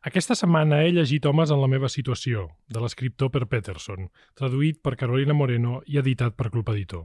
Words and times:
Aquesta 0.00 0.32
setmana 0.32 0.78
he 0.80 0.92
llegit 0.96 1.26
Homes 1.28 1.50
en 1.52 1.58
la 1.60 1.66
meva 1.68 1.88
situació, 1.92 2.46
de 2.72 2.80
l'escriptor 2.80 3.28
Per 3.34 3.42
Peterson, 3.52 4.06
traduït 4.32 4.78
per 4.80 4.94
Carolina 4.96 5.34
Moreno 5.36 5.82
i 5.84 5.98
editat 6.00 6.38
per 6.38 6.46
Club 6.54 6.70
Editor. 6.72 7.02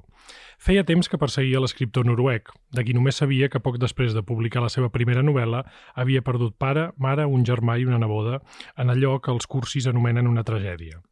Feia 0.64 0.86
temps 0.88 1.12
que 1.12 1.20
perseguia 1.20 1.60
l'escriptor 1.60 2.08
noruec, 2.08 2.54
de 2.72 2.86
qui 2.88 2.96
només 2.96 3.20
sabia 3.20 3.50
que 3.52 3.60
poc 3.60 3.82
després 3.84 4.16
de 4.16 4.24
publicar 4.24 4.64
la 4.64 4.72
seva 4.72 4.88
primera 4.94 5.26
novel·la 5.28 5.66
havia 6.00 6.24
perdut 6.24 6.56
pare, 6.56 6.86
mare, 6.96 7.28
un 7.28 7.44
germà 7.44 7.76
i 7.76 7.84
una 7.84 8.00
neboda 8.00 8.40
en 8.80 8.96
allò 8.96 9.18
que 9.20 9.36
els 9.36 9.44
cursis 9.44 9.92
anomenen 9.92 10.32
una 10.32 10.48
tragèdia. 10.48 11.04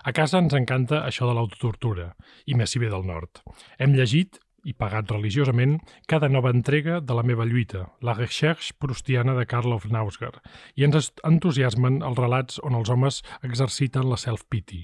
A 0.00 0.16
casa 0.16 0.40
ens 0.40 0.56
encanta 0.56 1.04
això 1.04 1.28
de 1.28 1.36
l'autotortura, 1.36 2.14
i 2.48 2.56
més 2.56 2.72
si 2.72 2.80
ve 2.80 2.88
del 2.88 3.04
nord. 3.04 3.44
Hem 3.76 3.92
llegit 3.92 4.40
i 4.66 4.74
pagat 4.74 5.12
religiosament 5.14 5.78
cada 6.10 6.28
nova 6.28 6.50
entrega 6.50 6.98
de 7.00 7.14
la 7.14 7.22
meva 7.22 7.46
lluita, 7.46 7.86
la 8.02 8.16
recherche 8.18 8.74
prustiana 8.78 9.36
de 9.38 9.46
Karlov 9.46 9.86
Nausgar, 9.90 10.34
i 10.74 10.84
ens 10.86 11.12
entusiasmen 11.24 12.02
els 12.02 12.18
relats 12.18 12.60
on 12.66 12.74
els 12.74 12.90
homes 12.90 13.22
exerciten 13.46 14.10
la 14.10 14.18
self-pity, 14.18 14.82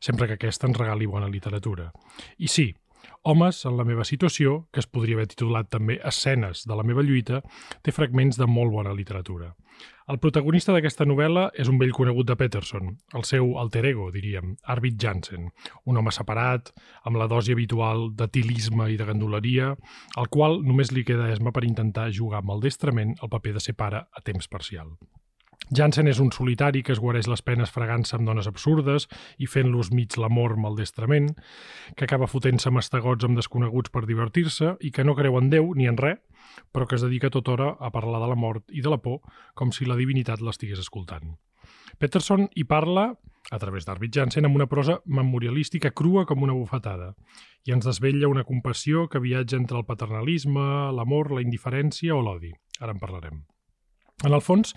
sempre 0.00 0.28
que 0.28 0.38
aquesta 0.38 0.68
ens 0.68 0.78
regali 0.78 1.08
bona 1.08 1.32
literatura. 1.32 1.90
I 2.38 2.52
sí, 2.52 2.70
Homes 3.24 3.60
en 3.68 3.76
la 3.78 3.84
meva 3.86 4.02
situació, 4.02 4.64
que 4.74 4.80
es 4.82 4.88
podria 4.90 5.14
haver 5.14 5.28
titulat 5.30 5.68
també 5.70 6.00
Escenes 6.08 6.64
de 6.66 6.74
la 6.74 6.82
meva 6.82 7.04
lluita, 7.06 7.38
té 7.86 7.94
fragments 7.94 8.34
de 8.40 8.48
molt 8.50 8.74
bona 8.74 8.94
literatura. 8.98 9.52
El 10.10 10.18
protagonista 10.18 10.74
d'aquesta 10.74 11.06
novel·la 11.06 11.44
és 11.54 11.70
un 11.70 11.78
vell 11.78 11.94
conegut 11.94 12.26
de 12.26 12.34
Peterson, 12.40 12.90
el 13.14 13.22
seu 13.28 13.54
alter 13.62 13.84
ego, 13.92 14.08
diríem, 14.10 14.56
Arvid 14.74 14.98
Jansen, 14.98 15.52
un 15.86 16.02
home 16.02 16.10
separat, 16.10 16.74
amb 17.06 17.22
la 17.22 17.30
dosi 17.30 17.54
habitual 17.54 18.08
de 18.18 18.26
tilisme 18.26 18.90
i 18.90 18.98
de 18.98 19.06
gandoleria, 19.06 19.72
al 20.18 20.26
qual 20.26 20.58
només 20.66 20.90
li 20.90 21.06
queda 21.06 21.30
esma 21.30 21.54
per 21.54 21.62
intentar 21.68 22.10
jugar 22.10 22.42
maldestrament 22.42 23.14
el 23.22 23.30
paper 23.30 23.54
de 23.54 23.66
ser 23.70 23.78
pare 23.78 24.02
a 24.02 24.26
temps 24.26 24.50
parcial. 24.50 24.96
Jansen 25.72 26.08
és 26.10 26.18
un 26.20 26.28
solitari 26.36 26.82
que 26.84 26.92
es 26.92 27.00
guareix 27.00 27.28
les 27.32 27.40
penes 27.40 27.70
fregant-se 27.72 28.18
amb 28.18 28.26
dones 28.28 28.48
absurdes 28.50 29.06
i 29.40 29.46
fent-los 29.48 29.88
mig 29.96 30.18
l'amor 30.20 30.58
maldestrament, 30.60 31.30
que 31.96 32.04
acaba 32.04 32.28
fotent-se 32.28 32.68
mastegots 32.68 33.24
amb 33.24 33.40
desconeguts 33.40 33.92
per 33.94 34.04
divertir-se 34.04 34.74
i 34.84 34.90
que 34.92 35.04
no 35.04 35.16
creu 35.16 35.38
en 35.40 35.48
Déu 35.48 35.72
ni 35.78 35.88
en 35.88 35.96
res, 35.96 36.20
però 36.76 36.84
que 36.84 36.98
es 36.98 37.06
dedica 37.06 37.30
tota 37.32 37.54
hora 37.54 37.70
a 37.80 37.88
parlar 37.94 38.20
de 38.20 38.28
la 38.28 38.36
mort 38.36 38.68
i 38.68 38.84
de 38.84 38.92
la 38.92 39.00
por 39.00 39.22
com 39.54 39.72
si 39.72 39.88
la 39.88 39.96
divinitat 39.96 40.44
l'estigués 40.44 40.82
escoltant. 40.82 41.38
Peterson 41.98 42.50
hi 42.52 42.66
parla, 42.68 43.06
a 43.50 43.58
través 43.62 43.88
d'Arvid 43.88 44.12
Jansen, 44.12 44.44
amb 44.44 44.58
una 44.58 44.68
prosa 44.68 44.98
memorialística 45.06 45.94
crua 45.96 46.26
com 46.28 46.44
una 46.44 46.56
bufetada, 46.58 47.14
i 47.64 47.72
ens 47.72 47.88
desvetlla 47.88 48.28
una 48.28 48.44
compassió 48.44 49.08
que 49.08 49.24
viatja 49.24 49.56
entre 49.56 49.80
el 49.80 49.88
paternalisme, 49.88 50.92
l'amor, 50.92 51.32
la 51.32 51.44
indiferència 51.44 52.12
o 52.12 52.20
l'odi. 52.20 52.52
Ara 52.80 52.92
en 52.92 53.00
parlarem. 53.00 53.42
En 54.22 54.34
el 54.36 54.42
fons, 54.44 54.74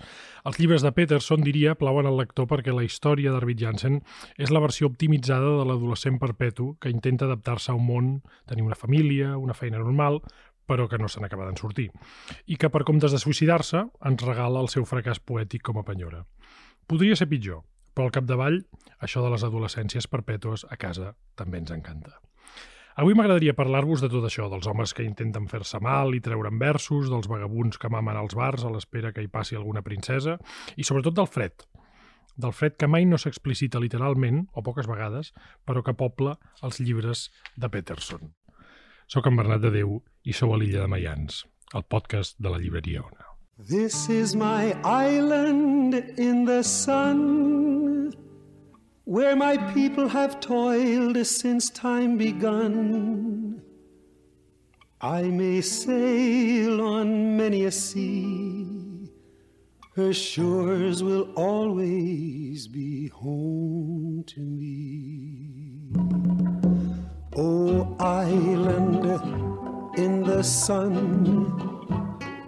els 0.48 0.58
llibres 0.58 0.82
de 0.82 0.90
Peterson, 0.94 1.44
diria, 1.46 1.76
plauen 1.78 2.08
al 2.08 2.18
lector 2.18 2.48
perquè 2.50 2.74
la 2.74 2.82
història 2.86 3.30
d'Arvid 3.30 3.62
Jansen 3.62 4.00
és 4.42 4.50
la 4.50 4.62
versió 4.62 4.90
optimitzada 4.90 5.52
de 5.60 5.68
l'adolescent 5.68 6.18
perpetu 6.22 6.72
que 6.82 6.90
intenta 6.90 7.28
adaptar-se 7.28 7.70
a 7.70 7.78
un 7.78 7.86
món, 7.86 8.10
tenir 8.50 8.66
una 8.66 8.78
família, 8.78 9.36
una 9.38 9.54
feina 9.54 9.78
normal, 9.78 10.20
però 10.66 10.88
que 10.90 10.98
no 10.98 11.06
se 11.08 11.22
n'acaba 11.22 11.46
d'en 11.46 11.58
sortir, 11.60 11.92
i 12.50 12.58
que 12.58 12.70
per 12.74 12.82
comptes 12.84 13.14
de 13.14 13.22
suïcidar-se 13.22 13.84
ens 14.10 14.26
regala 14.26 14.60
el 14.64 14.70
seu 14.72 14.84
fracàs 14.84 15.22
poètic 15.22 15.62
com 15.62 15.78
a 15.78 15.86
penyora. 15.86 16.24
Podria 16.90 17.14
ser 17.18 17.30
pitjor, 17.30 17.62
però 17.94 18.10
al 18.10 18.14
capdavall, 18.18 18.60
això 18.98 19.22
de 19.22 19.30
les 19.32 19.46
adolescències 19.46 20.10
perpètues 20.10 20.66
a 20.68 20.76
casa 20.76 21.14
també 21.38 21.62
ens 21.62 21.70
encanta. 21.74 22.18
Avui 22.96 23.12
m'agradaria 23.12 23.52
parlar-vos 23.52 24.00
de 24.00 24.08
tot 24.08 24.24
això, 24.24 24.46
dels 24.48 24.64
homes 24.70 24.94
que 24.96 25.04
intenten 25.04 25.50
fer-se 25.50 25.76
mal 25.84 26.14
i 26.16 26.20
treure'n 26.24 26.56
versos, 26.56 27.10
dels 27.12 27.28
vagabunds 27.28 27.76
que 27.76 27.90
mamen 27.92 28.16
als 28.16 28.32
bars 28.38 28.64
a 28.64 28.70
l'espera 28.72 29.10
que 29.12 29.20
hi 29.20 29.28
passi 29.28 29.58
alguna 29.58 29.82
princesa, 29.84 30.38
i 30.80 30.86
sobretot 30.88 31.18
del 31.18 31.28
fred, 31.28 31.66
del 32.40 32.54
fred 32.56 32.78
que 32.80 32.88
mai 32.88 33.04
no 33.04 33.20
s'explicita 33.20 33.82
literalment, 33.84 34.46
o 34.56 34.64
poques 34.64 34.88
vegades, 34.88 35.34
però 35.68 35.84
que 35.84 35.92
pobla 35.92 36.38
els 36.64 36.80
llibres 36.80 37.28
de 37.56 37.68
Peterson. 37.68 38.32
Soc 39.12 39.28
en 39.28 39.36
Bernat 39.36 39.60
de 39.66 39.74
Déu 39.76 39.98
i 40.24 40.32
sou 40.32 40.56
a 40.56 40.60
l'illa 40.60 40.86
de 40.86 40.88
Mayans, 40.88 41.44
el 41.76 41.84
podcast 41.84 42.40
de 42.40 42.48
la 42.48 42.62
llibreria 42.64 43.04
Ona. 43.04 43.28
This 43.60 44.08
is 44.08 44.32
my 44.34 44.72
island 44.84 46.00
in 46.16 46.46
the 46.48 46.62
sun 46.64 47.85
where 49.06 49.36
my 49.36 49.56
people 49.72 50.08
have 50.08 50.40
toiled 50.40 51.24
since 51.24 51.70
time 51.70 52.18
begun. 52.18 53.62
I 55.00 55.22
may 55.22 55.60
sail 55.60 56.80
on 56.80 57.36
many 57.36 57.66
a 57.66 57.70
sea, 57.70 59.08
her 59.94 60.12
shores 60.12 61.04
will 61.04 61.30
always 61.36 62.66
be 62.66 63.06
home 63.06 64.24
to 64.26 64.40
me. 64.40 65.92
Oh, 67.36 67.96
island 68.00 69.06
in 69.96 70.24
the 70.24 70.42
sun 70.42 72.05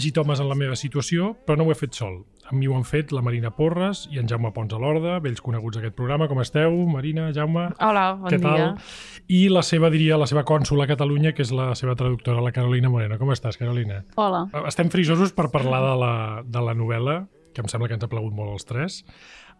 Llegit 0.00 0.16
homes 0.18 0.40
en 0.40 0.48
la 0.48 0.56
meva 0.56 0.76
situació, 0.78 1.34
però 1.44 1.58
no 1.60 1.66
ho 1.68 1.72
he 1.74 1.76
fet 1.76 1.92
sol. 1.98 2.22
Amb 2.50 2.58
mi 2.58 2.66
ho 2.66 2.74
han 2.74 2.86
fet 2.88 3.12
la 3.14 3.20
Marina 3.22 3.52
Porres 3.54 4.06
i 4.10 4.18
en 4.18 4.26
Jaume 4.30 4.50
Pons 4.54 4.72
a 4.74 4.78
l'Horda, 4.80 5.18
vells 5.22 5.42
coneguts 5.44 5.78
d'aquest 5.78 5.94
programa. 5.98 6.26
Com 6.30 6.40
esteu, 6.42 6.72
Marina, 6.90 7.28
Jaume? 7.36 7.68
Hola, 7.78 8.06
bon 8.18 8.32
Què 8.32 8.40
dia. 8.40 8.70
Tal? 8.72 8.96
I 9.30 9.42
la 9.52 9.62
seva, 9.66 9.90
diria, 9.92 10.18
la 10.18 10.26
seva 10.26 10.42
cònsula 10.48 10.88
a 10.88 10.90
Catalunya, 10.90 11.34
que 11.36 11.44
és 11.44 11.52
la 11.54 11.68
seva 11.78 11.94
traductora, 12.00 12.42
la 12.42 12.54
Carolina 12.56 12.90
Moreno. 12.90 13.20
Com 13.20 13.30
estàs, 13.30 13.60
Carolina? 13.60 14.00
Hola. 14.18 14.46
Estem 14.66 14.90
frisosos 14.90 15.36
per 15.36 15.50
parlar 15.52 15.84
de 15.84 15.94
la, 16.00 16.14
de 16.42 16.64
la 16.64 16.74
novel·la, 16.74 17.20
que 17.54 17.62
em 17.62 17.70
sembla 17.70 17.90
que 17.90 17.98
ens 17.98 18.08
ha 18.08 18.10
plagut 18.10 18.34
molt 18.34 18.56
els 18.56 18.66
tres. 18.66 18.98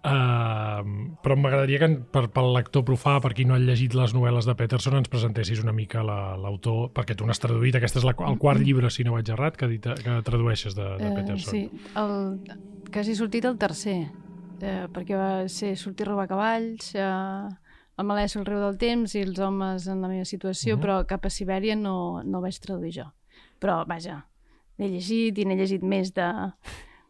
Uh, 0.00 1.12
però 1.20 1.34
m'agradaria 1.36 1.76
que 1.82 1.88
per, 2.08 2.22
pel 2.32 2.54
lector 2.54 2.86
profà, 2.88 3.18
per 3.20 3.34
qui 3.36 3.44
no 3.44 3.52
ha 3.52 3.60
llegit 3.60 3.92
les 3.92 4.14
novel·les 4.16 4.46
de 4.48 4.54
Peterson, 4.56 4.96
ens 4.96 5.10
presentessis 5.12 5.60
una 5.60 5.74
mica 5.76 6.00
l'autor, 6.00 6.86
la, 6.86 6.92
perquè 6.96 7.16
tu 7.18 7.28
n'has 7.28 7.42
traduït, 7.42 7.76
aquest 7.76 8.00
és 8.00 8.06
la, 8.08 8.14
el 8.30 8.38
quart 8.40 8.64
llibre, 8.64 8.88
si 8.88 9.04
no 9.04 9.12
vaig 9.18 9.28
errat, 9.28 9.58
que, 9.60 9.68
dit, 9.68 9.90
que 10.00 10.16
tradueixes 10.24 10.78
de, 10.78 10.88
de 11.02 11.12
Peterson. 11.18 11.52
Uh, 11.52 11.52
sí, 11.52 11.92
el, 12.00 12.88
quasi 12.94 13.18
sortit 13.18 13.44
el 13.50 13.60
tercer, 13.60 13.98
uh, 14.08 14.86
perquè 14.94 15.20
va 15.20 15.30
ser 15.52 15.74
sortir 15.76 16.08
a 16.08 16.14
robar 16.14 16.30
cavalls, 16.32 16.94
uh, 16.96 17.52
el 18.00 18.08
Malès 18.08 18.38
el 18.40 18.48
riu 18.48 18.64
del 18.64 18.80
temps 18.80 19.12
i 19.18 19.26
els 19.26 19.44
homes 19.44 19.84
en 19.84 20.00
la 20.00 20.08
meva 20.08 20.24
situació, 20.24 20.78
uh 20.78 20.78
-huh. 20.78 20.82
però 20.86 21.06
cap 21.06 21.28
a 21.28 21.30
Sibèria 21.30 21.76
no, 21.76 22.22
no 22.24 22.40
vaig 22.40 22.56
traduir 22.56 22.94
jo. 23.02 23.10
Però, 23.60 23.84
vaja, 23.86 24.24
l'he 24.78 24.88
llegit 24.88 25.36
i 25.36 25.44
n'he 25.44 25.56
llegit 25.56 25.82
més 25.82 26.14
de 26.14 26.32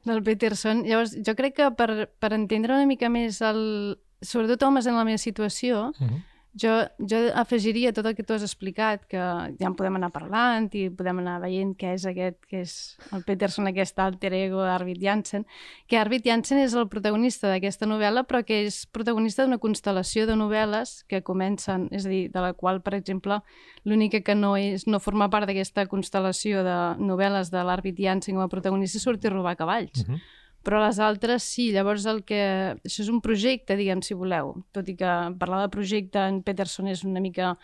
del 0.04 0.22
Peterson. 0.22 0.84
Llavors, 0.86 1.16
jo 1.26 1.34
crec 1.36 1.56
que 1.56 1.70
per, 1.76 2.08
per 2.18 2.32
entendre 2.36 2.76
una 2.76 2.88
mica 2.88 3.10
més 3.12 3.40
el... 3.44 3.98
Sobretot 4.20 4.62
homes 4.66 4.84
en 4.84 4.98
la 4.98 5.04
meva 5.08 5.16
situació, 5.16 5.94
uh 5.96 6.06
-huh. 6.06 6.18
Jo, 6.54 6.72
jo 6.98 7.18
afegiria 7.38 7.92
tot 7.94 8.06
el 8.06 8.16
que 8.16 8.24
tu 8.26 8.34
has 8.34 8.42
explicat, 8.42 9.04
que 9.10 9.18
ja 9.20 9.68
en 9.68 9.76
podem 9.78 9.98
anar 9.98 10.10
parlant 10.14 10.66
i 10.74 10.88
podem 10.90 11.20
anar 11.22 11.38
veient 11.44 11.72
què 11.78 11.94
és 11.94 12.06
aquest, 12.08 12.38
que 12.50 12.62
és 12.64 12.74
el 13.14 13.22
Peterson, 13.26 13.68
aquest 13.70 13.98
alter 14.02 14.32
ego 14.34 14.64
d'Arvid 14.66 15.00
Janssen, 15.02 15.46
que 15.86 16.00
Arvid 16.00 16.26
Janssen 16.26 16.62
és 16.64 16.74
el 16.74 16.88
protagonista 16.90 17.50
d'aquesta 17.52 17.86
novel·la, 17.90 18.24
però 18.26 18.42
que 18.46 18.64
és 18.66 18.82
protagonista 18.90 19.46
d'una 19.46 19.60
constel·lació 19.62 20.26
de 20.26 20.38
novel·les 20.40 20.96
que 21.10 21.22
comencen, 21.22 21.88
és 21.94 22.08
a 22.08 22.12
dir, 22.12 22.24
de 22.34 22.42
la 22.42 22.52
qual, 22.54 22.82
per 22.82 22.96
exemple, 22.98 23.40
l'única 23.84 24.22
que 24.26 24.34
no 24.34 24.56
és 24.58 24.88
no 24.90 25.00
forma 25.00 25.30
part 25.30 25.46
d'aquesta 25.46 25.86
constel·lació 25.90 26.64
de 26.66 26.78
novel·les 26.98 27.54
de 27.54 27.64
l'Arvid 27.64 28.02
Janssen 28.02 28.36
com 28.36 28.44
a 28.44 28.52
protagonista 28.52 28.98
és 28.98 29.06
sortir 29.06 29.30
a 29.30 29.36
robar 29.38 29.56
cavalls. 29.56 30.04
Uh 30.06 30.14
-huh 30.14 30.38
però 30.62 30.80
les 30.84 30.98
altres 31.00 31.44
sí, 31.46 31.70
llavors 31.72 32.06
el 32.10 32.22
que... 32.28 32.40
Això 32.84 33.04
és 33.04 33.10
un 33.12 33.20
projecte, 33.24 33.76
diguem, 33.78 34.02
si 34.04 34.16
voleu, 34.16 34.56
tot 34.76 34.88
i 34.88 34.96
que 34.98 35.12
parlar 35.40 35.62
de 35.64 35.72
projecte 35.72 36.20
en 36.20 36.42
Peterson 36.44 36.90
és 36.92 37.04
una 37.08 37.22
mica 37.24 37.54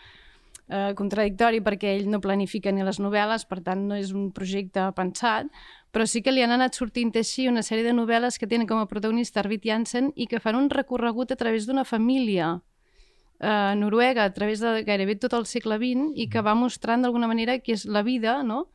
eh, 0.67 0.93
contradictori 0.97 1.61
perquè 1.65 1.93
ell 1.95 2.07
no 2.11 2.21
planifica 2.23 2.73
ni 2.73 2.85
les 2.85 2.99
novel·les, 3.03 3.45
per 3.49 3.61
tant 3.65 3.85
no 3.89 3.97
és 3.97 4.13
un 4.15 4.31
projecte 4.35 4.87
pensat, 4.97 5.51
però 5.93 6.07
sí 6.09 6.21
que 6.21 6.33
li 6.33 6.43
han 6.43 6.53
anat 6.55 6.77
sortint 6.77 7.13
així 7.15 7.47
una 7.47 7.63
sèrie 7.65 7.85
de 7.85 7.93
novel·les 7.95 8.37
que 8.37 8.49
tenen 8.49 8.67
com 8.69 8.81
a 8.81 8.89
protagonista 8.89 9.41
Arvid 9.43 9.65
Janssen 9.65 10.11
i 10.15 10.27
que 10.27 10.41
fan 10.43 10.57
un 10.59 10.69
recorregut 10.69 11.31
a 11.31 11.39
través 11.39 11.67
d'una 11.67 11.85
família 11.85 12.57
eh, 13.39 13.73
noruega 13.77 14.25
a 14.25 14.33
través 14.33 14.59
de 14.59 14.83
gairebé 14.83 15.15
tot 15.15 15.33
el 15.37 15.45
segle 15.45 15.77
XX 15.77 16.11
i 16.15 16.27
que 16.29 16.41
va 16.41 16.57
mostrant 16.57 17.05
d'alguna 17.05 17.29
manera 17.29 17.59
que 17.59 17.77
és 17.77 17.85
la 17.85 18.03
vida, 18.03 18.41
no?, 18.43 18.67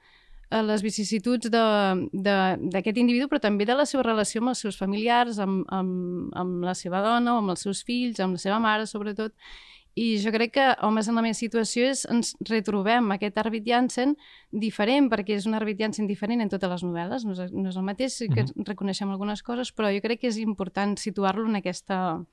les 0.61 0.83
vicissituds 0.85 1.49
d'aquest 1.51 2.97
individu, 3.01 3.29
però 3.31 3.41
també 3.41 3.65
de 3.65 3.75
la 3.79 3.87
seva 3.89 4.03
relació 4.05 4.43
amb 4.43 4.53
els 4.53 4.61
seus 4.61 4.77
familiars, 4.77 5.39
amb, 5.43 5.65
amb, 5.73 6.33
amb 6.37 6.65
la 6.67 6.75
seva 6.75 7.01
dona 7.05 7.39
amb 7.39 7.51
els 7.55 7.61
seus 7.65 7.83
fills, 7.87 8.21
amb 8.21 8.37
la 8.37 8.43
seva 8.43 8.59
mare, 8.61 8.87
sobretot, 8.87 9.33
I 9.95 10.17
jo 10.17 10.31
crec 10.33 10.55
que 10.55 10.67
Homes 10.81 11.09
en 11.09 11.19
la 11.19 11.21
meva 11.21 11.37
situació 11.37 11.85
és 11.85 12.07
ens 12.09 12.31
retrobem 12.49 13.11
aquest 13.13 13.37
Arvid 13.37 13.67
Janssen 13.69 14.15
diferent, 14.51 15.11
perquè 15.13 15.37
és 15.37 15.45
un 15.45 15.53
Arvid 15.53 15.83
Janssen 15.83 16.07
diferent 16.09 16.41
en 16.41 16.49
totes 16.49 16.71
les 16.71 16.83
novel·les, 16.83 17.27
no 17.29 17.33
és, 17.37 17.53
no 17.53 17.69
és 17.69 17.77
el 17.77 17.85
mateix, 17.85 18.15
sí 18.17 18.29
que 18.33 18.43
Mhm. 18.45 18.65
reconeixem 18.71 19.11
algunes 19.11 19.43
coses, 19.43 19.69
però 19.71 19.93
jo 19.93 20.01
crec 20.01 20.21
que 20.21 20.29
és 20.29 20.39
important 20.39 20.97
situar-lo 20.97 21.45
en 21.47 21.57
aquesta... 21.57 22.25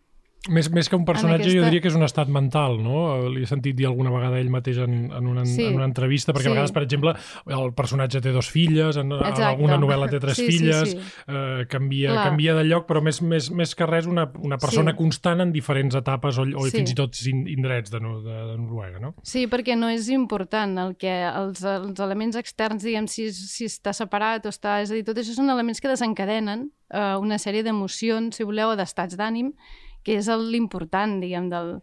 Més, 0.47 0.69
més 0.71 0.88
que 0.88 0.95
un 0.95 1.03
personatge, 1.03 1.44
aquesta- 1.50 1.59
jo 1.59 1.65
diria 1.65 1.81
que 1.81 1.89
és 1.89 1.95
un 1.95 2.03
estat 2.03 2.30
mental, 2.31 2.77
no? 2.81 3.27
Li 3.30 3.41
he 3.44 3.45
sentit 3.45 3.75
dir 3.75 3.86
alguna 3.89 4.09
vegada 4.09 4.39
ell 4.39 4.50
mateix 4.50 4.77
en, 4.80 5.12
en, 5.12 5.27
una, 5.27 5.44
Sí. 5.45 5.65
en 5.65 5.75
una 5.75 5.83
entrevista, 5.83 6.31
perquè 6.31 6.44
Sí. 6.44 6.47
a 6.47 6.51
vegades, 6.51 6.71
per 6.71 6.83
exemple, 6.83 7.13
el 7.45 7.74
personatge 7.74 8.21
té 8.21 8.31
dos 8.31 8.50
filles, 8.50 8.95
en, 8.95 9.12
en 9.12 9.41
alguna 9.44 9.77
novel·la 9.77 10.07
té 10.09 10.18
tres 10.18 10.38
Sí, 10.38 10.45
sí, 10.50 10.57
filles, 10.59 10.91
sí. 10.91 10.97
Eh, 11.27 11.65
canvia, 11.68 12.12
Clar. 12.13 12.30
canvia 12.30 12.53
de 12.56 12.63
lloc, 12.63 12.88
però 12.88 13.01
més, 13.03 13.21
més, 13.21 13.51
més 13.51 13.75
que 13.75 13.86
res 13.86 14.06
una, 14.07 14.31
una 14.39 14.57
persona 14.57 14.91
Sí. 14.91 14.97
constant 14.97 15.41
en 15.41 15.51
diferents 15.51 15.94
etapes 15.95 16.38
o, 16.38 16.44
o 16.44 16.65
Sí. 16.65 16.71
fins 16.71 16.91
i 16.91 16.95
tot 16.95 17.13
in- 17.27 17.45
indrets 17.47 17.91
de, 17.91 18.00
de, 18.00 18.45
de 18.53 18.57
Noruega, 18.57 18.97
no? 19.00 19.15
Sí, 19.21 19.45
perquè 19.45 19.75
no 19.77 19.89
és 19.89 20.07
important 20.09 20.77
el 20.80 20.95
que 20.95 21.12
els, 21.27 21.62
els 21.65 22.00
elements 22.00 22.38
externs, 22.38 22.81
diguem, 22.81 23.07
si, 23.07 23.33
si 23.33 23.65
està 23.65 23.91
separat 23.94 24.45
o 24.45 24.50
està... 24.50 24.81
És 24.81 24.89
a 24.89 24.94
dir, 24.94 25.03
tot 25.03 25.18
això 25.18 25.36
són 25.36 25.50
elements 25.50 25.81
que 25.81 25.89
desencadenen 25.89 26.71
eh, 26.91 27.15
una 27.19 27.36
sèrie 27.38 27.62
d'emocions, 27.62 28.36
si 28.38 28.44
voleu, 28.44 28.69
o 28.69 28.75
d'estats 28.77 29.18
d'ànim, 29.18 29.51
que 30.10 30.18
és 30.18 30.30
l'important, 30.50 31.20
diguem, 31.22 31.50
del, 31.54 31.76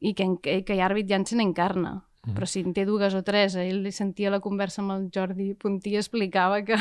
i 0.00 0.14
que, 0.16 0.62
que, 0.64 0.82
Arvid 0.82 1.10
Janssen 1.12 1.42
encarna. 1.44 1.98
Mhm. 2.26 2.34
Però 2.34 2.46
si 2.50 2.60
en 2.64 2.72
té 2.74 2.84
dues 2.88 3.14
o 3.14 3.22
tres, 3.22 3.54
ell 3.54 3.84
li 3.84 3.92
sentia 3.94 4.32
la 4.34 4.40
conversa 4.42 4.82
amb 4.82 4.96
el 4.96 5.04
Jordi 5.14 5.52
Puntí 5.54 5.92
i 5.94 6.00
explicava 6.00 6.62
que, 6.66 6.74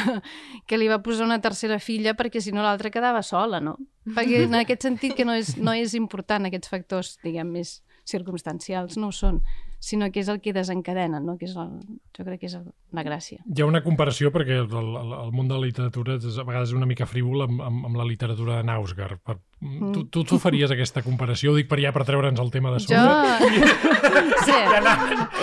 que 0.66 0.80
li 0.80 0.88
va 0.90 1.04
posar 1.06 1.28
una 1.28 1.42
tercera 1.42 1.78
filla 1.80 2.16
perquè 2.18 2.42
si 2.42 2.52
no 2.56 2.64
l'altra 2.66 2.90
quedava 2.90 3.22
sola, 3.22 3.60
no? 3.62 3.78
Perquè 4.06 4.46
en 4.48 4.58
aquest 4.58 4.88
sentit 4.88 5.14
que 5.18 5.26
no 5.26 5.36
és, 5.38 5.56
no 5.58 5.74
és 5.74 5.94
important 5.94 6.50
aquests 6.50 6.72
factors, 6.72 7.18
diguem, 7.24 7.52
més 7.60 7.82
circumstancials, 8.06 8.98
no 9.02 9.10
ho 9.10 9.16
són, 9.16 9.42
sinó 9.82 10.08
que 10.14 10.22
és 10.22 10.30
el 10.32 10.40
que 10.42 10.54
desencadena, 10.54 11.20
no? 11.22 11.36
que 11.38 11.48
és 11.50 11.56
el, 11.60 11.74
jo 12.16 12.26
crec 12.26 12.44
que 12.44 12.50
és 12.50 12.56
el, 12.58 12.68
la 12.96 13.04
gràcia. 13.06 13.42
Hi 13.46 13.62
ha 13.62 13.68
una 13.68 13.82
comparació 13.86 14.32
perquè 14.34 14.60
el, 14.64 14.70
el, 14.72 15.14
el 15.20 15.34
món 15.36 15.50
de 15.50 15.58
la 15.58 15.66
literatura 15.66 16.16
és, 16.18 16.38
a 16.38 16.46
vegades 16.48 16.72
és 16.72 16.78
una 16.78 16.88
mica 16.90 17.08
frívol 17.10 17.46
amb, 17.48 17.62
amb, 17.66 17.90
amb 17.90 18.00
la 18.00 18.08
literatura 18.08 18.60
de 18.60 18.70
Nausgard. 18.70 19.22
Per, 19.26 19.38
mm. 19.62 19.92
tu, 19.94 20.06
tu, 20.14 20.24
tu 20.32 20.40
faries 20.42 20.74
aquesta 20.74 21.04
comparació? 21.06 21.54
Ho 21.54 21.60
dic 21.60 21.70
per 21.72 21.82
ja 21.84 21.94
per 21.96 22.06
treure'ns 22.08 22.42
el 22.42 22.54
tema 22.54 22.74
de 22.74 22.82
Jo... 22.86 22.94
sobre. 22.96 23.74
sí, 24.48 24.58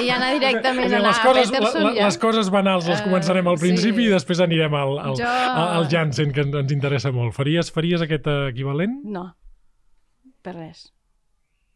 i 0.06 0.10
anar 0.14 0.32
directament 0.38 0.86
És 0.86 0.92
a 0.92 0.96
dir, 0.96 0.96
a 0.96 1.02
anar 1.02 1.10
les, 1.10 1.22
coses, 1.26 1.52
Peterson 1.52 1.86
la, 1.86 1.92
ja. 1.98 2.08
les 2.08 2.18
coses 2.22 2.50
banals 2.54 2.88
les 2.88 3.02
Eh, 3.02 3.04
començarem 3.08 3.48
al 3.50 3.58
sí. 3.58 3.66
principi 3.66 4.06
i 4.06 4.10
després 4.12 4.42
anirem 4.44 4.74
al, 4.78 4.96
al, 5.10 5.18
Jo- 5.18 5.28
al, 5.28 5.86
Janssen, 5.90 6.32
que 6.34 6.44
ens, 6.46 6.54
ens 6.62 6.74
interessa 6.74 7.12
molt. 7.14 7.34
Faries, 7.36 7.72
faries 7.74 8.04
aquest 8.04 8.28
eh, 8.30 8.40
equivalent? 8.52 9.00
No, 9.04 9.28
per 10.42 10.56
res. 10.58 10.90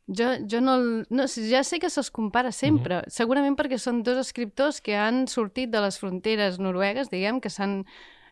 Jo, 0.07 0.37
jo 0.47 0.61
no, 0.63 0.77
no... 1.11 1.25
Ja 1.51 1.65
sé 1.67 1.81
que 1.83 1.91
se'ls 1.91 2.13
compara 2.15 2.53
sempre, 2.55 3.01
segurament 3.11 3.57
perquè 3.59 3.79
són 3.83 4.05
dos 4.07 4.21
escriptors 4.23 4.79
que 4.81 4.95
han 4.95 5.25
sortit 5.27 5.73
de 5.73 5.83
les 5.83 5.99
fronteres 5.99 6.61
noruegues, 6.63 7.11
diguem, 7.11 7.41
que 7.43 7.51
s'han 7.51 7.83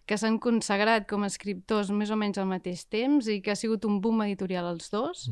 que 0.06 0.18
s'han 0.20 0.38
consagrat 0.38 1.06
com 1.08 1.24
a 1.24 1.30
escriptors 1.32 1.90
més 1.90 2.10
o 2.12 2.16
menys 2.20 2.38
al 2.38 2.48
mateix 2.48 2.84
temps 2.92 3.28
i 3.32 3.38
que 3.40 3.54
ha 3.54 3.56
sigut 3.56 3.86
un 3.88 4.02
boom 4.04 4.20
editorial 4.26 4.68
els 4.68 4.90
dos. 4.92 5.30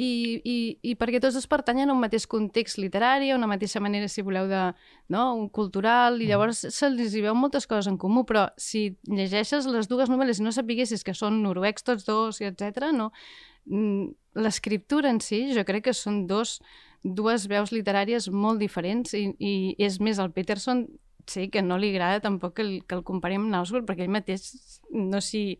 I, 0.00 0.40
i, 0.46 0.56
i 0.86 0.94
perquè 0.96 1.20
tots 1.20 1.36
es 1.36 1.46
pertanyen 1.50 1.90
a 1.90 1.94
un 1.94 2.00
mateix 2.00 2.24
context 2.30 2.78
literari, 2.80 3.30
a 3.30 3.36
una 3.36 3.48
mateixa 3.50 3.82
manera, 3.82 4.08
si 4.08 4.22
voleu, 4.24 4.48
de, 4.48 4.60
no? 5.12 5.24
un 5.36 5.48
cultural, 5.52 6.20
i 6.22 6.28
llavors 6.30 6.62
se'ls 6.72 7.14
hi 7.14 7.24
veu 7.26 7.36
moltes 7.36 7.68
coses 7.70 7.90
en 7.90 7.98
comú, 8.00 8.24
però 8.26 8.46
si 8.56 8.96
llegeixes 9.10 9.68
les 9.70 9.90
dues 9.90 10.10
novel·les 10.10 10.40
i 10.40 10.46
no 10.46 10.54
sapiguessis 10.56 11.04
que 11.04 11.14
són 11.14 11.42
noruecs 11.44 11.84
tots 11.86 12.06
dos, 12.08 12.40
i 12.40 12.48
etc, 12.48 12.90
no? 12.96 13.10
L'escriptura 14.34 15.10
en 15.10 15.20
si, 15.24 15.48
jo 15.56 15.64
crec 15.66 15.88
que 15.88 15.96
són 15.96 16.24
dos, 16.30 16.58
dues 17.02 17.46
veus 17.50 17.72
literàries 17.74 18.28
molt 18.30 18.60
diferents 18.62 19.14
i, 19.18 19.30
i 19.38 19.52
és 19.78 19.98
més, 20.00 20.20
el 20.22 20.32
Peterson 20.32 20.86
sí 21.30 21.48
que 21.52 21.62
no 21.62 21.78
li 21.78 21.90
agrada 21.94 22.22
tampoc 22.24 22.56
que 22.58 22.62
el, 22.62 22.72
que 22.86 22.96
el 22.98 23.04
comparem 23.06 23.44
amb 23.44 23.54
Nausgård 23.54 23.86
perquè 23.88 24.06
ell 24.06 24.14
mateix 24.14 24.80
no 24.92 25.20
s'hi 25.22 25.58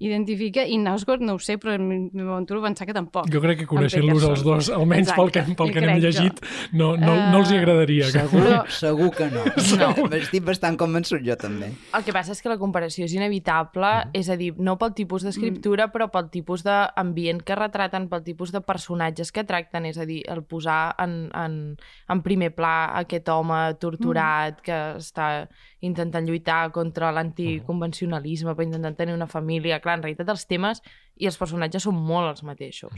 identifica 0.00 0.62
i 0.64 0.78
Nausgård 0.80 1.20
no 1.20 1.34
ho 1.36 1.38
sé, 1.38 1.58
però 1.60 1.74
m'aventuro 1.78 2.60
a 2.62 2.64
pensar 2.70 2.86
que 2.88 2.94
tampoc. 2.96 3.28
Jo 3.30 3.40
crec 3.44 3.58
que 3.60 3.66
coneixent-los 3.68 4.24
els 4.30 4.42
dos, 4.42 4.70
almenys 4.72 5.12
pel 5.12 5.28
que, 5.30 5.42
Exacte, 5.42 5.56
pel 5.58 5.72
que 5.74 5.80
n'hem 5.84 5.98
llegit, 6.00 6.40
no, 6.72 6.94
no, 6.96 7.14
no 7.30 7.38
els 7.42 7.50
hi 7.52 7.56
Eh, 7.56 7.58
agradaria. 7.60 8.06
que- 8.06 8.20
Segur, 8.20 8.40
Però- 8.46 8.66
segur 8.68 9.10
que 9.14 9.26
no. 9.30 9.44
no. 10.08 10.16
Estic 10.16 10.44
bastant 10.44 10.78
convençut 10.80 11.20
jo 11.22 11.36
també. 11.36 11.72
El 11.94 12.02
que 12.04 12.12
passa 12.16 12.32
és 12.32 12.40
que 12.40 12.48
la 12.48 12.56
comparació 12.58 13.04
és 13.04 13.12
inevitable, 13.12 13.86
Mhm. 14.06 14.10
és 14.14 14.28
a 14.30 14.36
dir, 14.36 14.54
no 14.58 14.78
pel 14.78 14.94
tipus 14.94 15.22
d'escriptura, 15.22 15.92
però 15.92 16.10
pel 16.10 16.30
tipus 16.30 16.62
d'ambient 16.64 17.42
que 17.42 17.54
retraten, 17.54 18.08
pel 18.08 18.22
tipus 18.24 18.52
de 18.52 18.60
personatges 18.62 19.30
que 19.32 19.44
tracten, 19.44 19.84
és 19.86 19.98
a 19.98 20.06
dir, 20.06 20.22
el 20.28 20.42
posar 20.44 20.94
en, 20.98 21.30
en, 21.34 21.76
en 22.08 22.22
primer 22.22 22.54
pla 22.54 22.90
aquest 22.98 23.28
home 23.28 23.74
torturat 23.78 24.60
que 24.62 24.72
està 24.96 25.48
intentant 25.82 26.26
lluitar 26.26 26.70
contra 26.72 27.10
l'anticonvencionalisme, 27.12 28.54
però 28.54 28.64
intentant 28.64 28.96
tenir 28.96 29.14
una 29.14 29.26
família. 29.26 29.80
Clar, 29.80 29.89
en 29.94 30.02
realitat 30.02 30.28
els 30.28 30.46
temes 30.46 30.80
i 31.16 31.26
els 31.26 31.36
personatges 31.38 31.82
són 31.82 31.94
molt 31.94 32.28
els 32.30 32.42
mateixos. 32.42 32.92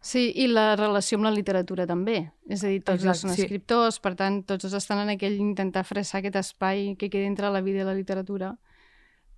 Sí, 0.00 0.32
i 0.34 0.46
la 0.48 0.76
relació 0.76 1.18
amb 1.18 1.24
la 1.24 1.30
literatura 1.34 1.86
també. 1.86 2.30
És 2.48 2.64
a 2.64 2.68
dir, 2.68 2.80
tots 2.82 3.02
dos 3.02 3.10
Exacte, 3.16 3.20
són 3.28 3.34
sí. 3.36 3.42
escriptors, 3.42 3.98
per 4.00 4.14
tant, 4.16 4.42
tots 4.46 4.64
dos 4.64 4.74
estan 4.74 4.98
en 5.04 5.10
aquell 5.16 5.36
intentar 5.40 5.84
fressar 5.84 6.18
aquest 6.20 6.36
espai 6.36 6.96
que 6.98 7.10
queda 7.10 7.26
entre 7.26 7.50
la 7.50 7.60
vida 7.60 7.80
i 7.82 7.84
la 7.84 7.94
literatura. 7.94 8.54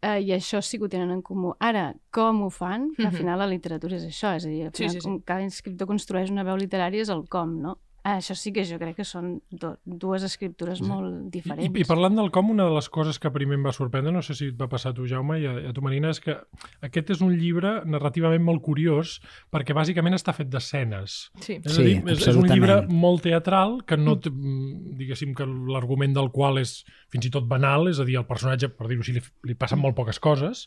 Eh, 0.02 0.18
I 0.20 0.32
això 0.34 0.58
sí 0.62 0.78
que 0.78 0.84
ho 0.84 0.88
tenen 0.90 1.10
en 1.14 1.22
comú. 1.22 1.52
Ara, 1.60 1.94
com 2.10 2.42
ho 2.42 2.50
fan? 2.50 2.88
Que 2.96 3.04
al 3.06 3.12
Mhm. 3.12 3.18
final 3.18 3.38
la 3.38 3.46
literatura 3.46 3.96
és 3.96 4.02
això, 4.04 4.34
és 4.36 4.44
a 4.44 4.48
dir, 4.48 4.64
al 4.66 4.72
Sí, 4.74 4.78
final, 4.82 4.92
sí, 4.94 5.00
sí. 5.00 5.04
com 5.06 5.20
cada 5.20 5.44
escriptor 5.44 5.86
construeix 5.86 6.30
una 6.30 6.42
veu 6.42 6.56
literària 6.56 7.00
és 7.02 7.08
el 7.08 7.28
com, 7.28 7.60
no? 7.60 7.78
Ah, 8.04 8.16
això 8.18 8.34
sí 8.34 8.50
que 8.52 8.64
jo 8.66 8.80
crec 8.80 8.96
que 8.98 9.04
són 9.06 9.36
do, 9.50 9.76
dues 9.86 10.24
escriptures 10.26 10.80
molt 10.82 11.06
I, 11.28 11.30
diferents. 11.36 11.78
I 11.78 11.84
parlant 11.86 12.16
del 12.18 12.32
com, 12.34 12.48
una 12.50 12.64
de 12.66 12.74
les 12.74 12.88
coses 12.90 13.20
que 13.22 13.30
primer 13.30 13.54
em 13.60 13.66
va 13.68 13.72
sorprendre, 13.72 14.10
no 14.10 14.22
sé 14.26 14.34
si 14.34 14.48
et 14.50 14.56
va 14.58 14.66
passar 14.68 14.90
a 14.90 14.96
tu, 14.96 15.06
Jaume, 15.06 15.36
i 15.38 15.46
a, 15.46 15.52
i 15.62 15.68
a 15.70 15.72
tu, 15.76 15.84
Marina, 15.86 16.10
és 16.10 16.18
que 16.20 16.34
aquest 16.82 17.12
és 17.14 17.22
un 17.22 17.30
llibre 17.38 17.76
narrativament 17.86 18.42
molt 18.42 18.62
curiós 18.66 19.20
perquè 19.54 19.76
bàsicament 19.78 20.16
està 20.18 20.34
fet 20.34 20.50
d'escenes. 20.50 21.30
Sí. 21.46 21.60
És 21.62 21.76
Sí, 21.76 21.82
a 21.82 21.86
dir, 21.86 21.94
és, 22.16 22.26
és 22.32 22.40
un 22.40 22.48
llibre 22.50 22.80
molt 22.90 23.22
teatral 23.22 23.78
que 23.86 23.96
no, 23.96 24.16
té, 24.18 24.32
mm, 24.34 24.96
diguéssim 24.98 25.32
que 25.38 25.46
l'argument 25.46 26.12
del 26.18 26.32
qual 26.34 26.58
és 26.58 26.80
fins 27.12 27.28
i 27.28 27.30
tot 27.30 27.46
banal, 27.46 27.86
és 27.92 28.00
a 28.02 28.04
dir, 28.08 28.18
el 28.18 28.26
personatge, 28.26 28.72
per 28.74 28.88
dir-ho 28.90 29.04
així, 29.06 29.14
li, 29.14 29.22
li 29.46 29.54
passen 29.54 29.78
molt 29.78 29.94
poques 29.94 30.18
coses. 30.18 30.66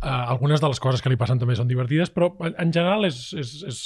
Uh, 0.00 0.08
algunes 0.32 0.62
de 0.64 0.68
les 0.72 0.80
coses 0.80 1.02
que 1.04 1.10
li 1.12 1.18
passen 1.20 1.36
també 1.38 1.58
són 1.58 1.68
divertides, 1.68 2.08
però 2.14 2.30
en, 2.46 2.54
en 2.56 2.72
general 2.72 3.04
és, 3.04 3.20
és, 3.36 3.52
és, 3.68 3.80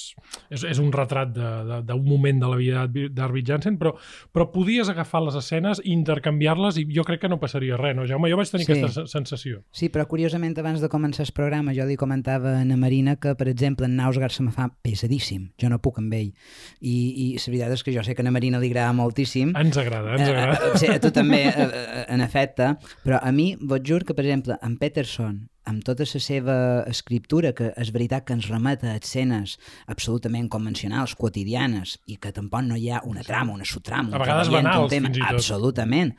és, 0.55 0.64
és 0.76 0.79
un 0.79 0.93
retrat 0.94 1.32
de- 1.35 1.52
de- 1.73 1.82
d'un 1.90 2.05
moment 2.06 2.38
de 2.44 2.52
la 2.55 2.61
vida 2.61 2.84
d'Arvid 2.89 3.47
Janssen, 3.47 3.79
però, 3.79 3.95
però 4.33 4.51
podies 4.53 4.89
agafar 4.89 5.23
les 5.23 5.35
escenes 5.35 5.81
i 5.85 5.93
intercanviar-les 5.93 6.79
i 6.79 6.87
jo 6.95 7.05
crec 7.05 7.21
que 7.23 7.29
no 7.29 7.39
passaria 7.41 7.77
res, 7.77 7.97
no, 7.97 8.07
Jaume? 8.07 8.31
Jo 8.31 8.37
vaig 8.37 8.51
tenir 8.51 8.67
Sí. 8.67 8.73
aquesta 8.73 9.03
se- 9.03 9.07
sensació. 9.11 9.63
Sí, 9.73 9.89
però 9.89 10.07
curiosament 10.07 10.57
abans 10.59 10.81
de 10.81 10.88
començar 10.88 11.25
el 11.26 11.33
programa 11.33 11.75
jo 11.75 11.85
li 11.87 11.97
comentava 11.97 12.61
a 12.61 12.64
na 12.64 12.76
Marina 12.76 13.17
que, 13.17 13.35
per 13.35 13.49
exemple, 13.49 13.87
en 13.87 13.97
Nausgard 13.97 14.33
se 14.33 14.43
me 14.43 14.50
fa 14.53 14.69
pesadíssim. 14.83 15.50
Jo 15.61 15.69
no 15.71 15.79
puc 15.81 15.99
amb 15.99 16.12
ell. 16.14 16.33
I, 16.81 16.95
i 17.17 17.26
la 17.37 17.45
veritat 17.53 17.73
és 17.73 17.83
que 17.85 17.93
jo 17.95 18.03
sé 18.05 18.14
que 18.14 18.23
a 18.23 18.25
na 18.25 18.31
Marina 18.35 18.59
li 18.59 18.69
agrada 18.71 18.93
moltíssim. 18.93 19.53
Ens 19.57 19.76
agrada, 19.76 20.12
ens 20.17 20.29
Eh, 20.29 20.31
agrada. 20.33 20.55
eh, 20.75 20.79
sí, 20.79 20.87
a 20.87 21.00
tu 21.00 21.11
també, 21.11 21.43
eh, 21.49 21.55
eh, 21.73 22.05
en 22.09 22.21
efecte, 22.21 22.76
però 23.05 23.19
a 23.23 23.33
mi 23.33 23.57
vos 23.61 23.81
jur 23.85 24.05
que, 24.05 24.14
per 24.14 24.25
exemple, 24.25 24.59
en 24.62 24.76
Peterson, 24.79 25.49
amb 25.64 25.85
tota 25.85 26.04
la 26.04 26.21
seva 26.21 26.56
escriptura, 26.90 27.52
que 27.56 27.71
és 27.80 27.92
veritat 27.94 28.26
que 28.28 28.37
ens 28.37 28.49
remeta 28.50 28.92
a 28.92 28.99
escenes 29.00 29.56
absolutament 29.87 30.49
convencionals, 30.52 31.16
quotidianes, 31.16 31.99
i 32.06 32.18
que 32.21 32.33
tampoc 32.37 32.66
no 32.66 32.76
hi 32.76 32.90
ha 32.90 33.02
una 33.09 33.25
trama, 33.25 33.56
una 33.56 33.64
subtrama, 33.68 34.11
un 34.11 34.18
A 34.18 34.25
vegades 34.25 34.52
banals, 34.52 34.90
tema, 34.92 35.09
fins 35.09 35.18
i 35.18 35.25
tot. 35.25 35.30
absolutament 35.35 36.14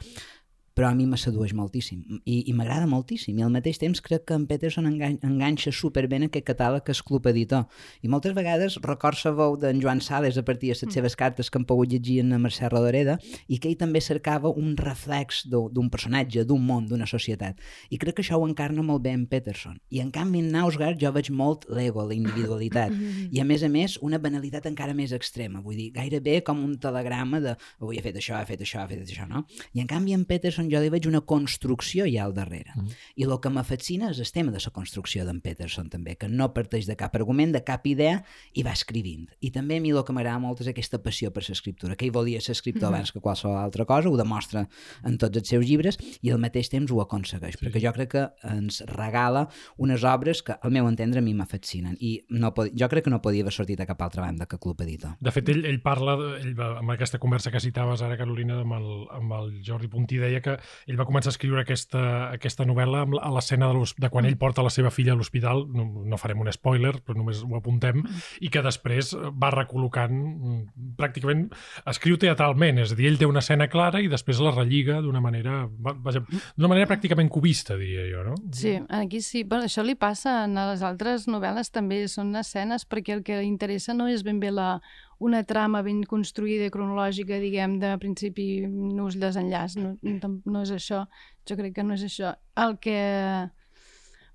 però 0.76 0.90
a 0.92 0.96
mi 0.96 1.06
me 1.08 1.16
sedueix 1.18 1.54
moltíssim. 1.56 2.02
I, 2.28 2.42
i 2.50 2.54
m'agrada 2.54 2.86
moltíssim. 2.92 3.38
I 3.40 3.44
al 3.46 3.52
mateix 3.54 3.78
temps 3.80 4.02
crec 4.04 4.26
que 4.28 4.36
en 4.36 4.44
Peterson 4.50 4.86
engan 4.90 5.16
enganxa 5.24 5.72
superben 5.72 6.26
aquest 6.28 6.44
catàleg 6.50 6.84
que 6.84 6.92
és 6.92 7.02
Club 7.02 7.30
Editor. 7.32 7.64
I 8.04 8.10
moltes 8.12 8.36
vegades 8.36 8.76
record 8.84 9.16
la 9.24 9.32
veu 9.38 9.56
d'en 9.62 9.80
Joan 9.82 10.02
Sales 10.04 10.38
a 10.38 10.44
partir 10.44 10.74
de 10.74 10.76
les 10.86 10.94
seves 10.94 11.16
cartes 11.16 11.50
que 11.50 11.58
han 11.58 11.66
pogut 11.66 11.90
llegir 11.94 12.20
en 12.26 12.36
Mercè 12.44 12.68
Rodoreda 12.70 13.16
i 13.48 13.58
que 13.60 13.70
ell 13.72 13.78
també 13.80 14.02
cercava 14.04 14.52
un 14.52 14.76
reflex 14.78 15.46
d'u- 15.48 15.70
d'un 15.72 15.88
personatge, 15.90 16.44
d'un 16.44 16.60
món, 16.66 16.90
d'una 16.90 17.08
societat. 17.08 17.56
I 17.90 17.98
crec 17.98 18.16
que 18.20 18.26
això 18.26 18.36
ho 18.36 18.46
encarna 18.48 18.84
molt 18.84 19.02
bé 19.08 19.14
en 19.16 19.26
Peterson. 19.32 19.80
I 19.90 20.02
en 20.04 20.12
canvi 20.12 20.44
en 20.44 20.52
Nausgard 20.52 21.00
jo 21.00 21.14
veig 21.16 21.32
molt 21.32 21.70
l'ego, 21.72 22.04
la 22.04 22.14
individualitat. 22.20 22.92
I 23.36 23.40
a 23.40 23.46
més 23.48 23.64
a 23.64 23.70
més 23.72 23.98
una 24.04 24.20
banalitat 24.20 24.68
encara 24.68 24.94
més 24.94 25.16
extrema. 25.16 25.62
Vull 25.64 25.80
dir, 25.80 25.90
gairebé 25.96 26.42
com 26.44 26.60
un 26.66 26.76
telegrama 26.84 27.40
de 27.40 27.56
avui 27.80 27.98
he 27.98 28.04
fet 28.04 28.20
això, 28.20 28.36
he 28.42 28.46
fet 28.52 28.62
això, 28.68 28.84
he 28.84 28.92
fet 28.92 29.08
això, 29.08 29.26
no? 29.32 29.46
I 29.74 29.80
en 29.80 29.88
canvi 29.88 30.14
en 30.14 30.26
Peterson 30.28 30.65
Peterson 30.66 30.70
jo 30.72 30.82
li 30.82 30.90
veig 30.90 31.06
una 31.08 31.22
construcció 31.22 32.06
ja 32.10 32.24
al 32.26 32.34
darrere. 32.34 32.72
Mm. 32.76 32.90
I 33.16 33.24
el 33.26 33.40
que 33.42 33.50
me 33.50 33.64
fascina 33.64 34.10
és 34.12 34.20
el 34.20 34.32
tema 34.32 34.52
de 34.52 34.60
la 34.64 34.72
construcció 34.74 35.26
d'en 35.26 35.42
Peterson 35.42 35.90
també, 35.90 36.16
que 36.18 36.28
no 36.28 36.52
parteix 36.54 36.88
de 36.88 36.96
cap 36.96 37.16
argument, 37.16 37.52
de 37.54 37.64
cap 37.64 37.86
idea, 37.88 38.24
i 38.54 38.64
va 38.64 38.72
escrivint. 38.74 39.28
I 39.42 39.52
també 39.52 39.78
a 39.78 39.82
mi 39.82 39.92
el 39.92 40.04
que 40.04 40.14
m'agrada 40.14 40.40
molt 40.40 40.62
és 40.62 40.68
aquesta 40.72 41.02
passió 41.02 41.32
per 41.32 41.44
l'escriptura, 41.48 41.96
que 41.96 42.06
ell 42.06 42.12
volia 42.12 42.42
ser 42.42 42.54
escriptor 42.54 42.90
Mhm. 42.90 42.96
abans 42.96 43.12
que 43.12 43.20
qualsevol 43.22 43.58
altra 43.58 43.86
cosa, 43.86 44.10
ho 44.10 44.18
demostra 44.18 44.68
en 45.04 45.18
tots 45.18 45.38
els 45.38 45.48
seus 45.48 45.66
llibres, 45.66 45.98
i 46.22 46.30
al 46.32 46.40
mateix 46.40 46.70
temps 46.70 46.92
ho 46.92 47.02
aconsegueix, 47.02 47.56
Sí. 47.60 47.66
perquè 47.66 47.82
jo 47.82 47.94
crec 47.94 48.10
que 48.12 48.30
ens 48.44 48.82
regala 48.88 49.50
unes 49.78 50.04
obres 50.04 50.42
que, 50.44 50.56
al 50.62 50.72
meu 50.72 50.88
entendre, 50.88 51.20
a 51.20 51.22
mi 51.22 51.34
me 51.34 51.46
fascinen. 51.46 51.98
I 52.00 52.26
no 52.30 52.54
pod... 52.54 52.70
jo 52.74 52.88
crec 52.90 53.04
que 53.06 53.10
no 53.10 53.22
podia 53.22 53.42
haver 53.44 53.54
sortit 53.54 53.80
a 53.80 53.86
cap 53.86 54.02
altra 54.02 54.22
banda 54.24 54.46
que 54.46 54.58
Club 54.58 54.82
Editor. 54.82 55.16
De 55.20 55.32
fet, 55.32 55.48
ell, 55.50 55.66
ell 55.66 55.82
parla, 55.82 56.16
ell 56.40 56.56
amb 56.60 56.90
aquesta 56.92 57.20
conversa 57.20 57.52
que 57.52 57.60
citaves 57.60 58.02
ara, 58.02 58.18
Carolina, 58.18 58.62
amb 58.62 58.74
el, 58.74 59.08
amb 59.12 59.32
el 59.34 59.62
Jordi 59.64 59.88
Puntí, 59.88 60.18
deia 60.18 60.42
que 60.42 60.55
ell 60.88 61.00
va 61.00 61.08
començar 61.08 61.32
a 61.32 61.36
escriure 61.36 61.64
aquesta, 61.64 62.02
aquesta 62.36 62.66
novel·la 62.68 63.04
amb 63.06 63.18
a 63.20 63.32
l'escena 63.36 63.70
de, 63.72 63.84
de 64.02 64.12
quan 64.14 64.28
ell 64.28 64.38
porta 64.42 64.66
la 64.66 64.74
seva 64.74 64.92
filla 64.94 65.16
a 65.16 65.20
l'hospital, 65.20 65.66
no, 65.76 65.88
no 66.06 66.20
farem 66.22 66.42
un 66.44 66.52
spoiler, 66.54 66.96
però 67.06 67.18
només 67.20 67.42
ho 67.46 67.58
apuntem, 67.58 68.04
i 68.42 68.52
que 68.54 68.64
després 68.66 69.14
va 69.16 69.52
recol·locant 69.54 70.16
mm, 70.16 70.60
pràcticament, 71.00 71.48
escriu 71.92 72.20
teatralment, 72.22 72.82
és 72.84 72.94
a 72.94 73.00
dir, 73.00 73.10
ell 73.10 73.20
té 73.22 73.30
una 73.30 73.44
escena 73.44 73.70
clara 73.72 74.02
i 74.04 74.12
després 74.12 74.42
la 74.44 74.54
relliga 74.56 75.02
d'una 75.06 75.22
manera, 75.24 75.64
d'una 75.70 76.72
manera 76.72 76.90
pràcticament 76.92 77.32
cubista, 77.32 77.78
diria 77.80 78.06
jo, 78.12 78.26
no? 78.30 78.38
Sí, 78.56 78.78
aquí 78.90 79.22
sí. 79.22 79.44
Bueno, 79.44 79.70
això 79.70 79.86
li 79.86 79.98
passa 80.00 80.44
en 80.46 80.56
les 80.58 80.84
altres 80.86 81.30
novel·les 81.32 81.72
també, 81.74 82.04
són 82.12 82.34
escenes 82.40 82.86
perquè 82.90 83.16
el 83.18 83.26
que 83.26 83.42
interessa 83.46 83.96
no 83.96 84.10
és 84.12 84.24
ben 84.26 84.40
bé 84.42 84.52
la, 84.54 84.80
una 85.20 85.44
trama 85.48 85.82
ben 85.86 86.04
construïda 86.04 86.68
i 86.68 86.74
cronològica, 86.74 87.40
diguem, 87.40 87.80
de 87.80 87.94
principi 88.02 88.66
nus 88.68 89.16
desenllaç, 89.20 89.78
no, 89.80 89.96
no, 90.02 90.32
no 90.46 90.64
és 90.66 90.74
això. 90.76 91.06
Jo 91.48 91.56
crec 91.56 91.76
que 91.76 91.84
no 91.84 91.96
és 91.96 92.04
això. 92.04 92.34
El 92.60 92.78
que 92.84 93.00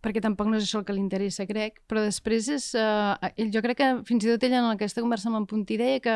perquè 0.00 0.22
tampoc 0.24 0.48
no 0.48 0.56
és 0.56 0.64
això 0.64 0.80
el 0.80 0.86
que 0.88 0.94
li 0.96 1.02
interessa, 1.02 1.44
crec, 1.48 1.82
però 1.90 2.02
després 2.04 2.48
és... 2.54 2.70
Uh, 2.72 3.12
ell, 3.34 3.50
jo 3.52 3.60
crec 3.64 3.80
que 3.80 3.88
fins 4.08 4.24
i 4.24 4.30
tot 4.32 4.46
ella 4.48 4.62
en 4.62 4.70
aquesta 4.70 5.04
conversa 5.04 5.28
amb 5.28 5.42
en 5.42 5.48
Puntí 5.50 5.76
deia 5.80 6.00
que, 6.00 6.14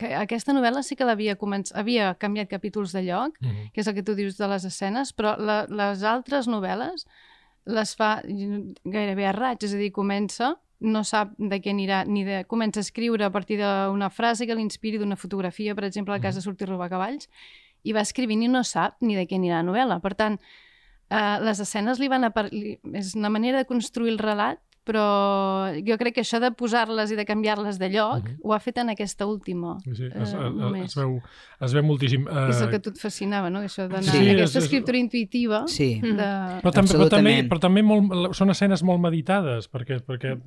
que 0.00 0.10
aquesta 0.18 0.54
novel·la 0.56 0.82
sí 0.86 0.98
que 0.98 1.06
l'havia 1.06 1.36
començ... 1.38 1.70
havia 1.78 2.12
canviat 2.18 2.50
capítols 2.50 2.96
de 2.96 3.04
lloc, 3.06 3.38
Mm 3.40 3.48
-hmm. 3.48 3.70
que 3.72 3.80
és 3.80 3.86
el 3.86 3.94
que 3.94 4.02
tu 4.02 4.14
dius 4.14 4.36
de 4.36 4.48
les 4.48 4.64
escenes, 4.64 5.14
però 5.16 5.36
la, 5.38 5.66
les 5.68 6.02
altres 6.02 6.48
novel·les 6.48 7.06
les 7.66 7.94
fa 7.94 8.22
gairebé 8.84 9.26
a 9.26 9.32
raig, 9.32 9.62
és 9.62 9.74
a 9.74 9.76
dir, 9.76 9.92
comença, 9.92 10.56
no 10.80 11.04
sap 11.04 11.34
de 11.38 11.60
què 11.60 11.70
anirà, 11.74 12.04
ni 12.06 12.24
de... 12.24 12.44
comença 12.48 12.80
a 12.80 12.84
escriure 12.86 13.24
a 13.24 13.30
partir 13.30 13.58
d'una 13.60 14.10
frase 14.10 14.46
que 14.46 14.54
l'inspiri 14.56 14.98
d'una 14.98 15.16
fotografia, 15.16 15.74
per 15.74 15.84
exemple, 15.84 16.14
a 16.14 16.20
casa 16.20 16.38
Mhm. 16.40 16.44
sortir 16.44 16.68
a 16.68 16.72
robar 16.72 16.88
cavalls, 16.88 17.28
i 17.82 17.92
va 17.92 18.00
escrivint 18.00 18.42
i 18.42 18.48
no 18.48 18.64
sap 18.64 18.96
ni 19.00 19.14
de 19.16 19.26
què 19.26 19.36
anirà 19.36 19.62
la 19.62 19.68
novel·la. 19.70 20.00
Per 20.00 20.14
tant, 20.14 20.40
eh, 21.10 21.38
les 21.40 21.60
escenes 21.60 21.98
li 21.98 22.08
van 22.08 22.24
a... 22.24 22.32
És 22.94 23.14
una 23.14 23.30
manera 23.30 23.58
de 23.58 23.66
construir 23.66 24.12
el 24.12 24.18
relat, 24.18 24.58
però 24.84 25.70
jo 25.86 25.96
crec 25.98 26.14
que 26.14 26.22
això 26.24 26.40
de 26.40 26.50
posar-les 26.52 27.10
i 27.12 27.16
de 27.16 27.24
canviar-les 27.24 27.78
de 27.78 27.88
lloc 27.90 28.24
Mhm. 28.24 28.38
ho 28.42 28.54
ha 28.54 28.60
fet 28.60 28.78
en 28.78 28.88
aquesta 28.90 29.26
última. 29.26 29.76
Sí, 29.84 29.94
sí, 29.94 30.04
es, 30.06 30.14
Eh, 30.14 30.20
es, 30.24 30.90
es, 30.90 30.94
veu, 30.96 31.20
es 31.60 31.72
veu 31.74 31.82
moltíssim. 31.84 32.26
Uh... 32.26 32.48
És 32.50 32.60
el 32.62 32.70
que 32.70 32.76
a 32.76 32.80
tu 32.82 32.90
et 32.90 32.98
fascinava, 32.98 33.50
no? 33.50 33.60
Això 33.60 33.86
d'anar 33.88 34.02
Sí, 34.02 34.18
és- 34.18 34.34
aquesta 34.34 34.58
és- 34.58 34.64
escriptura 34.64 34.98
intuïtiva 34.98 35.64
Sí. 35.68 36.00
de... 36.00 36.28
Però 36.62 36.72
també, 36.72 36.94
però 36.94 37.08
també, 37.08 37.48
però 37.48 37.60
també 37.60 37.82
molt, 37.82 38.34
són 38.34 38.50
escenes 38.50 38.82
molt 38.82 39.00
meditades, 39.00 39.70
perquè, 39.70 40.00
perquè 40.02 40.38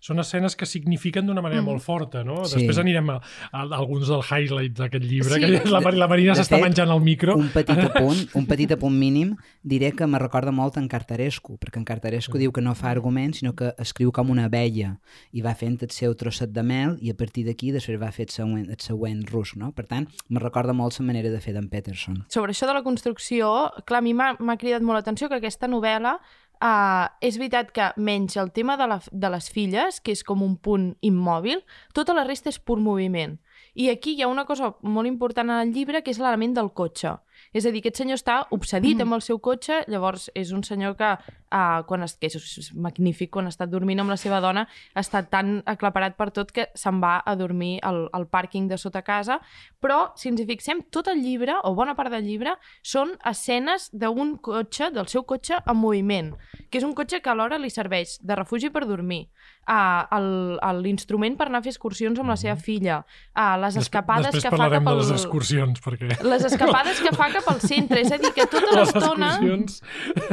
són 0.00 0.18
escenes 0.20 0.56
que 0.56 0.66
signifiquen 0.66 1.26
d'una 1.26 1.42
manera 1.42 1.62
Mm. 1.62 1.64
molt 1.64 1.82
forta, 1.82 2.22
no? 2.24 2.44
Sí. 2.44 2.56
Després 2.60 2.78
anirem 2.78 3.10
a, 3.10 3.16
a, 3.52 3.62
a 3.62 3.76
alguns 3.76 4.08
dels 4.08 4.26
highlights 4.30 4.78
d'aquest 4.78 5.04
llibre, 5.04 5.34
Sí. 5.34 5.40
que 5.40 5.70
la, 5.70 5.80
Mari- 5.80 5.96
la 5.98 6.08
Marina 6.08 6.34
s'està 6.34 6.60
menjant 6.60 6.90
el 6.90 7.00
micro. 7.00 7.36
Un 7.36 7.48
petit 7.48 7.76
apunt, 7.90 8.28
un 8.34 8.46
petit 8.46 8.70
apunt 8.72 8.94
mínim, 8.96 9.36
diré 9.62 9.92
que 9.92 10.06
me 10.06 10.18
recorda 10.18 10.50
molt 10.52 10.76
en 10.76 10.88
Cartarescu, 10.88 11.58
perquè 11.58 11.78
en 11.78 11.84
Cartarescu 11.84 12.38
diu 12.38 12.52
que 12.52 12.60
no 12.60 12.74
fa 12.74 12.90
arguments, 13.22 13.38
sinó 13.38 13.54
que 13.54 13.74
escriu 13.78 14.12
com 14.12 14.30
una 14.30 14.46
abella 14.46 14.98
i 15.32 15.42
va 15.42 15.54
fent 15.54 15.78
el 15.82 15.90
seu 15.90 16.14
trosset 16.14 16.52
de 16.52 16.62
mel 16.62 16.98
i 17.00 17.10
a 17.10 17.14
partir 17.14 17.44
d'aquí 17.46 17.72
després 17.72 18.00
va 18.00 18.12
fer 18.12 18.26
el 18.26 18.32
següent, 18.32 18.68
el 18.70 18.80
següent 18.80 19.24
rusc, 19.30 19.56
no? 19.56 19.72
Per 19.72 19.86
tant, 19.86 20.08
me 20.28 20.40
recorda 20.40 20.72
molt 20.72 20.98
la 20.98 21.06
manera 21.06 21.30
de 21.30 21.40
fer 21.40 21.54
d'en 21.54 21.68
Peterson. 21.68 22.24
sobre 22.28 22.52
això 22.52 22.66
de 22.66 22.74
la 22.74 22.82
construcció, 22.82 23.70
clar, 23.86 23.98
a 23.98 24.02
mi 24.02 24.14
m'ha 24.14 24.56
cridat 24.58 24.82
molt 24.82 24.96
l'atenció 24.96 25.28
que 25.28 25.36
aquesta 25.36 25.68
novel·la 25.68 26.18
Uh, 26.62 27.10
és 27.18 27.34
veritat 27.40 27.72
que 27.74 27.88
menys 27.96 28.36
el 28.36 28.52
tema 28.52 28.76
de, 28.76 28.86
la, 28.86 29.00
de 29.10 29.28
les 29.34 29.48
filles, 29.50 29.96
que 29.98 30.12
és 30.12 30.22
com 30.22 30.44
un 30.46 30.54
punt 30.54 30.92
immòbil, 31.02 31.64
tota 31.92 32.14
la 32.14 32.22
resta 32.22 32.52
és 32.52 32.60
pur 32.62 32.76
moviment. 32.78 33.34
I 33.74 33.88
aquí 33.90 34.14
hi 34.14 34.22
ha 34.22 34.28
una 34.30 34.44
cosa 34.46 34.76
molt 34.80 35.10
important 35.10 35.50
en 35.50 35.58
el 35.58 35.72
llibre, 35.74 36.04
que 36.06 36.14
és 36.14 36.20
l'element 36.22 36.54
del 36.54 36.70
cotxe. 36.70 37.16
És 37.52 37.66
a 37.66 37.70
dir, 37.70 37.82
aquest 37.82 37.96
senyor 38.02 38.18
està 38.20 38.46
obsedit 38.50 38.96
Mm. 38.98 39.02
amb 39.02 39.14
el 39.14 39.22
seu 39.22 39.38
cotxe, 39.38 39.84
llavors 39.88 40.30
és 40.34 40.52
un 40.52 40.62
senyor 40.62 40.96
que, 40.96 41.10
uh, 41.52 41.82
quan 41.86 42.02
es, 42.02 42.16
que 42.16 42.26
és, 42.26 42.70
magnífic, 42.74 43.30
quan 43.30 43.46
ha 43.46 43.48
estat 43.48 43.70
dormint 43.70 44.00
amb 44.00 44.10
la 44.10 44.16
seva 44.16 44.40
dona, 44.40 44.68
estat 44.94 45.30
tan 45.30 45.62
aclaparat 45.66 46.16
per 46.16 46.30
tot 46.30 46.52
que 46.52 46.68
se'n 46.74 47.00
va 47.02 47.22
a 47.24 47.34
dormir 47.36 47.80
al, 47.82 48.08
al 48.12 48.26
pàrquing 48.26 48.68
de 48.68 48.78
sota 48.78 49.02
casa, 49.02 49.40
però 49.80 50.12
si 50.16 50.28
ens 50.28 50.40
hi 50.40 50.46
fixem, 50.46 50.82
tot 50.90 51.08
el 51.08 51.22
llibre, 51.22 51.56
o 51.64 51.74
bona 51.74 51.94
part 51.94 52.10
del 52.10 52.24
llibre, 52.24 52.54
són 52.82 53.16
escenes 53.24 53.90
d'un 53.92 54.36
cotxe, 54.38 54.90
del 54.90 55.08
seu 55.08 55.24
cotxe 55.24 55.58
en 55.66 55.76
moviment, 55.76 56.32
que 56.70 56.78
és 56.78 56.84
un 56.84 56.94
cotxe 56.94 57.20
que 57.20 57.30
alhora 57.30 57.58
li 57.58 57.70
serveix 57.70 58.18
de 58.22 58.36
refugi 58.36 58.70
per 58.70 58.86
dormir, 58.86 59.26
uh, 59.68 60.72
l'instrument 60.82 61.36
per 61.36 61.48
anar 61.48 61.60
a 61.60 61.64
fer 61.64 61.72
excursions 61.74 62.18
amb 62.20 62.28
la 62.32 62.36
seva 62.36 62.56
filla, 62.56 63.00
uh, 63.34 63.56
les 63.62 63.76
escapades 63.80 64.30
Després 64.30 64.44
que 64.44 64.50
fa 64.50 64.56
parlarem 64.56 64.84
cap 64.84 64.92
de 64.92 64.94
al... 64.94 65.02
les 65.02 65.12
excursions, 65.16 65.82
perquè 65.82 66.20
Les 66.22 66.44
escapades 66.44 67.00
que 67.00 67.12
fa 67.16 67.31
cap 67.32 67.48
al 67.52 67.60
centre, 67.64 68.00
és 68.04 68.12
a 68.12 68.18
dir, 68.20 68.30
que 68.36 68.46
tota 68.46 68.70
les 68.76 68.92
l'estona... 68.92 69.30
excursions 69.36 69.80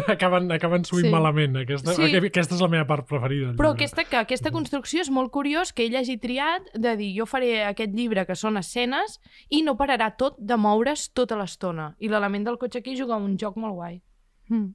acaben, 0.08 0.52
acaben 0.52 0.86
suint 0.86 1.08
Sí. 1.08 1.12
malament. 1.14 1.58
Aquesta, 1.64 1.94
Sí. 1.96 2.12
aquesta 2.20 2.56
és 2.56 2.62
la 2.62 2.68
meva 2.72 2.86
part 2.90 3.08
preferida. 3.08 3.54
Però 3.58 3.72
llibre. 3.72 3.86
aquesta, 3.86 4.04
que 4.10 4.18
aquesta 4.22 4.52
construcció 4.52 5.02
és 5.02 5.10
molt 5.10 5.32
curiós 5.32 5.74
que 5.74 5.86
ell 5.88 5.96
hagi 6.00 6.18
triat 6.22 6.70
de 6.76 6.96
dir 7.00 7.12
jo 7.18 7.26
faré 7.26 7.64
aquest 7.66 7.94
llibre 7.96 8.26
que 8.28 8.36
són 8.36 8.58
escenes 8.58 9.20
i 9.50 9.64
no 9.64 9.78
pararà 9.80 10.12
tot 10.18 10.36
de 10.40 10.58
moure's 10.58 11.10
tota 11.14 11.36
l'estona. 11.40 11.96
I 12.00 12.10
l'element 12.12 12.46
del 12.46 12.58
cotxe 12.58 12.80
aquí 12.84 12.96
juga 13.00 13.16
un 13.18 13.38
joc 13.38 13.56
molt 13.58 13.74
guai. 13.76 14.02
Mm. 14.50 14.74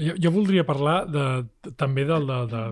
Jo, 0.00 0.14
jo 0.16 0.30
voldria 0.32 0.64
parlar 0.64 1.04
de, 1.06 1.44
també 1.76 2.04
del, 2.08 2.26
de, 2.26 2.38
de, 2.48 2.62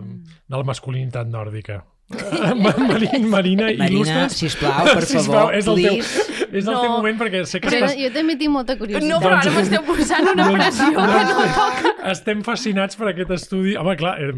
de 0.49 0.57
la 0.57 0.65
masculinitat 0.65 1.27
nòrdica. 1.29 1.83
Marina, 2.13 2.79
Marina, 2.89 3.29
Marina, 3.29 3.69
il·lustres? 3.89 4.35
sisplau, 4.37 4.85
per 4.85 5.05
Sisplau, 5.11 5.47
favor, 5.49 5.55
és 5.57 5.69
el 5.69 5.83
teu, 5.83 6.42
és 6.53 6.67
el 6.67 6.73
No. 6.75 6.81
teu 6.83 6.91
moment 6.99 7.19
perquè 7.19 7.43
sé 7.49 7.61
que 7.61 7.69
Però 7.73 7.81
estàs... 7.87 7.97
jo 7.99 8.11
també 8.15 8.37
tinc 8.37 8.53
molta 8.53 8.77
curiositat. 8.79 9.09
No, 9.09 9.19
però 9.25 9.39
ara 9.39 9.45
Doncs- 9.49 9.57
m'esteu 9.59 9.83
posant 9.89 10.29
una 10.33 10.45
Doncs- 10.45 10.59
pressió 10.61 10.89
que 10.93 11.25
no 11.33 11.47
toca. 11.57 11.93
Estem 12.13 12.43
fascinats 12.47 12.97
per 12.99 13.09
aquest 13.13 13.31
estudi. 13.31 13.75
Home, 13.77 13.97
clar, 13.97 14.15
eh, 14.21 14.33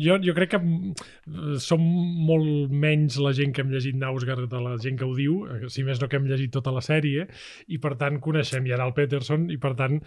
jo, 0.00 0.18
jo 0.24 0.34
crec 0.34 0.50
que 0.56 0.58
mm, 0.58 1.58
som 1.60 1.80
molt 1.82 2.70
menys 2.70 3.18
la 3.22 3.32
gent 3.36 3.52
que 3.54 3.60
hem 3.64 3.70
llegit 3.72 3.96
Nausgard 3.98 4.48
de 4.50 4.60
la 4.64 4.76
gent 4.80 4.98
que 4.98 5.04
ho 5.04 5.14
diu, 5.14 5.42
eh, 5.46 5.68
si 5.68 5.84
més 5.84 6.00
no 6.00 6.08
que 6.08 6.16
hem 6.16 6.26
llegit 6.30 6.50
tota 6.54 6.72
la 6.74 6.80
sèrie, 6.84 7.26
i 7.68 7.78
per 7.78 7.96
tant 8.00 8.18
coneixem 8.24 8.64
ja 8.66 8.78
el 8.84 8.94
Peterson, 8.96 9.48
i 9.50 9.58
per 9.60 9.74
tant 9.78 9.98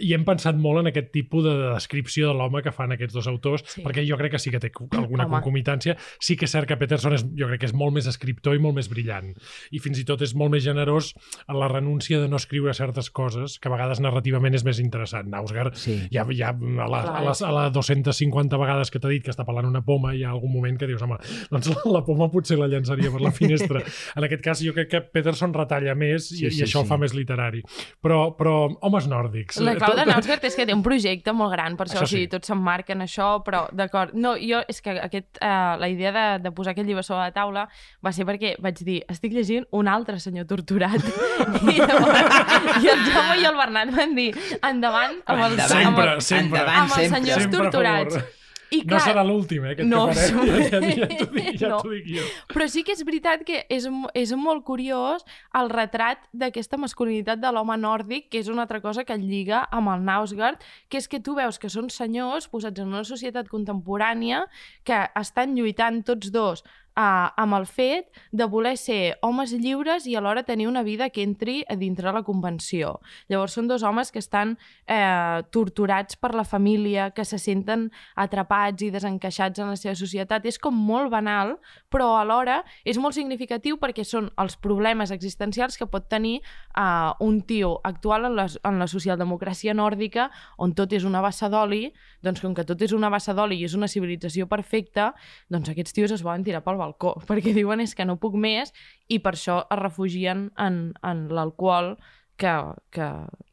hi 0.00 0.12
hem 0.14 0.24
pensat 0.26 0.56
molt 0.58 0.80
en 0.82 0.90
aquest 0.92 1.10
tipus 1.14 1.44
de 1.46 1.54
descripció 1.72 2.28
de 2.28 2.34
l'home 2.38 2.62
que 2.62 2.72
fan 2.74 2.92
aquests 2.92 3.14
dos 3.14 3.26
autors, 3.30 3.62
Sí. 3.66 3.82
perquè 3.82 4.04
jo 4.06 4.16
crec 4.18 4.32
que 4.32 4.38
sí 4.38 4.50
que 4.50 4.58
té 4.60 4.70
alguna 4.92 5.24
Home. 5.26 5.36
concomitància. 5.40 5.96
Sí 6.20 6.36
que 6.36 6.44
és 6.44 6.50
cert 6.50 6.66
que 6.68 6.76
Peterson 6.76 7.14
és, 7.14 7.24
jo 7.36 7.46
crec 7.48 7.60
que 7.60 7.66
és 7.66 7.74
molt 7.74 7.94
més 7.94 8.06
escriptor 8.06 8.54
i 8.54 8.58
molt 8.58 8.74
més 8.76 8.88
brillant, 8.90 9.32
i 9.70 9.78
fins 9.78 9.98
i 9.98 10.04
tot 10.04 10.20
és 10.22 10.34
molt 10.34 10.50
més 10.50 10.64
generós 10.64 11.05
en 11.46 11.60
la 11.60 11.68
renúncia 11.68 12.20
de 12.20 12.28
no 12.28 12.40
escriure 12.40 12.74
certes 12.74 13.10
coses, 13.10 13.58
que 13.60 13.68
a 13.68 13.74
vegades 13.74 14.00
narrativament 14.00 14.54
és 14.56 14.64
més 14.66 14.80
interessant. 14.82 15.28
Nausgard 15.30 15.76
Sí. 15.76 16.08
ja, 16.12 16.24
ja 16.32 16.50
a, 16.50 16.88
la, 16.88 17.00
a, 17.18 17.22
les, 17.26 17.42
a 17.42 17.52
les 17.52 17.72
250 17.74 18.56
vegades 18.58 18.90
que 18.90 19.00
t'ha 19.02 19.10
dit 19.12 19.24
que 19.24 19.30
està 19.30 19.44
parlant 19.46 19.68
una 19.68 19.82
poma, 19.84 20.14
hi 20.14 20.24
ha 20.24 20.30
algun 20.32 20.52
moment 20.52 20.78
que 20.78 20.88
dius, 20.88 21.02
home, 21.04 21.18
doncs 21.50 21.68
la, 21.72 21.82
la 21.98 22.02
poma 22.06 22.30
potser 22.32 22.58
la 22.58 22.68
llançaria 22.70 23.12
per 23.12 23.22
la 23.22 23.32
finestra. 23.34 23.82
En 24.16 24.24
aquest 24.24 24.42
cas, 24.44 24.60
jo 24.64 24.72
crec 24.72 24.88
que 24.90 25.00
Peterson 25.12 25.52
retalla 25.54 25.94
més 25.98 26.30
i, 26.30 26.46
Sí, 26.46 26.50
sí, 26.50 26.60
i 26.60 26.64
això 26.66 26.82
sí. 26.82 26.88
fa 26.88 26.96
més 27.00 27.12
literari. 27.16 27.62
Però, 28.02 28.32
però 28.38 28.54
homes 28.86 29.08
nòrdics... 29.10 29.58
La 29.64 29.76
clau 29.78 29.96
de 29.98 30.06
Nausgard 30.10 30.44
és 30.46 30.56
que 30.56 30.66
té 30.68 30.74
un 30.74 30.84
projecte 30.86 31.34
molt 31.36 31.52
gran, 31.54 31.76
per 31.78 31.88
això, 31.88 32.00
Això 32.00 32.08
o 32.08 32.12
sigui, 32.12 32.26
sí. 32.28 32.32
tots 32.32 32.50
s'emmarca 32.50 32.94
en 32.96 33.04
això, 33.04 33.28
però 33.46 33.66
d'acord. 33.76 34.14
No, 34.16 34.36
jo, 34.40 34.62
és 34.70 34.80
que 34.84 34.96
aquest, 35.02 35.40
uh, 35.40 35.76
la 35.80 35.90
idea 35.92 36.12
de, 36.14 36.26
de 36.44 36.52
posar 36.56 36.74
aquest 36.74 36.88
llibre 36.88 37.04
sobre 37.06 37.26
la 37.26 37.34
taula 37.36 37.66
va 38.04 38.12
ser 38.16 38.26
perquè 38.28 38.54
vaig 38.62 38.80
dir, 38.86 39.00
estic 39.12 39.34
llegint 39.36 39.66
un 39.76 39.90
altre 39.92 40.20
senyor 40.22 40.48
torturat. 40.50 40.95
I, 40.96 41.76
llavors, 41.80 42.80
I 42.82 42.88
el 42.94 43.04
Jaume 43.10 43.36
i 43.42 43.44
el 43.50 43.56
Bernat 43.60 43.92
van 43.96 44.14
dir, 44.16 44.30
endavant 44.62 45.20
amb 45.26 45.44
els, 45.50 45.60
Endavant. 45.60 45.60
amb, 45.60 45.68
Sempre, 45.68 46.08
el, 46.14 46.20
sempre. 46.22 46.58
Endavant, 46.60 46.80
amb 46.80 46.90
els 46.90 47.00
sempre. 47.00 47.18
senyors 47.20 47.42
Sempre 47.46 47.62
torturats. 47.70 48.14
favor. 48.20 48.32
I 48.74 48.80
No 48.82 48.98
serà 48.98 49.22
l'últim, 49.22 49.62
eh, 49.64 49.70
aquest 49.76 49.86
No, 49.88 50.08
que 50.08 50.14
farem. 50.16 50.40
sí. 50.42 50.56
Ja, 50.72 50.80
ja, 50.80 51.06
ja 51.06 51.18
t'ho 51.20 51.26
dic, 51.36 51.58
ja 51.60 51.68
No. 51.70 51.76
dic 51.86 52.06
jo. 52.16 52.24
Però 52.50 52.66
sí 52.68 52.82
que 52.82 52.96
és 52.96 53.04
veritat 53.06 53.44
que 53.46 53.60
és, 53.70 53.86
és 54.18 54.32
molt 54.34 54.64
curiós 54.66 55.22
el 55.54 55.70
retrat 55.70 56.18
d'aquesta 56.34 56.76
masculinitat 56.76 57.38
de 57.38 57.52
l'home 57.54 57.76
nòrdic, 57.78 58.26
que 58.28 58.40
és 58.42 58.48
una 58.50 58.62
altra 58.66 58.80
cosa 58.82 59.04
que 59.04 59.14
el 59.14 59.22
lliga 59.22 59.68
amb 59.70 59.88
el 59.94 60.02
Nausgard, 60.04 60.58
que 60.90 60.98
és 60.98 61.06
que 61.06 61.20
tu 61.20 61.36
veus 61.38 61.60
que 61.62 61.70
són 61.70 61.88
senyors 61.94 62.48
posats 62.50 62.80
en 62.82 62.88
una 62.90 63.04
societat 63.04 63.46
contemporània 63.48 64.48
que 64.82 64.98
estan 65.14 65.54
lluitant 65.54 66.02
tots 66.02 66.32
dos 66.34 66.64
uh, 66.96 67.28
amb 67.36 67.54
el 67.54 67.66
fet 67.68 68.08
de 68.32 68.46
voler 68.50 68.76
ser 68.80 69.16
homes 69.22 69.52
lliures 69.52 70.06
i 70.08 70.16
alhora 70.16 70.42
tenir 70.42 70.66
una 70.68 70.82
vida 70.82 71.10
que 71.10 71.22
entri 71.22 71.62
a 71.68 71.76
dintre 71.76 72.12
la 72.12 72.24
convenció. 72.24 72.96
Llavors 73.28 73.56
són 73.56 73.68
dos 73.68 73.84
homes 73.86 74.10
que 74.12 74.18
estan 74.18 74.56
eh, 74.86 75.42
torturats 75.52 76.16
per 76.16 76.32
la 76.34 76.44
família, 76.44 77.10
que 77.10 77.24
se 77.24 77.38
senten 77.38 77.90
atrapats 78.16 78.82
i 78.82 78.90
desencaixats 78.90 79.60
en 79.60 79.70
la 79.72 79.76
seva 79.76 79.94
societat. 79.98 80.46
És 80.46 80.58
com 80.58 80.74
molt 80.74 81.10
banal, 81.12 81.56
però 81.92 82.14
alhora 82.20 82.62
és 82.84 82.98
molt 82.98 83.16
significatiu 83.16 83.78
perquè 83.82 84.04
són 84.04 84.30
els 84.40 84.56
problemes 84.56 85.12
existencials 85.14 85.76
que 85.76 85.88
pot 85.90 86.08
tenir 86.08 86.38
uh, 86.76 87.12
un 87.20 87.40
tio 87.46 87.76
actual 87.84 88.30
en 88.30 88.36
la, 88.38 88.48
en 88.64 88.80
la 88.80 88.88
socialdemocràcia 88.90 89.74
nòrdica 89.76 90.30
on 90.62 90.74
tot 90.76 90.92
és 90.96 91.04
una 91.04 91.22
bassa 91.24 91.50
d'oli, 91.52 91.90
doncs 92.24 92.42
com 92.44 92.54
que 92.56 92.64
tot 92.66 92.82
és 92.82 92.94
una 92.96 93.10
bassa 93.12 93.34
d'oli 93.36 93.60
i 93.60 93.66
és 93.68 93.76
una 93.76 93.88
civilització 93.90 94.48
perfecta, 94.50 95.12
doncs 95.52 95.70
aquests 95.72 95.96
tios 95.96 96.14
es 96.14 96.24
volen 96.26 96.44
tirar 96.46 96.62
pel 96.64 96.78
perquè 97.28 97.54
diuen 97.56 97.82
és 97.84 97.94
que 97.94 98.06
no 98.06 98.18
puc 98.22 98.36
més 98.38 98.72
i 99.08 99.18
per 99.18 99.34
això 99.34 99.62
es 99.64 99.80
refugien 99.80 100.50
en, 100.56 100.94
en 101.02 101.26
l'alcohol 101.34 101.96
que, 102.36 102.52
que 102.92 103.06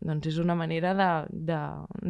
doncs 0.04 0.28
és 0.28 0.38
una 0.44 0.56
manera 0.60 0.94
de, 0.94 1.10
de, 1.32 1.60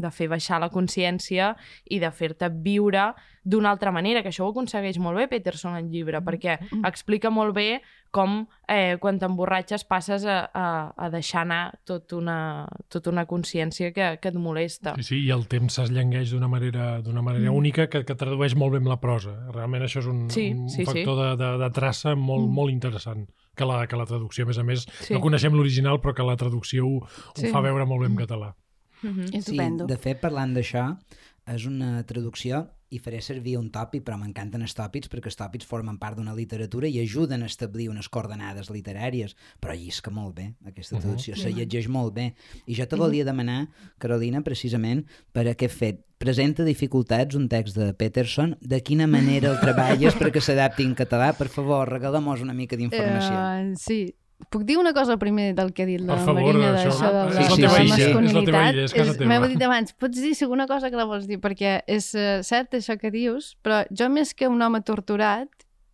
de 0.01 0.09
fer 0.11 0.27
baixar 0.31 0.59
la 0.59 0.69
consciència 0.73 1.51
i 1.93 1.99
de 2.01 2.09
fer-te 2.11 2.49
viure 2.49 3.11
d'una 3.43 3.69
altra 3.69 3.91
manera, 3.91 4.21
que 4.23 4.29
això 4.31 4.45
ho 4.47 4.51
aconsegueix 4.53 4.97
molt 5.03 5.17
bé 5.19 5.27
Peterson 5.27 5.75
en 5.77 5.89
llibre, 5.91 6.19
Mm. 6.21 6.25
perquè 6.25 6.55
explica 6.87 7.29
molt 7.29 7.53
bé 7.53 7.81
com 8.13 8.47
eh, 8.69 8.97
quan 9.01 9.17
t'emborratxes 9.19 9.83
passes 9.89 10.23
a, 10.25 10.49
a, 10.53 10.65
a 10.95 11.09
deixar 11.09 11.41
anar 11.41 11.73
tot 11.83 12.13
una, 12.13 12.65
tota 12.87 13.09
una 13.09 13.25
consciència 13.25 13.91
que, 13.93 14.17
que 14.21 14.29
et 14.29 14.35
molesta. 14.35 14.93
Sí, 14.97 15.03
sí, 15.03 15.19
i 15.27 15.31
el 15.33 15.47
temps 15.51 15.73
s'esllengueix 15.75 16.31
d'una 16.31 16.47
manera, 16.47 17.01
d'una 17.01 17.21
manera 17.21 17.51
Mm. 17.51 17.55
única 17.57 17.87
que, 17.89 18.03
que 18.05 18.15
tradueix 18.15 18.55
molt 18.55 18.71
bé 18.73 18.77
amb 18.81 18.87
la 18.87 18.99
prosa. 19.01 19.35
Realment 19.51 19.83
això 19.83 19.99
és 19.99 20.07
un, 20.07 20.29
Sí, 20.29 20.51
un 20.53 20.69
sí, 20.69 20.85
sí. 20.85 20.85
factor 20.85 21.17
de, 21.21 21.43
de, 21.43 21.57
de 21.65 21.69
traça 21.71 22.15
molt, 22.15 22.47
Mm. 22.47 22.53
molt 22.53 22.71
interessant 22.71 23.27
que 23.55 23.65
la, 23.65 23.85
que 23.87 23.95
la 23.95 24.05
traducció. 24.05 24.45
A 24.45 24.47
més 24.47 24.57
a 24.57 24.63
més, 24.63 24.85
Sí. 25.01 25.13
no 25.13 25.21
coneixem 25.21 25.53
l'original, 25.53 25.99
però 26.01 26.13
que 26.13 26.23
la 26.23 26.35
traducció 26.35 26.85
ho, 26.85 26.97
ho 27.05 27.07
Sí. 27.35 27.49
fa 27.49 27.61
veure 27.61 27.85
molt 27.85 28.01
bé 28.01 28.07
en 28.07 28.15
català. 28.17 28.55
Mhm. 29.03 29.33
Estupendo. 29.33 29.85
Sí, 29.85 29.93
de 29.93 29.97
fet, 29.97 30.19
parlant 30.21 30.55
d'això, 30.55 30.97
és 31.45 31.65
una 31.65 32.03
traducció 32.05 32.69
i 32.93 32.99
faré 33.01 33.19
servir 33.25 33.57
un 33.57 33.71
tòpic, 33.73 34.03
però 34.05 34.19
m'encanten 34.21 34.61
els 34.61 34.75
tòpics 34.77 35.09
perquè 35.11 35.31
els 35.31 35.37
tòpics 35.39 35.65
formen 35.67 35.97
part 36.01 36.17
d'una 36.19 36.35
literatura 36.37 36.87
i 36.87 36.99
ajuden 37.01 37.43
a 37.43 37.49
establir 37.49 37.89
unes 37.89 38.09
coordenades 38.13 38.69
literàries, 38.69 39.33
però 39.59 39.73
llisca 39.75 40.11
molt 40.13 40.35
bé 40.37 40.53
aquesta 40.65 40.95
Mhm. 40.95 41.01
traducció, 41.01 41.35
se 41.35 41.51
llegeix 41.51 41.87
molt 41.89 42.13
bé. 42.13 42.33
I 42.67 42.75
jo 42.75 42.87
te 42.87 42.95
volia 42.95 43.25
demanar, 43.25 43.69
Carolina, 43.97 44.41
precisament 44.41 45.05
per 45.31 45.47
aquest 45.47 45.75
fet. 45.75 46.05
Presenta 46.17 46.63
dificultats 46.63 47.35
un 47.35 47.49
text 47.49 47.75
de 47.75 47.93
Peterson, 47.93 48.57
de 48.61 48.81
quina 48.81 49.07
manera 49.07 49.49
el 49.51 49.59
treballes 49.59 50.15
perquè 50.15 50.39
s'adapti 50.39 50.83
en 50.83 50.95
català? 50.95 51.33
Per 51.35 51.49
favor, 51.49 51.89
regala'm 51.89 52.27
una 52.41 52.53
mica 52.53 52.77
d'informació. 52.77 53.33
Uh, 53.33 53.75
sí. 53.75 54.15
Puc 54.51 54.65
dir 54.67 54.75
una 54.77 54.91
cosa 54.93 55.15
primer 55.17 55.53
del 55.55 55.71
que 55.73 55.83
ha 55.83 55.85
dit 55.87 56.01
la 56.03 56.17
favor, 56.19 56.41
Marina 56.41 56.73
això- 56.75 56.91
d'això 56.91 57.07
de 57.07 57.13
la, 57.13 57.25
de 57.25 57.33
teva 57.33 57.49
la 57.49 57.55
teva 57.55 57.83
masculinitat? 57.89 58.93
casa 58.93 59.13
teva. 59.17 59.27
M'heu 59.31 59.47
dit 59.49 59.61
abans, 59.65 59.93
pots 59.93 60.19
dir 60.21 60.33
segona 60.35 60.67
cosa 60.67 60.89
que 60.91 60.99
la 60.99 61.05
vols 61.09 61.27
dir, 61.29 61.39
perquè 61.41 61.81
és 61.87 62.09
uh, 62.13 62.41
cert 62.45 62.75
això 62.77 62.97
que 62.99 63.09
dius, 63.13 63.53
però 63.63 63.83
jo 63.89 64.09
més 64.09 64.33
que 64.33 64.49
un 64.51 64.61
home 64.61 64.81
torturat, 64.81 65.47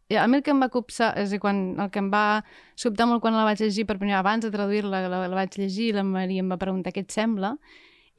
eh, 0.10 0.18
a 0.18 0.26
mi 0.28 0.38
el 0.40 0.44
que 0.44 0.52
em 0.52 0.60
va 0.60 0.70
copsar, 0.74 1.14
és 1.22 1.30
a 1.30 1.32
dir, 1.36 1.40
quan, 1.40 1.76
el 1.80 1.92
que 1.94 2.00
em 2.00 2.10
va 2.12 2.44
sobtar 2.76 3.06
molt 3.08 3.22
quan 3.22 3.38
la 3.38 3.46
vaig 3.46 3.62
llegir 3.62 3.86
per 3.86 4.00
primer 4.00 4.18
abans 4.18 4.44
de 4.44 4.52
traduir-la, 4.52 5.06
la, 5.08 5.22
la 5.28 5.36
vaig 5.38 5.56
llegir 5.60 5.92
i 5.92 5.96
la 6.00 6.04
Maria 6.04 6.42
em 6.42 6.50
va 6.50 6.58
preguntar 6.58 6.92
què 6.92 7.06
et 7.06 7.12
sembla, 7.16 7.54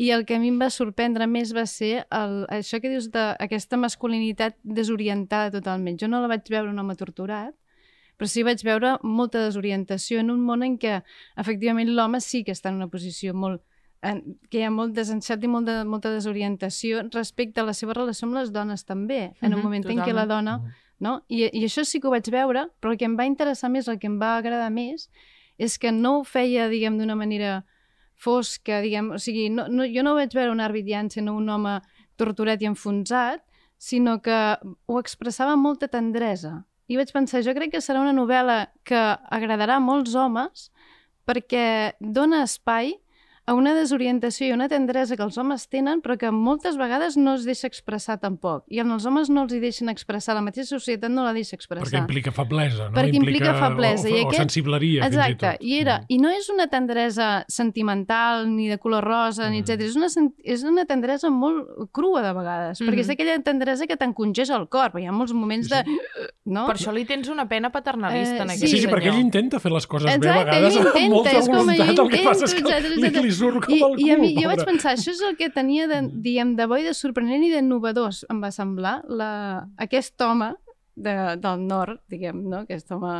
i 0.00 0.12
el 0.15 0.25
que 0.25 0.37
a 0.37 0.41
mi 0.41 0.49
em 0.49 0.61
va 0.62 0.71
sorprendre 0.73 1.27
més 1.27 1.50
va 1.53 1.67
ser 1.69 2.07
el, 2.09 2.47
això 2.49 2.81
que 2.81 2.89
dius 2.89 3.11
d'aquesta 3.12 3.77
masculinitat 3.77 4.57
desorientada 4.65 5.50
totalment. 5.50 5.99
Jo 6.00 6.09
no 6.09 6.23
la 6.23 6.31
vaig 6.31 6.47
veure 6.49 6.71
un 6.71 6.79
home 6.79 6.97
torturat, 6.97 7.53
però 8.21 8.29
sí 8.29 8.43
vaig 8.45 8.61
veure 8.67 8.99
molta 9.03 9.41
desorientació 9.47 10.21
en 10.21 10.29
un 10.31 10.43
món 10.45 10.62
en 10.67 10.75
què 10.79 10.99
efectivament 11.41 11.89
l'home 11.97 12.21
sí 12.21 12.43
que 12.45 12.53
està 12.53 12.69
en 12.69 12.77
una 12.83 12.91
posició 12.93 13.33
molt 13.33 13.62
en, 14.05 14.21
que 14.53 14.61
hi 14.61 14.65
ha 14.65 14.71
molt 14.73 14.93
desencert 14.97 15.43
i 15.45 15.49
molta, 15.49 15.79
molta 15.85 16.12
desorientació 16.12 17.03
respecte 17.12 17.61
a 17.61 17.65
la 17.65 17.73
seva 17.77 17.93
relació 17.97 18.29
amb 18.29 18.37
les 18.39 18.53
dones 18.53 18.85
també, 18.85 19.33
en 19.41 19.55
un 19.55 19.59
Mhm, 19.59 19.65
moment 19.65 19.85
en 19.89 19.99
què 19.99 20.12
la 20.12 20.25
totalment. 20.27 20.29
dona... 20.29 20.77
No? 21.00 21.23
I, 21.33 21.47
I 21.57 21.65
això 21.65 21.81
sí 21.85 21.99
que 21.99 22.09
ho 22.09 22.11
vaig 22.12 22.27
veure, 22.31 22.67
però 22.79 22.93
el 22.93 22.99
que 23.00 23.07
em 23.07 23.17
va 23.17 23.25
interessar 23.25 23.71
més, 23.73 23.89
el 23.89 23.99
que 23.99 24.07
em 24.07 24.19
va 24.21 24.37
agradar 24.37 24.71
més, 24.71 25.09
és 25.57 25.79
que 25.79 25.93
no 25.93 26.19
ho 26.19 26.25
feia, 26.25 26.69
diguem, 26.69 26.99
d'una 26.99 27.17
manera 27.17 27.65
fosca, 28.17 28.83
diguem, 28.85 29.11
o 29.17 29.19
sigui, 29.19 29.49
no, 29.49 29.65
no, 29.69 29.87
jo 29.89 30.03
no 30.05 30.12
vaig 30.15 30.35
veure 30.37 30.53
un 30.53 30.61
àrbit 30.61 30.87
Jansen 30.91 31.29
o 31.29 31.37
un 31.39 31.49
home 31.49 31.79
torturat 32.21 32.61
i 32.61 32.69
enfonsat, 32.69 33.41
sinó 33.81 34.19
que 34.21 34.37
ho 34.61 34.99
expressava 35.00 35.55
amb 35.57 35.65
molta 35.65 35.89
tendresa. 35.89 36.67
I 36.90 36.99
vaig 36.99 37.12
pensar, 37.14 37.44
jo 37.47 37.54
crec 37.54 37.70
que 37.76 37.82
serà 37.85 38.00
una 38.02 38.14
novel·la 38.16 38.64
que 38.82 38.99
agradarà 39.30 39.76
a 39.78 39.85
molts 39.85 40.16
homes 40.18 40.70
perquè 41.28 41.94
dona 42.00 42.42
espai 42.49 42.97
a 42.97 42.99
una 43.49 43.75
desorientació 43.75 44.47
i 44.47 44.52
una 44.52 44.68
tendresa 44.68 45.16
que 45.16 45.23
els 45.25 45.37
homes 45.38 45.68
tenen, 45.68 46.00
però 46.02 46.16
que 46.16 46.30
moltes 46.30 46.76
vegades 46.78 47.16
no 47.16 47.35
es 47.35 47.44
deixa 47.44 47.66
expressar 47.66 48.18
tampoc. 48.20 48.64
I 48.68 48.78
als 48.80 49.06
homes 49.06 49.28
no 49.30 49.42
els 49.42 49.52
hi 49.52 49.59
deixen 49.61 49.88
expressar, 49.88 50.35
la 50.37 50.40
mateixa 50.42 50.68
societat 50.79 51.11
no 51.11 51.24
la 51.24 51.33
deixa 51.33 51.57
expressar. 51.57 51.88
Perquè 51.88 51.98
implica 51.98 52.31
feblesa, 52.33 52.90
no? 52.90 52.94
Perquè 52.96 53.14
implica 53.16 53.55
feblesa, 53.55 54.07
O, 54.07 54.11
i 54.11 54.12
o, 54.12 54.29
aquest- 54.29 54.38
o 54.40 54.42
sensibleria, 54.44 55.07
Exacte, 55.07 55.33
fins 55.33 55.37
i 55.37 55.59
tot. 55.59 55.66
i, 55.66 55.79
era, 55.81 55.98
Mm. 56.00 56.05
i 56.09 56.18
no 56.18 56.29
és 56.31 56.48
una 56.48 56.66
tendresa 56.68 57.44
sentimental, 57.48 58.46
ni 58.55 58.68
de 58.68 58.79
color 58.79 59.05
rosa, 59.05 59.48
ni 59.50 59.59
Mm. 59.61 59.64
etc. 59.64 59.81
És, 59.83 59.96
una, 59.96 60.09
sen- 60.09 60.35
és 60.44 60.62
una 60.62 60.85
tendresa 60.85 61.31
molt 61.31 61.66
crua 61.92 62.22
de 62.22 62.33
vegades, 62.33 62.81
perquè 62.81 62.92
Mhm. 62.94 63.00
és 63.00 63.09
aquella 63.11 63.42
tendresa 63.42 63.87
que 63.87 63.96
t'encongeix 63.96 64.50
el 64.50 64.68
cor, 64.68 64.92
hi 65.00 65.07
ha 65.07 65.12
molts 65.12 65.33
moments 65.33 65.68
de... 65.68 65.83
No? 66.44 66.66
Per 66.66 66.76
això 66.76 66.92
li 66.92 67.05
tens 67.05 67.29
una 67.29 67.48
pena 67.48 67.70
paternalista 67.70 68.20
Eh, 68.20 68.42
en 68.42 68.48
Sí, 68.50 68.55
aquest 68.55 68.61
sí, 68.61 68.66
sí, 68.68 68.81
senyor. 68.83 68.98
perquè 68.98 69.09
ell 69.14 69.20
intenta 69.20 69.59
fer 69.61 69.70
les 69.72 69.87
coses 69.87 70.07
Exacte, 70.14 70.26
bé 70.26 70.31
a 70.31 70.44
vegades 70.44 70.74
ell 70.74 70.81
amb 70.81 70.87
intenta, 70.88 71.14
molta 71.14 71.31
és 71.31 71.46
com, 71.48 71.57
voluntat, 71.57 71.98
el 71.98 72.09
que 72.11 72.22
passa 72.24 72.44
és 72.44 72.55
que 72.55 72.62
li, 72.62 72.70
etcètera. 72.70 73.22
Li 73.31 73.37
surt 73.38 73.64
com 73.64 73.75
I, 73.75 73.81
el 73.81 73.95
cul, 73.97 74.05
i 74.07 74.11
a 74.12 74.19
mi, 74.21 74.33
jo 74.37 74.49
vaig 74.51 74.64
pensar, 74.69 74.97
això 74.99 75.14
és 75.14 75.23
el 75.31 75.37
que 75.40 75.49
tenia 75.55 75.87
de, 75.90 76.03
diguem, 76.12 76.57
de 76.59 76.66
bo 76.71 76.77
i 76.77 76.85
de 76.87 76.95
sorprenent 76.99 77.47
i 77.47 77.51
de 77.55 77.62
innovadors, 77.64 78.25
em 78.31 78.43
va 78.43 78.51
semblar, 78.55 78.99
la, 79.09 79.31
aquest 79.79 80.21
home 80.27 80.53
de, 80.97 81.14
del 81.40 81.62
nord, 81.71 82.03
diguem, 82.11 82.43
no? 82.51 82.64
Aquest 82.66 82.90
home, 82.93 83.14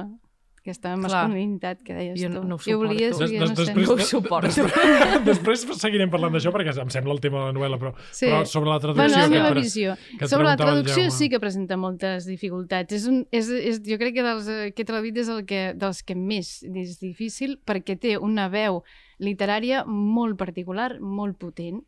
aquesta 0.61 0.91
masculinitat 1.01 1.79
que 1.83 1.95
deies 1.97 2.19
Jo 2.21 2.29
tu. 2.29 2.35
no- 2.35 2.43
no 2.51 2.55
ho 2.57 2.59
suporto. 2.61 2.93
jo 2.93 2.99
Des- 3.01 3.17
no 3.17 3.27
des- 3.27 3.31
sé. 3.31 3.47
després- 3.47 3.87
No 3.89 3.95
ho 3.95 3.99
suporto. 4.05 4.47
Després, 4.51 5.25
després 5.31 5.81
seguirem 5.81 6.11
parlant 6.13 6.35
d'això 6.37 6.53
perquè 6.53 6.75
em 6.83 6.91
sembla 6.93 7.15
el 7.17 7.21
tema 7.25 7.41
de 7.41 7.47
la 7.47 7.55
novel·la, 7.57 7.79
però, 7.81 7.95
Sí. 8.13 8.27
però 8.27 8.45
sobre 8.45 8.69
la 8.69 8.79
traducció... 8.79 9.07
Bueno, 9.09 9.23
la 9.23 9.29
meva 9.33 9.55
visió. 9.57 9.97
que 10.19 10.29
Sobre 10.29 10.45
la 10.47 10.57
traducció 10.61 11.11
sí 11.11 11.31
que 11.33 11.41
presenta 11.41 11.79
moltes 11.81 12.27
dificultats. 12.29 12.93
És 12.93 13.07
un, 13.09 13.27
és, 13.33 13.49
és, 13.49 13.81
jo 13.89 13.97
crec 13.97 14.15
que 14.15 14.23
dels 14.23 14.49
eh, 14.49 14.73
que 14.77 14.83
he 14.83 14.85
traduït 14.85 15.17
és 15.17 15.29
el 15.33 15.47
que, 15.47 15.73
dels 15.75 16.03
que 16.03 16.15
més 16.15 16.59
és 16.63 16.99
difícil 17.01 17.57
perquè 17.65 17.97
té 17.99 18.19
una 18.19 18.51
veu 18.53 18.83
literària 19.21 19.85
molt 19.87 20.39
particular, 20.41 20.99
molt 21.01 21.37
potent, 21.39 21.83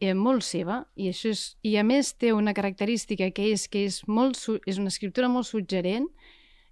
eh, 0.00 0.14
molt 0.14 0.42
seva, 0.42 0.80
i, 0.96 1.08
això 1.12 1.30
és, 1.30 1.44
i 1.62 1.76
a 1.78 1.84
més 1.86 2.14
té 2.18 2.32
una 2.34 2.52
característica 2.56 3.30
que 3.36 3.50
és 3.52 3.68
que 3.68 3.84
és, 3.86 4.00
molt, 4.08 4.36
és 4.66 4.78
una 4.80 4.88
escriptura 4.90 5.28
molt 5.28 5.46
suggerent, 5.46 6.08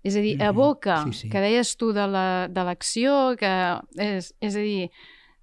és 0.02 0.16
a 0.16 0.20
dir, 0.24 0.34
Mhm, 0.36 0.48
evoca, 0.48 1.04
sí, 1.06 1.12
sí. 1.12 1.28
que 1.30 1.38
deies 1.40 1.76
tu 1.76 1.92
de 1.92 2.06
la- 2.08 2.48
de 2.48 2.64
l'acció, 2.64 3.36
que 3.38 3.52
és, 3.96 4.34
és 4.40 4.56
a 4.56 4.58
dir, 4.58 4.90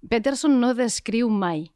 Peterson 0.08 0.60
no 0.60 0.74
descriu 0.74 1.28
mai, 1.30 1.70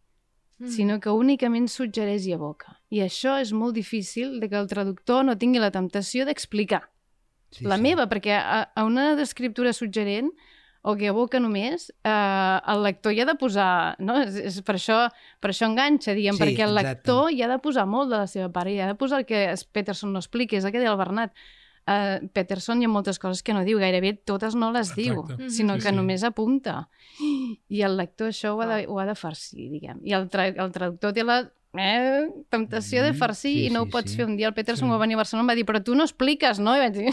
Mm. 0.60 0.68
sinó 0.70 1.00
que 1.00 1.10
únicament 1.10 1.66
suggereix 1.68 2.26
i 2.26 2.32
evoca. 2.32 2.78
I 2.90 3.00
això 3.00 3.40
és 3.40 3.52
molt 3.52 3.74
difícil 3.74 4.38
de 4.40 4.48
que 4.48 4.54
el 4.56 4.68
traductor 4.68 5.24
no 5.24 5.36
tingui 5.36 5.58
la 5.58 5.70
temptació 5.72 6.24
d'explicar. 6.24 6.90
Sí, 7.50 7.64
la 7.64 7.76
sí. 7.76 7.82
meva, 7.82 8.06
perquè 8.08 8.36
a, 8.38 8.62
a 8.74 8.84
una 8.84 9.16
descriptura 9.16 9.72
suggerent 9.72 10.30
o 10.86 10.94
que 11.00 11.06
evoca 11.08 11.40
només, 11.40 11.86
eh, 12.04 12.60
el 12.68 12.82
lector 12.84 13.14
hi 13.16 13.22
ha 13.22 13.26
de 13.26 13.34
posar... 13.40 13.96
No? 14.04 14.18
És, 14.20 14.34
és 14.36 14.58
per, 14.62 14.74
això, 14.76 14.98
per 15.40 15.50
això 15.54 15.64
enganxa, 15.70 16.12
diguem, 16.12 16.36
Sí, 16.36 16.42
perquè 16.42 16.66
el 16.66 16.76
exacte. 16.76 16.90
lector 16.90 17.30
hi 17.32 17.40
ha 17.42 17.48
de 17.48 17.58
posar 17.64 17.86
molt 17.88 18.10
de 18.12 18.18
la 18.20 18.26
seva 18.28 18.50
part, 18.52 18.68
hi 18.68 18.78
ha 18.84 18.90
de 18.92 18.96
posar 19.00 19.22
el 19.22 19.26
que 19.26 19.46
es- 19.54 19.64
Peterson 19.64 20.12
no 20.12 20.20
explica, 20.20 20.58
és 20.60 20.64
el 20.68 20.72
que 20.74 20.82
deia 20.82 20.92
el 20.92 21.00
Bernat. 21.00 21.32
Uh, 21.84 22.28
Peterson 22.32 22.80
hi 22.80 22.86
ha 22.86 22.88
moltes 22.88 23.18
coses 23.20 23.42
que 23.44 23.52
no 23.52 23.60
diu, 23.64 23.76
gairebé 23.80 24.14
totes 24.24 24.54
no 24.56 24.70
les 24.72 24.94
diu, 24.96 25.18
Exacte. 25.20 25.50
sinó 25.52 25.74
Sí, 25.76 25.82
que 25.82 25.90
sí. 25.90 25.96
només 25.96 26.22
apunta. 26.24 26.88
I 27.68 27.82
el 27.84 27.96
lector 27.98 28.28
això 28.32 28.54
ho 28.54 28.60
ha 28.64 28.68
de, 28.70 28.86
ho 28.88 28.96
ha 29.00 29.04
de 29.08 29.14
farcir, 29.14 29.70
diguem. 29.72 30.00
I 30.04 30.12
el, 30.16 30.28
tra 30.32 30.46
el 30.48 30.72
traductor 30.72 31.12
té 31.12 31.24
la 31.24 31.42
eh, 31.76 32.28
temptació 32.50 33.02
de 33.02 33.12
Mm, 33.12 33.16
farcir 33.18 33.52
sí, 33.54 33.66
i 33.66 33.70
no 33.70 33.82
sí, 33.82 33.86
ho 33.88 33.90
pots 33.90 34.10
sí. 34.10 34.16
fer 34.16 34.26
un 34.26 34.36
dia. 34.36 34.48
El 34.48 34.54
Peterson 34.54 34.86
Sí. 34.86 34.90
sí. 34.90 34.92
va 34.92 34.98
venir 34.98 35.14
a 35.14 35.18
Barcelona 35.18 35.42
i 35.42 35.44
em 35.44 35.50
va 35.50 35.54
dir 35.56 35.64
però 35.66 35.82
tu 35.82 35.94
no 35.94 36.04
expliques, 36.04 36.58
no? 36.60 36.74
I 36.76 36.78
vaig 36.80 36.92
dir, 36.94 37.10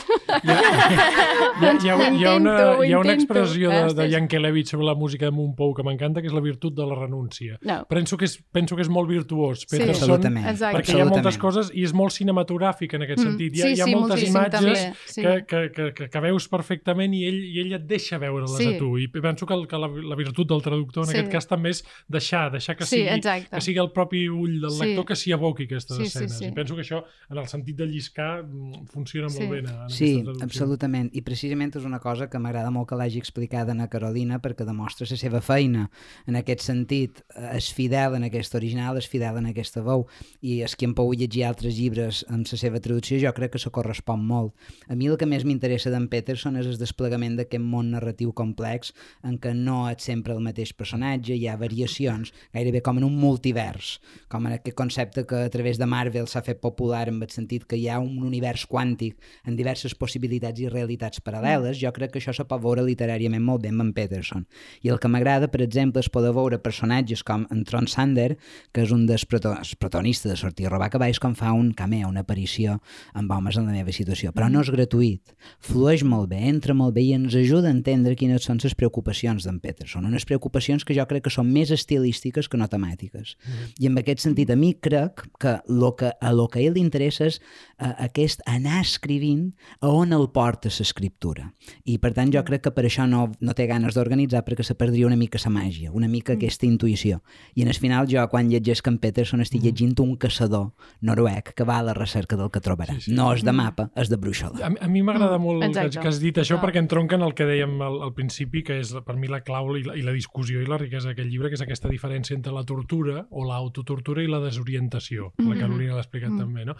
Hi 1.62 1.66
ha, 1.66 1.74
hi, 1.74 1.90
ha, 1.90 2.10
hi, 2.12 2.26
ha, 2.26 2.36
una, 2.36 2.56
hi 2.86 2.92
ha 2.94 3.00
una 3.00 3.14
intento, 3.14 3.34
expressió 3.34 3.70
de, 3.70 3.94
de. 3.94 4.10
Yankelevich 4.12 4.68
sobre 4.70 4.86
la 4.86 4.96
música 4.96 5.26
de 5.26 5.32
Montpou 5.32 5.74
que 5.74 5.84
m'encanta, 5.84 6.22
que 6.22 6.28
és 6.28 6.34
la 6.36 6.42
virtut 6.42 6.74
de 6.76 6.86
la 6.86 6.96
renúncia. 6.96 7.58
no. 7.62 7.86
Penso 7.90 8.18
que 8.18 8.26
és, 8.26 8.38
penso 8.52 8.76
que 8.76 8.82
és 8.86 8.90
molt 8.90 9.10
virtuós. 9.10 9.62
Sí. 9.68 9.78
Peterson, 9.78 10.10
Absolutament. 10.12 10.48
Exacte. 10.48 10.78
perquè 10.80 10.96
hi 10.98 11.02
ha 11.02 11.06
moltes 11.06 11.36
Absolutament. 11.36 11.42
coses 11.42 11.72
i 11.76 11.84
és 11.84 11.94
molt 11.94 12.12
cinematogràfic 12.16 12.94
en 12.96 13.02
aquest 13.08 13.20
Mm, 13.22 13.30
sentit. 13.30 13.56
Hi 13.58 13.62
ha, 13.62 13.66
sí, 13.66 13.74
hi 13.76 13.82
ha 13.82 13.86
sí, 13.86 13.96
moltes 13.96 14.24
imatges 14.28 14.80
sí. 15.06 15.22
que, 15.22 15.34
que, 15.48 15.62
que, 15.76 15.94
que, 15.94 16.10
que 16.10 16.20
veus 16.24 16.48
perfectament 16.50 17.14
i 17.14 17.26
ell, 17.28 17.42
i 17.46 17.60
ell 17.62 17.74
et 17.74 17.86
deixa 17.88 18.18
veure-les 18.18 18.58
Sí. 18.58 18.76
a 18.76 18.78
tu. 18.80 18.98
I 18.98 19.08
penso 19.08 19.46
que, 19.46 19.54
el, 19.54 19.68
que 19.68 19.78
la, 19.78 19.88
la 19.88 20.16
virtut 20.16 20.48
del 20.50 20.62
traductor 20.62 21.04
en 21.06 21.10
Sí. 21.12 21.18
aquest 21.18 21.32
cas 21.32 21.48
també 21.48 21.70
és 21.70 21.84
deixar, 22.08 22.52
deixar 22.52 22.76
que, 22.78 22.86
Sí, 22.86 22.98
sigui, 22.98 23.10
exacte. 23.18 23.50
que 23.56 23.62
sigui 23.62 23.80
el 23.80 23.92
propi 23.92 24.28
ull 24.30 24.51
l'ull 24.60 24.62
del 24.62 24.72
Sí. 24.72 24.86
lector 24.86 25.06
que 25.06 25.16
s'hi 25.16 25.32
aboqui 25.34 25.64
aquestes 25.66 25.98
Sí, 25.98 26.04
sí, 26.04 26.08
escenes. 26.10 26.38
sí. 26.38 26.46
I 26.46 26.52
penso 26.52 26.76
que 26.76 26.82
això, 26.82 27.04
en 27.30 27.38
el 27.38 27.48
sentit 27.48 27.76
de 27.78 27.86
lliscar, 27.88 28.44
mm, 28.44 28.86
funciona 28.88 29.30
Sí. 29.30 29.40
molt 29.40 29.52
bé 29.52 29.60
en, 29.60 29.68
en 29.68 29.90
Sí, 29.90 30.06
aquesta 30.06 30.24
traducció. 30.24 30.44
absolutament. 30.46 31.10
I 31.16 31.22
precisament 31.22 31.76
és 31.76 31.86
una 31.86 32.00
cosa 32.00 32.30
que 32.30 32.40
m'agrada 32.40 32.72
molt 32.72 32.88
que 32.90 32.96
l'hagi 32.96 33.18
explicada 33.20 33.72
a 33.74 33.88
Carolina 33.90 34.40
perquè 34.42 34.66
demostra 34.66 35.08
la 35.10 35.18
seva 35.18 35.42
feina. 35.42 35.90
En 36.28 36.36
aquest 36.36 36.62
sentit, 36.62 37.22
és 37.54 37.74
fidel 37.74 38.16
en 38.16 38.24
aquest 38.24 38.54
original, 38.56 38.98
és 38.98 39.08
fidel 39.08 39.38
en 39.38 39.46
aquesta 39.46 39.82
veu 39.82 40.08
i 40.42 40.62
és 40.62 40.76
qui 40.76 40.86
em 40.86 40.94
pou 40.94 41.12
llegir 41.14 41.44
altres 41.46 41.76
llibres 41.78 42.26
amb 42.30 42.46
la 42.52 42.58
seva 42.58 42.80
traducció 42.80 43.20
jo 43.20 43.34
crec 43.34 43.52
que 43.54 43.60
se 43.60 43.70
correspon 43.70 44.26
molt. 44.26 44.54
A 44.90 44.96
mi 44.96 45.08
el 45.08 45.18
que 45.18 45.26
més 45.26 45.44
m'interessa 45.46 45.90
d'en 45.90 46.08
Peterson 46.08 46.56
és 46.58 46.66
el 46.66 46.78
desplegament 46.78 47.38
d'aquest 47.38 47.64
món 47.64 47.92
narratiu 47.92 48.34
complex 48.34 48.94
en 49.24 49.38
què 49.40 49.54
no 49.56 49.90
és 49.90 50.02
sempre 50.02 50.34
el 50.34 50.40
mateix 50.42 50.74
personatge, 50.74 51.36
hi 51.36 51.48
ha 51.48 51.56
variacions, 51.58 52.34
gairebé 52.54 52.82
com 52.82 52.98
en 52.98 53.04
un 53.04 53.16
multivers, 53.18 54.00
com 54.30 54.41
en 54.48 54.56
aquest 54.56 54.78
concepte 54.78 55.26
que 55.28 55.44
a 55.46 55.50
través 55.50 55.78
de 55.78 55.86
Marvel 55.86 56.28
s'ha 56.28 56.44
fet 56.46 56.62
popular 56.62 57.08
en 57.10 57.22
el 57.22 57.30
sentit 57.30 57.66
que 57.70 57.78
hi 57.78 57.88
ha 57.90 58.00
un 58.00 58.24
univers 58.26 58.66
quàntic 58.70 59.18
en 59.48 59.56
diverses 59.56 59.96
possibilitats 59.96 60.60
i 60.62 60.70
realitats 60.70 61.22
paral·leles, 61.24 61.80
jo 61.82 61.92
crec 61.96 62.14
que 62.14 62.22
això 62.22 62.34
se 62.36 62.46
pot 62.48 62.62
veure 62.64 62.84
literàriament 62.86 63.44
molt 63.44 63.64
bé 63.64 63.72
amb 63.72 63.86
en 63.86 63.94
Peterson. 63.94 64.46
I 64.82 64.92
el 64.94 65.00
que 65.00 65.12
m'agrada, 65.12 65.50
per 65.52 65.62
exemple, 65.66 66.02
és 66.02 66.10
poder 66.10 66.34
veure 66.36 66.62
personatges 66.62 67.24
com 67.24 67.46
en 67.52 67.64
Tron 67.68 67.88
Sander, 67.88 68.36
que 68.72 68.86
és 68.86 68.92
un 68.96 69.06
dels 69.10 69.26
protagonistes 69.26 70.32
de 70.32 70.38
Sortir 70.40 70.68
a 70.68 70.74
robar 70.74 70.90
cavalls, 70.94 71.20
com 71.22 71.36
fa 71.38 71.54
un 71.54 71.72
cameo, 71.78 72.10
una 72.10 72.26
aparició 72.26 72.80
amb 73.14 73.32
homes 73.32 73.58
en 73.58 73.68
la 73.70 73.76
meva 73.76 73.94
situació. 73.96 74.32
Però 74.36 74.50
no 74.52 74.64
és 74.64 74.72
gratuït. 74.74 75.36
Flueix 75.62 76.04
molt 76.08 76.32
bé, 76.32 76.42
entra 76.50 76.76
molt 76.78 76.96
bé 76.96 77.06
i 77.06 77.14
ens 77.18 77.36
ajuda 77.38 77.70
a 77.70 77.76
entendre 77.76 78.16
quines 78.18 78.46
són 78.48 78.62
les 78.64 78.76
preocupacions 78.78 79.46
d'en 79.46 79.60
Peterson. 79.62 80.06
Unes 80.08 80.26
preocupacions 80.26 80.86
que 80.86 80.96
jo 80.98 81.06
crec 81.10 81.28
que 81.28 81.34
són 81.34 81.50
més 81.52 81.72
estilístiques 81.74 82.50
que 82.50 82.60
no 82.60 82.70
temàtiques. 82.72 83.36
I 83.80 83.90
en 83.90 83.98
aquest 84.00 84.24
sentit, 84.32 84.50
a 84.50 84.56
mi 84.58 84.74
crec 84.80 85.26
que, 85.40 85.58
lo 85.68 85.94
que 85.96 86.12
a 86.20 86.32
lo 86.34 86.48
que 86.48 86.60
a 86.60 86.64
ell 86.66 86.74
li 86.76 86.82
interessa 86.82 87.28
és 87.28 87.40
uh, 87.80 87.92
aquest 88.08 88.42
anar 88.48 88.82
escrivint 88.82 89.52
a 89.82 89.90
on 89.92 90.14
el 90.16 90.30
porta 90.34 90.70
l'escriptura. 90.72 91.52
I 91.86 91.98
per 92.02 92.14
tant 92.18 92.32
jo 92.34 92.42
crec 92.48 92.64
que 92.66 92.72
per 92.72 92.86
això 92.88 93.06
no, 93.10 93.28
no 93.40 93.54
té 93.58 93.68
ganes 93.70 93.96
d'organitzar 93.96 94.44
perquè 94.48 94.64
se 94.64 94.76
perdria 94.76 95.08
una 95.08 95.18
mica 95.20 95.40
la 95.46 95.52
màgia, 95.52 95.92
una 95.92 96.08
mica 96.08 96.34
aquesta 96.34 96.66
intuïció. 96.66 97.22
I 97.56 97.64
en 97.64 97.70
el 97.70 97.78
final 97.80 98.08
jo 98.10 98.24
quan 98.32 98.50
llegeix 98.50 98.82
en 98.88 98.98
Peterson 99.00 99.42
estic 99.42 99.62
llegint 99.64 99.94
un 100.02 100.16
caçador 100.18 100.72
noruec 101.02 101.54
que 101.56 101.64
va 101.68 101.80
a 101.80 101.84
la 101.84 101.94
recerca 101.94 102.36
del 102.38 102.50
que 102.52 102.60
trobarà. 102.62 102.96
Sí, 103.00 103.10
sí. 103.10 103.16
No 103.16 103.32
és 103.34 103.44
de 103.44 103.52
mapa, 103.54 103.90
és 103.96 104.10
de 104.10 104.18
bruixola. 104.18 104.60
A, 104.66 104.70
mi- 104.70 104.80
a 104.82 104.88
mi 104.88 105.02
m'agrada 105.04 105.38
Mm, 105.38 105.44
molt 105.44 105.62
que, 105.62 105.68
exacte. 105.72 106.00
que 106.02 106.08
has 106.08 106.20
dit 106.20 106.38
això 106.38 106.58
Clar. 106.60 106.66
perquè 106.70 106.80
entronca 106.84 107.16
en 107.16 107.22
el 107.24 107.34
que 107.34 107.46
dèiem 107.46 107.80
al, 107.82 108.02
al 108.04 108.14
principi, 108.14 108.64
que 108.64 108.80
és 108.82 108.92
per 109.06 109.16
mi 109.18 109.28
la 109.28 109.42
clau 109.42 109.76
i 109.78 109.84
la, 109.84 109.96
i 109.96 110.02
la 110.04 110.12
discussió 110.12 110.62
i 110.62 110.66
la 110.68 110.78
riquesa 110.78 111.10
d'aquest 111.10 111.30
llibre, 111.30 111.48
que 111.50 111.56
és 111.56 111.62
aquesta 111.62 111.88
diferència 111.90 112.36
entre 112.36 112.52
la 112.54 112.64
tortura 112.66 113.26
o 113.32 113.46
l'autotortura 113.48 114.11
i 114.20 114.28
la 114.28 114.40
desorientació. 114.44 115.32
La 115.38 115.46
Mhm. 115.56 115.60
Carolina 115.60 115.94
l'ha 115.96 116.02
explicat 116.04 116.32
Mhm. 116.32 116.40
també, 116.40 116.66
no? 116.66 116.76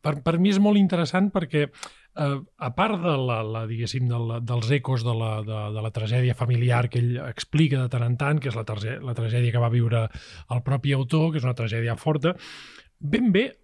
Per, 0.00 0.22
per 0.22 0.38
mi 0.38 0.48
és 0.50 0.58
molt 0.58 0.78
interessant 0.78 1.30
perquè 1.32 1.66
eh, 2.16 2.40
a 2.58 2.74
part 2.74 3.00
de 3.02 3.16
la, 3.18 3.42
la, 3.42 3.66
diguéssim, 3.66 4.08
de 4.08 4.18
la, 4.18 4.40
dels 4.40 4.70
ecos 4.70 5.04
de 5.04 5.14
la, 5.14 5.42
de, 5.42 5.58
de 5.74 5.82
la 5.82 5.90
tragèdia 5.90 6.34
familiar 6.34 6.88
que 6.88 6.98
ell 6.98 7.16
explica 7.28 7.82
de 7.82 7.88
tant 7.88 8.02
en 8.02 8.16
tant, 8.16 8.38
que 8.40 8.48
és 8.48 8.54
la, 8.56 8.64
la 9.02 9.14
tragèdia 9.14 9.52
que 9.52 9.58
va 9.58 9.68
viure 9.68 10.08
el 10.50 10.62
propi 10.62 10.92
autor, 10.92 11.32
que 11.32 11.38
és 11.38 11.44
una 11.44 11.54
tragèdia 11.54 11.96
forta, 11.96 12.34
ben 12.98 13.30
bé 13.32 13.56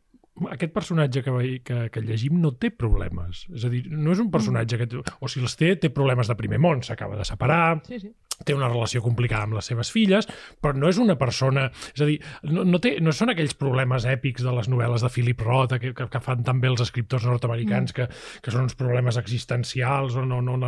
aquest 0.51 0.73
personatge 0.75 1.23
que, 1.25 1.63
que, 1.65 1.89
que 1.91 2.01
llegim 2.03 2.39
no 2.43 2.53
té 2.61 2.71
problemes. 2.71 3.47
És 3.57 3.65
a 3.65 3.71
dir, 3.73 3.87
no 3.91 4.13
és 4.13 4.19
un 4.21 4.31
personatge 4.31 4.77
que... 4.77 5.01
O 5.21 5.29
si 5.29 5.41
els 5.41 5.57
té, 5.57 5.77
té 5.81 5.89
problemes 5.89 6.29
de 6.29 6.37
primer 6.37 6.59
món. 6.61 6.83
S'acaba 6.85 7.17
de 7.17 7.25
separar, 7.25 7.81
Sí, 7.89 7.99
sí. 8.01 8.13
Té 8.45 8.55
una 8.55 8.69
relació 8.69 9.01
complicada 9.03 9.47
amb 9.47 9.55
les 9.57 9.65
seves 9.71 9.91
filles, 9.93 10.27
però 10.61 10.75
no 10.77 10.91
és 10.91 10.99
una 11.01 11.17
persona... 11.17 11.71
És 11.95 12.03
a 12.03 12.09
dir, 12.09 12.19
no, 12.45 12.65
no, 12.69 12.79
té, 12.83 12.97
no 13.01 13.13
són 13.17 13.31
aquells 13.33 13.55
problemes 13.57 14.05
èpics 14.05 14.45
de 14.45 14.53
les 14.53 14.69
novel·les 14.69 15.03
de 15.07 15.11
Philip 15.13 15.41
Roth 15.47 15.77
que, 15.81 15.93
que, 15.97 16.07
que 16.13 16.21
fan 16.21 16.43
també 16.45 16.69
els 16.69 16.83
escriptors 16.85 17.25
nord-americans, 17.25 17.93
mm. 17.93 17.97
que, 17.97 18.41
que 18.45 18.53
són 18.55 18.67
uns 18.67 18.77
problemes 18.77 19.17
existencials 19.17 20.17
on, 20.21 20.33
on, 20.37 20.49
on, 20.53 20.67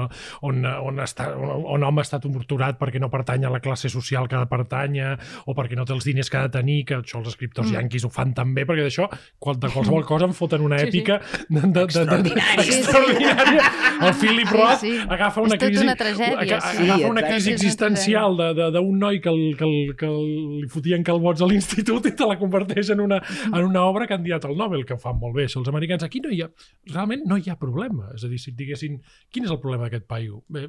on, 0.49 0.63
on, 0.65 1.03
està, 1.05 1.29
on, 1.37 1.67
on 1.77 1.85
home 1.91 2.03
està 2.05 2.21
torturat 2.23 2.79
perquè 2.81 3.01
no 3.03 3.11
pertany 3.13 3.45
a 3.45 3.53
la 3.53 3.61
classe 3.65 3.91
social 3.93 4.29
que 4.29 4.39
ha 4.39 4.43
de 4.47 4.51
pertànyer 4.51 5.13
o 5.47 5.55
perquè 5.59 5.77
no 5.79 5.85
té 5.89 5.93
els 5.97 6.07
diners 6.09 6.31
que 6.33 6.39
ha 6.41 6.47
de 6.49 6.55
tenir, 6.59 6.81
que 6.89 6.99
això 7.03 7.21
els 7.21 7.29
escriptors 7.35 7.69
mm. 7.71 7.77
yanquis 7.79 8.07
ho 8.09 8.13
fan 8.13 8.33
també, 8.37 8.65
perquè 8.69 8.87
d'això, 8.87 9.09
qual- 9.39 9.59
de 9.61 9.71
qualsevol 9.73 10.07
cosa 10.09 10.29
en 10.29 10.35
foten 10.37 10.65
una 10.65 10.79
Sí, 10.79 10.91
sí. 10.91 11.01
èpica 11.03 11.21
de, 11.49 11.61
de, 11.61 11.85
de, 11.87 12.05
de, 12.07 12.19
de, 12.23 12.35
Extraordinària. 12.63 13.63
Sí, 13.63 13.83
sí. 13.99 14.07
El 14.09 14.15
Philip 14.15 14.49
Sí, 14.49 14.55
Roth 14.57 14.81
sí. 14.81 14.93
agafa 15.09 15.43
una 15.43 15.55
És 15.57 15.61
tota 15.61 15.71
crisi... 15.71 15.85
una 15.85 15.97
tragèdia, 15.99 16.39
aga- 16.39 16.61
sí. 16.73 16.85
Agafa 16.89 17.09
una 17.13 17.23
crisi 17.27 17.51
Sí, 17.58 17.58
existencial 17.59 18.37
de- 18.39 18.55
de- 18.55 18.71
d'un 18.79 18.99
noi 18.99 19.21
que, 19.21 19.29
el, 19.29 19.57
que, 19.59 19.65
el, 19.65 19.97
que 19.99 20.07
el, 20.07 20.61
li 20.63 20.69
fotien 20.69 21.03
calbots 21.05 21.43
a 21.43 21.49
l'institut 21.51 22.07
i 22.07 22.15
te 22.17 22.27
la 22.29 22.39
converteix 22.39 22.91
en 22.95 23.01
una, 23.05 23.21
en 23.49 23.65
una 23.65 23.83
obra 23.85 24.07
candidat 24.07 24.45
al 24.49 24.57
Nobel, 24.57 24.85
que 24.87 24.95
ho 24.95 24.99
fan 25.03 25.19
molt 25.19 25.35
bé 25.37 25.47
això, 25.49 25.61
els 25.63 25.69
americans. 25.73 26.03
Aquí 26.07 26.21
no 26.25 26.31
hi 26.35 26.43
ha, 26.43 26.51
realment 26.93 27.25
no 27.27 27.37
hi 27.39 27.51
ha 27.51 27.57
problema. 27.61 28.11
És 28.15 28.25
a 28.25 28.29
dir, 28.33 28.39
si 28.43 28.51
et 28.53 28.57
diguessin, 28.59 29.01
quin 29.33 29.45
és 29.45 29.51
el 29.55 29.61
problema 29.63 29.89
d'aquest 29.89 30.07
paio? 30.09 30.43
Bé, 30.49 30.69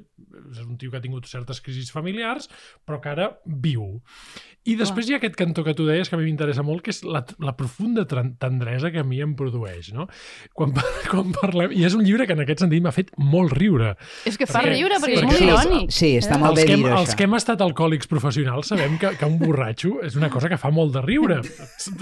és 0.52 0.62
un 0.66 0.78
tio 0.78 0.92
que 0.92 0.98
ha 0.98 1.04
tingut 1.06 1.26
certes 1.30 1.62
crisis 1.62 1.92
familiars, 1.92 2.50
però 2.86 3.00
que 3.04 3.10
ara 3.14 3.30
viu. 3.46 4.02
I 4.70 4.76
després 4.78 5.08
hi 5.10 5.16
ha 5.16 5.18
aquest 5.18 5.38
cantó 5.40 5.64
que 5.64 5.74
tu 5.74 5.86
deies 5.88 6.10
que 6.10 6.18
a 6.18 6.20
mi 6.20 6.26
m'interessa 6.28 6.62
molt, 6.68 6.84
que 6.86 6.92
és 6.94 7.00
la, 7.08 7.22
la 7.42 7.54
profunda 7.58 8.04
tendresa 8.06 8.92
que 8.92 9.00
a 9.02 9.06
mi 9.08 9.22
em 9.24 9.32
produeix, 9.40 9.92
no? 9.96 10.06
Quan, 10.54 10.74
quan 11.12 11.32
parlem... 11.34 11.72
I 11.74 11.86
és 11.88 11.96
un 11.98 12.04
llibre 12.06 12.28
que 12.28 12.36
en 12.36 12.44
aquest 12.44 12.62
sentit 12.66 12.84
m'ha 12.84 12.92
fet 12.94 13.10
molt 13.18 13.54
riure. 13.56 13.94
És 14.30 14.38
que 14.38 14.46
fa 14.50 14.60
Perquè- 14.60 14.76
riure, 14.76 15.00
perquè 15.02 15.16
sí, 15.16 15.24
és 15.24 15.30
molt 15.30 15.46
irònic. 15.48 15.94
Sí, 15.96 16.12
està 16.20 16.38
molt 16.42 16.54
els 16.54 16.62
bé 16.62 16.68
que, 16.68 16.76
hem, 16.80 16.86
dir-ho, 16.88 17.00
els 17.00 17.10
això. 17.12 17.18
que 17.20 17.26
hem 17.28 17.36
estat 17.38 17.62
alcohòlics 17.66 18.10
professionals 18.12 18.72
sabem 18.72 18.98
que, 19.02 19.12
que 19.20 19.28
un 19.30 19.38
borratxo 19.42 20.00
és 20.08 20.16
una 20.20 20.30
cosa 20.34 20.50
que 20.52 20.58
fa 20.62 20.72
molt 20.74 20.94
de 20.96 21.02
riure. 21.06 21.40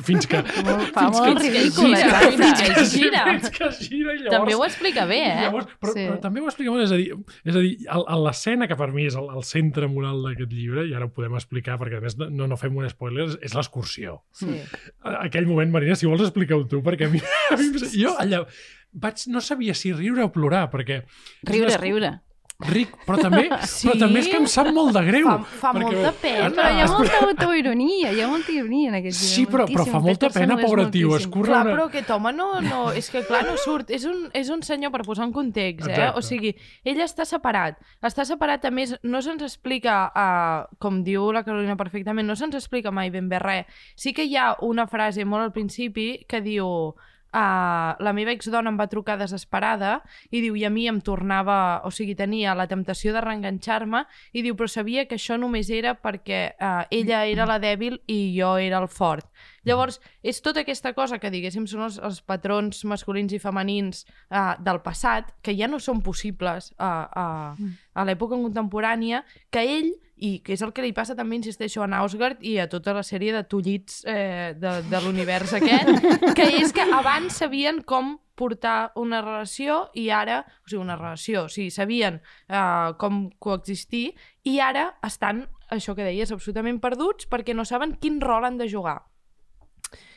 Fins 0.08 0.28
que... 0.30 0.42
Fa 0.44 1.08
fins 1.08 1.18
molt 1.18 1.42
que- 1.42 1.50
ridícul, 1.52 1.96
gira, 1.96 2.22
exacte. 2.22 2.38
fins 2.44 2.62
que 2.62 2.86
gira. 2.94 3.24
Fins 3.32 3.50
que 3.58 3.72
gira 3.82 4.16
i 4.16 4.22
llavors... 4.24 4.36
També 4.38 4.56
ho 4.56 4.64
explica 4.68 5.06
bé, 5.10 5.20
eh? 5.26 5.42
Llavors, 5.48 5.68
però, 5.82 5.94
Sí. 5.98 6.06
però 6.08 6.20
també 6.24 6.42
ho 6.44 6.48
explica 6.52 6.72
molt, 6.76 6.86
és 6.88 6.94
a 6.96 7.00
dir, 7.02 7.10
és 7.46 7.56
a 7.56 7.66
dir 7.66 7.74
l'escena 8.24 8.68
que 8.70 8.78
per 8.80 8.90
mi 8.94 9.08
és 9.10 9.16
el, 9.20 9.28
el 9.36 9.44
centre 9.48 9.88
moral 9.92 10.22
d'aquest 10.28 10.52
llibre, 10.54 10.86
i 10.90 10.94
ara 10.98 11.08
ho 11.10 11.14
podem 11.14 11.36
explicar 11.40 11.78
perquè 11.82 11.98
a 12.00 12.04
més 12.04 12.18
no, 12.22 12.48
no 12.48 12.58
fem 12.60 12.76
un 12.78 12.88
spoiler, 12.90 13.28
és 13.42 13.56
l'excursió. 13.58 14.20
Sí. 14.38 14.60
Aquell 15.18 15.48
moment, 15.50 15.72
Marina, 15.74 15.96
si 15.98 16.08
vols 16.10 16.22
explicar-ho 16.28 16.66
tu, 16.70 16.82
perquè 16.86 17.08
a 17.08 17.14
mi, 17.14 17.22
a 17.52 17.58
mi 17.60 17.72
jo 17.98 18.14
allà 18.20 18.44
vaig, 18.98 19.26
no 19.30 19.42
sabia 19.44 19.74
si 19.78 19.92
riure 19.94 20.24
o 20.26 20.32
plorar, 20.34 20.68
perquè... 20.72 21.02
Riure, 21.46 21.76
riure. 21.82 22.12
Ric, 22.66 22.90
però 23.06 23.20
també, 23.22 23.44
Sí? 23.70 23.86
però 23.88 24.00
també 24.02 24.22
és 24.24 24.28
que 24.32 24.38
em 24.40 24.48
sap 24.50 24.72
molt 24.74 24.96
de 24.96 25.02
greu. 25.06 25.28
Fa, 25.30 25.58
fa 25.62 25.72
perquè- 25.76 25.92
molta 25.94 26.12
pena. 26.24 26.48
Però 26.56 26.70
hi 26.74 26.80
ha 26.82 26.88
molta 26.90 27.20
autoironia, 27.28 28.12
hi 28.16 28.22
ha 28.24 28.28
molta 28.32 28.52
ironia 28.52 28.90
en 28.90 28.96
aquest 28.98 29.20
llibre. 29.22 29.34
Sí, 29.36 29.44
però, 29.52 29.68
però 29.70 29.86
fa 29.86 30.00
molta 30.02 30.30
pena, 30.34 30.56
pobre 30.58 30.88
tio, 30.90 31.12
moltíssim. 31.12 31.28
escurra 31.30 31.52
Clar, 31.52 31.60
una... 31.68 31.76
però 31.76 31.86
aquest 31.92 32.10
home 32.16 32.32
no, 32.34 32.48
no... 32.66 32.80
És 32.98 33.12
que, 33.14 33.22
clar, 33.28 33.44
no 33.46 33.54
surt. 33.62 33.92
És 33.94 34.08
un, 34.10 34.24
és 34.34 34.50
un 34.50 34.64
senyor, 34.66 34.90
per 34.96 35.04
posar 35.06 35.28
en 35.28 35.36
context, 35.36 35.86
eh? 35.86 35.92
Exacte. 35.94 36.18
O 36.18 36.24
sigui, 36.26 36.56
ell 36.84 37.04
està 37.06 37.28
separat. 37.30 37.78
Està 38.02 38.26
separat, 38.26 38.66
a 38.66 38.72
més, 38.74 38.96
no 39.06 39.22
se'ns 39.22 39.46
explica, 39.46 40.00
uh, 40.10 40.66
com 40.82 41.04
diu 41.06 41.30
la 41.36 41.44
Carolina 41.46 41.78
perfectament, 41.78 42.26
no 42.26 42.34
se'ns 42.40 42.58
explica 42.58 42.90
mai 42.90 43.14
ben 43.14 43.30
bé 43.30 43.38
res. 43.44 43.70
Sí 43.96 44.16
que 44.18 44.26
hi 44.26 44.34
ha 44.36 44.56
una 44.66 44.88
frase 44.90 45.26
molt 45.30 45.46
al 45.46 45.54
principi 45.54 46.26
que 46.28 46.42
diu... 46.42 46.96
Uh, 47.28 47.92
la 48.00 48.14
meva 48.16 48.32
exdona 48.32 48.72
em 48.72 48.78
va 48.80 48.88
trucar 48.88 49.18
desesperada 49.20 49.98
i 50.32 50.40
diu, 50.40 50.56
i 50.56 50.64
a 50.64 50.72
mi 50.72 50.86
em 50.88 51.02
tornava, 51.04 51.82
o 51.84 51.92
sigui, 51.92 52.16
tenia 52.16 52.56
la 52.56 52.70
temptació 52.72 53.12
de 53.14 53.22
reenganxar-me 53.22 54.06
i 54.32 54.46
diu, 54.46 54.56
però 54.56 54.70
sabia 54.72 55.04
que 55.10 55.18
això 55.20 55.36
només 55.36 55.68
era 55.70 55.98
perquè 56.00 56.40
uh, 56.56 56.86
ella 56.90 57.26
era 57.28 57.46
la 57.50 57.60
dèbil 57.60 58.00
i 58.08 58.32
jo 58.38 58.56
era 58.64 58.80
el 58.80 58.88
fort. 58.88 59.28
Llavors, 59.68 60.00
és 60.24 60.40
tota 60.40 60.64
aquesta 60.64 60.94
cosa 60.96 61.20
que, 61.20 61.32
diguéssim, 61.34 61.68
són 61.68 61.84
els, 61.90 62.00
els 62.00 62.22
patrons 62.24 62.86
masculins 62.88 63.36
i 63.36 63.42
femenins 63.44 64.06
uh, 64.08 64.56
del 64.64 64.80
passat, 64.86 65.34
que 65.44 65.56
ja 65.58 65.68
no 65.68 65.82
són 65.84 66.00
possibles 66.06 66.72
uh, 66.80 67.06
uh, 67.12 67.72
a 67.94 68.08
l'època 68.08 68.40
contemporània, 68.40 69.26
que 69.52 69.68
ell, 69.68 69.92
i 70.18 70.38
que 70.42 70.56
és 70.56 70.64
el 70.66 70.74
que 70.74 70.82
li 70.82 70.94
passa 70.98 71.16
també, 71.16 71.38
insisteixo, 71.38 71.84
a 71.84 71.90
Nausgard 71.90 72.42
i 72.42 72.58
a 72.60 72.68
tota 72.72 72.96
la 72.98 73.04
sèrie 73.06 73.34
de 73.36 73.44
tullits 73.46 74.02
eh, 74.10 74.54
de, 74.58 74.80
de 74.90 75.02
l'univers 75.04 75.54
aquest, 75.58 75.92
que 76.38 76.48
és 76.58 76.74
que 76.74 76.86
abans 76.98 77.38
sabien 77.44 77.84
com 77.86 78.16
portar 78.38 78.94
una 79.02 79.20
relació 79.24 79.88
i 79.98 80.10
ara, 80.14 80.44
o 80.62 80.70
sigui, 80.70 80.82
una 80.84 80.98
relació, 80.98 81.48
o 81.48 81.52
sigui, 81.52 81.72
sabien 81.74 82.20
uh, 82.22 82.94
com 83.02 83.28
coexistir 83.42 84.12
i 84.46 84.60
ara 84.62 84.92
estan, 85.06 85.48
això 85.74 85.98
que 85.98 86.06
deies, 86.06 86.32
absolutament 86.32 86.78
perduts 86.84 87.30
perquè 87.30 87.58
no 87.58 87.66
saben 87.66 87.98
quin 88.02 88.22
rol 88.22 88.46
han 88.46 88.62
de 88.62 88.70
jugar. 88.70 89.00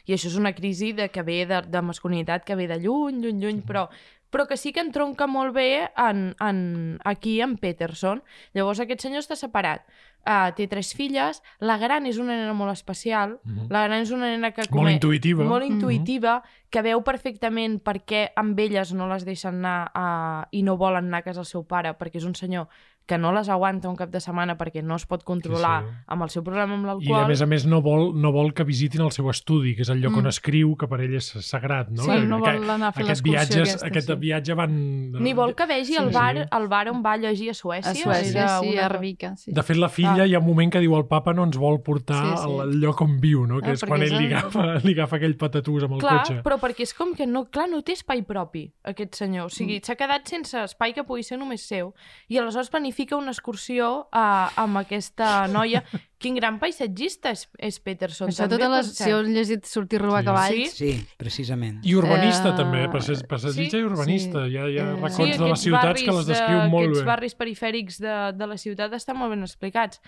I 0.09 0.15
això 0.17 0.31
és 0.31 0.37
una 0.37 0.53
crisi 0.57 0.93
de, 0.97 1.09
que 1.13 1.23
ve 1.25 1.45
de, 1.49 1.61
de 1.69 1.83
masculinitat, 1.87 2.45
que 2.45 2.57
ve 2.59 2.67
de 2.69 2.81
lluny, 2.83 3.21
lluny, 3.23 3.41
lluny, 3.45 3.61
però, 3.67 3.87
però 4.31 4.47
que 4.47 4.57
sí 4.57 4.73
que 4.73 4.81
entronca 4.81 5.27
molt 5.27 5.53
bé 5.55 5.91
en, 5.97 6.35
en, 6.41 6.99
aquí 7.05 7.41
en 7.41 7.57
Peterson. 7.59 8.23
Llavors 8.55 8.81
aquest 8.81 9.01
senyor 9.03 9.21
està 9.25 9.37
separat. 9.37 9.83
Uh, 10.21 10.53
té 10.53 10.67
tres 10.69 10.93
filles, 10.95 11.39
la 11.65 11.79
gran 11.81 12.05
és 12.07 12.19
una 12.21 12.35
nena 12.37 12.53
molt 12.53 12.73
especial, 12.73 13.39
Mhm. 13.43 13.71
la 13.73 13.87
gran 13.87 14.03
és 14.03 14.11
una 14.13 14.27
nena 14.29 14.51
que... 14.53 14.63
Molt 14.71 14.91
intuïtiva. 14.93 15.45
Molt 15.45 15.65
Mhm. 15.65 15.73
intuïtiva, 15.79 16.43
que 16.69 16.83
veu 16.83 17.03
perfectament 17.03 17.81
per 17.83 18.05
què 18.05 18.29
amb 18.37 18.59
elles 18.61 18.93
no 18.93 19.09
les 19.09 19.25
deixen 19.25 19.65
anar 19.65 19.91
uh, 19.95 20.47
i 20.53 20.63
no 20.63 20.77
volen 20.77 21.07
anar 21.07 21.19
a 21.19 21.23
casa 21.23 21.41
del 21.41 21.47
seu 21.47 21.65
pare, 21.67 21.97
perquè 21.99 22.17
és 22.21 22.25
un 22.25 22.35
senyor 22.35 22.69
que 23.11 23.19
no 23.19 23.33
les 23.35 23.49
aguanta 23.51 23.89
un 23.91 23.97
cap 23.99 24.11
de 24.15 24.21
setmana 24.23 24.55
perquè 24.61 24.85
no 24.87 24.95
es 25.01 25.05
pot 25.11 25.25
controlar 25.27 25.81
Sí, 25.83 25.89
sí. 25.91 26.05
amb 26.15 26.23
el 26.23 26.31
seu 26.31 26.45
problema 26.47 26.75
amb 26.77 26.85
I 26.85 26.87
l'alcohol. 26.93 27.25
a 27.25 27.29
més 27.29 27.43
a 27.43 27.47
més 27.51 27.67
no 27.67 27.81
vol, 27.83 28.13
no 28.15 28.31
vol 28.31 28.53
que 28.55 28.63
visitin 28.65 29.01
el 29.03 29.11
seu 29.11 29.29
estudi, 29.33 29.75
que 29.75 29.83
és 29.83 29.89
el 29.91 29.99
lloc 30.01 30.15
on 30.17 30.25
Mm. 30.25 30.29
escriu, 30.31 30.77
que 30.77 30.87
per 30.87 31.01
ell 31.01 31.15
és 31.17 31.27
sagrat, 31.43 31.89
no? 31.91 32.05
Sí, 32.05 32.11
Que- 32.11 32.27
no 32.27 32.39
vol 32.39 32.71
anar 32.71 32.89
a 32.89 32.93
fer 32.93 33.03
aquest 33.05 33.25
l'excursió 33.27 33.57
viatge, 33.57 33.61
aquesta, 33.63 33.87
aquest 33.89 34.09
sí. 34.09 34.15
viatge 34.21 34.55
van... 34.55 35.13
Ni 35.13 35.33
vol 35.35 35.55
que 35.57 35.67
vegi 35.67 35.97
el 35.97 36.09
Sí, 36.11 36.15
bar, 36.15 36.37
sí. 36.37 36.43
el 36.57 36.69
bar 36.69 36.89
on 36.91 37.03
va 37.05 37.17
llegir 37.17 37.51
a 37.51 37.55
Suècia. 37.55 37.91
A 37.91 37.95
Suècia, 37.95 38.43
Era 38.45 38.59
sí, 38.61 38.69
una 38.71 38.83
a 38.83 38.87
Arbica, 38.87 39.37
sí. 39.37 39.53
De 39.53 39.63
fet, 39.63 39.77
la 39.77 39.89
filla 39.89 40.23
Ah. 40.23 40.27
hi 40.27 40.35
ha 40.35 40.39
un 40.39 40.47
moment 40.47 40.71
que 40.73 40.79
diu 40.79 40.95
el 40.97 41.07
papa 41.07 41.33
no 41.35 41.43
ens 41.45 41.57
vol 41.57 41.81
portar 41.83 42.23
Sí, 42.37 42.43
sí. 42.45 42.61
al 42.61 42.79
lloc 42.81 43.01
on 43.01 43.19
viu, 43.21 43.47
no? 43.47 43.61
Que 43.61 43.71
Ah, 43.71 43.73
és 43.73 43.85
quan 43.85 44.01
ell 44.03 44.13
és 44.13 44.19
li 44.21 44.27
el- 44.27 44.35
agafa, 44.35 44.75
li 44.87 44.93
agafa 44.93 45.17
aquell 45.17 45.37
patatús 45.37 45.83
amb 45.85 45.95
el 45.95 45.99
Clar, 46.01 46.19
cotxe. 46.23 46.43
però 46.45 46.59
perquè 46.61 46.83
és 46.83 46.95
com 46.95 47.15
que 47.15 47.27
no, 47.27 47.47
clar, 47.51 47.69
no 47.71 47.83
té 47.83 47.93
espai 47.93 48.23
propi, 48.23 48.73
aquest 48.85 49.15
senyor. 49.17 49.47
O 49.47 49.49
sigui, 49.49 49.79
Mm. 49.79 49.83
s'ha 49.85 49.97
quedat 49.97 50.29
sense 50.29 50.55
espai 50.63 50.93
que 50.93 51.03
pugui 51.03 51.23
ser 51.25 51.39
només 51.39 51.63
seu. 51.67 51.95
I 52.29 52.37
aleshores 52.39 52.69
planifica 52.71 53.00
una 53.17 53.31
excursió 53.33 54.09
a, 54.13 54.51
amb 54.57 54.77
aquesta 54.79 55.47
noia. 55.49 55.83
Quin 56.21 56.35
gran 56.37 56.59
paisatgista 56.61 57.31
és, 57.31 57.49
és 57.59 57.79
Peterson. 57.81 58.29
Això 58.29 58.45
també, 58.49 58.65
totes 58.67 58.87
les... 58.87 58.97
Si 58.97 59.11
heu 59.11 59.23
llegit 59.23 59.65
Sortir 59.65 59.99
a 60.01 60.03
robar 60.03 60.21
Sí. 60.23 60.27
cavalls, 60.27 60.75
Sí, 60.77 61.07
precisament. 61.17 61.81
I 61.83 61.95
urbanista, 61.95 62.51
Eh, 62.51 62.57
també, 62.57 62.89
passatgista 62.93 63.77
sí, 63.77 63.79
i 63.79 63.83
urbanista. 63.85 64.47
Hi 64.47 64.57
ha, 64.57 64.67
hi 64.69 64.79
ha 64.79 64.85
Eh, 64.91 64.97
racons 65.01 65.17
Sí, 65.17 65.23
de 65.23 65.29
les 65.31 65.41
aquests 65.41 65.63
ciutats 65.65 65.85
barris 65.85 66.05
que 66.05 66.13
les 66.13 66.27
de- 66.27 66.33
descriu 66.35 66.59
molt 66.69 66.85
Aquests 66.89 67.01
bé. 67.01 67.07
barris 67.07 67.35
perifèrics 67.35 67.99
de, 68.01 68.17
de 68.37 68.47
la 68.47 68.57
ciutat 68.59 68.93
estan 68.93 69.17
molt 69.17 69.31
ben 69.31 69.43
explicats. 69.43 70.01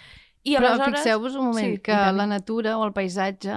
I 0.44 0.56
Però 0.56 0.68
aleshores... 0.74 1.00
fixeu-vos 1.00 1.34
un 1.36 1.44
moment 1.46 1.64
Sí, 1.66 1.76
sí, 1.76 1.82
que 1.82 1.92
tant. 1.92 2.16
la 2.16 2.26
natura 2.26 2.76
o 2.76 2.84
el 2.84 2.92
paisatge, 2.92 3.50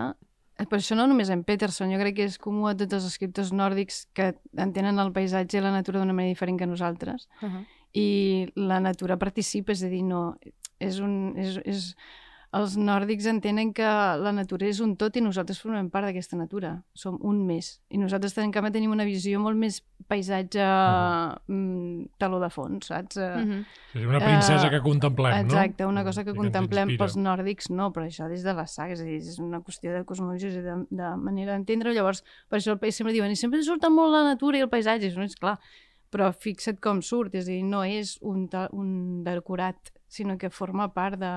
eh, 0.58 0.66
per 0.70 0.80
això 0.80 0.96
no 0.96 1.08
només 1.08 1.30
en 1.30 1.44
Peterson, 1.44 1.92
jo 1.92 1.98
crec 2.00 2.16
que 2.16 2.24
és 2.30 2.38
comú 2.38 2.68
a 2.70 2.76
tots 2.78 2.94
els 2.94 3.04
escriptors 3.06 3.52
nòrdics 3.52 4.06
que 4.14 4.36
entenen 4.56 4.98
el 5.00 5.12
paisatge 5.12 5.58
i 5.58 5.62
la 5.62 5.72
natura 5.72 6.00
d'una 6.00 6.14
manera 6.14 6.32
diferent 6.32 6.58
que 6.60 6.68
nosaltres. 6.68 7.28
Uh 7.42 7.50
-huh. 7.50 7.66
I 7.96 8.08
la 8.60 8.82
natura 8.84 9.18
participa, 9.18 9.72
és 9.72 9.84
a 9.86 9.90
dir, 9.90 10.04
no, 10.04 10.36
és 10.84 11.00
un, 11.00 11.34
és, 11.40 11.60
és, 11.64 11.92
els 12.56 12.76
nòrdics 12.80 13.26
entenen 13.28 13.72
que 13.76 13.88
la 14.22 14.32
natura 14.36 14.68
és 14.70 14.80
un 14.84 14.94
tot 15.00 15.18
i 15.18 15.24
nosaltres 15.24 15.60
formem 15.60 15.90
part 15.92 16.08
d'aquesta 16.08 16.38
natura. 16.40 16.76
Som 16.96 17.18
un 17.28 17.42
més. 17.48 17.74
I 17.92 18.00
nosaltres, 18.00 18.36
en 18.40 18.54
canvi, 18.56 18.72
tenim 18.76 18.94
una 18.96 19.08
visió 19.08 19.42
molt 19.44 19.60
més 19.60 19.82
paisatge 20.08 20.64
mm, 20.64 22.16
taló 22.22 22.40
de 22.44 22.50
fons, 22.54 22.92
saps? 22.92 23.18
Uh 23.20 23.24
Uh 23.36 23.42
-huh. 23.42 23.66
És 23.94 24.06
una 24.06 24.20
princesa 24.20 24.68
Eh, 24.68 24.70
que 24.70 24.82
contemplem, 24.82 25.32
no? 25.34 25.42
Exacte, 25.42 25.86
una 25.86 26.04
cosa 26.04 26.24
que 26.24 26.30
I 26.30 26.34
ens 26.34 26.40
contemplem 26.40 26.98
pels 26.98 27.16
nòrdics 27.18 27.70
no, 27.70 27.92
però 27.92 28.06
això 28.06 28.28
des 28.30 28.44
de 28.44 28.54
les 28.54 28.72
sagues, 28.72 29.00
és, 29.00 29.02
a 29.02 29.10
dir, 29.10 29.18
és 29.18 29.40
una 29.40 29.60
qüestió 29.60 29.92
de 29.94 30.06
cosmologia 30.06 30.50
i 30.50 30.62
de, 30.62 30.86
de 30.90 31.16
manera 31.18 31.54
d'entendre 31.54 31.94
llavors 31.94 32.24
per 32.50 32.60
això 32.60 32.72
el 32.72 32.80
país 32.80 32.96
sempre 32.96 33.14
diuen, 33.14 33.32
i 33.32 33.36
sempre 33.36 33.62
surten 33.64 33.92
molt 33.92 34.12
la 34.12 34.24
natura 34.24 34.58
i 34.58 34.62
el 34.62 34.70
paisatge, 34.70 35.16
no 35.16 35.24
és 35.24 35.36
clar 35.36 35.60
però 36.12 36.32
fixa't 36.34 36.80
com 36.80 37.02
surt, 37.02 37.36
és 37.36 37.46
a 37.48 37.52
dir, 37.52 37.64
no 37.64 37.84
és 37.84 38.18
un, 38.22 38.48
un 38.72 39.24
decorat 39.24 39.92
sinó 40.08 40.38
que 40.38 40.50
forma 40.50 40.94
part 40.94 41.20
de 41.20 41.32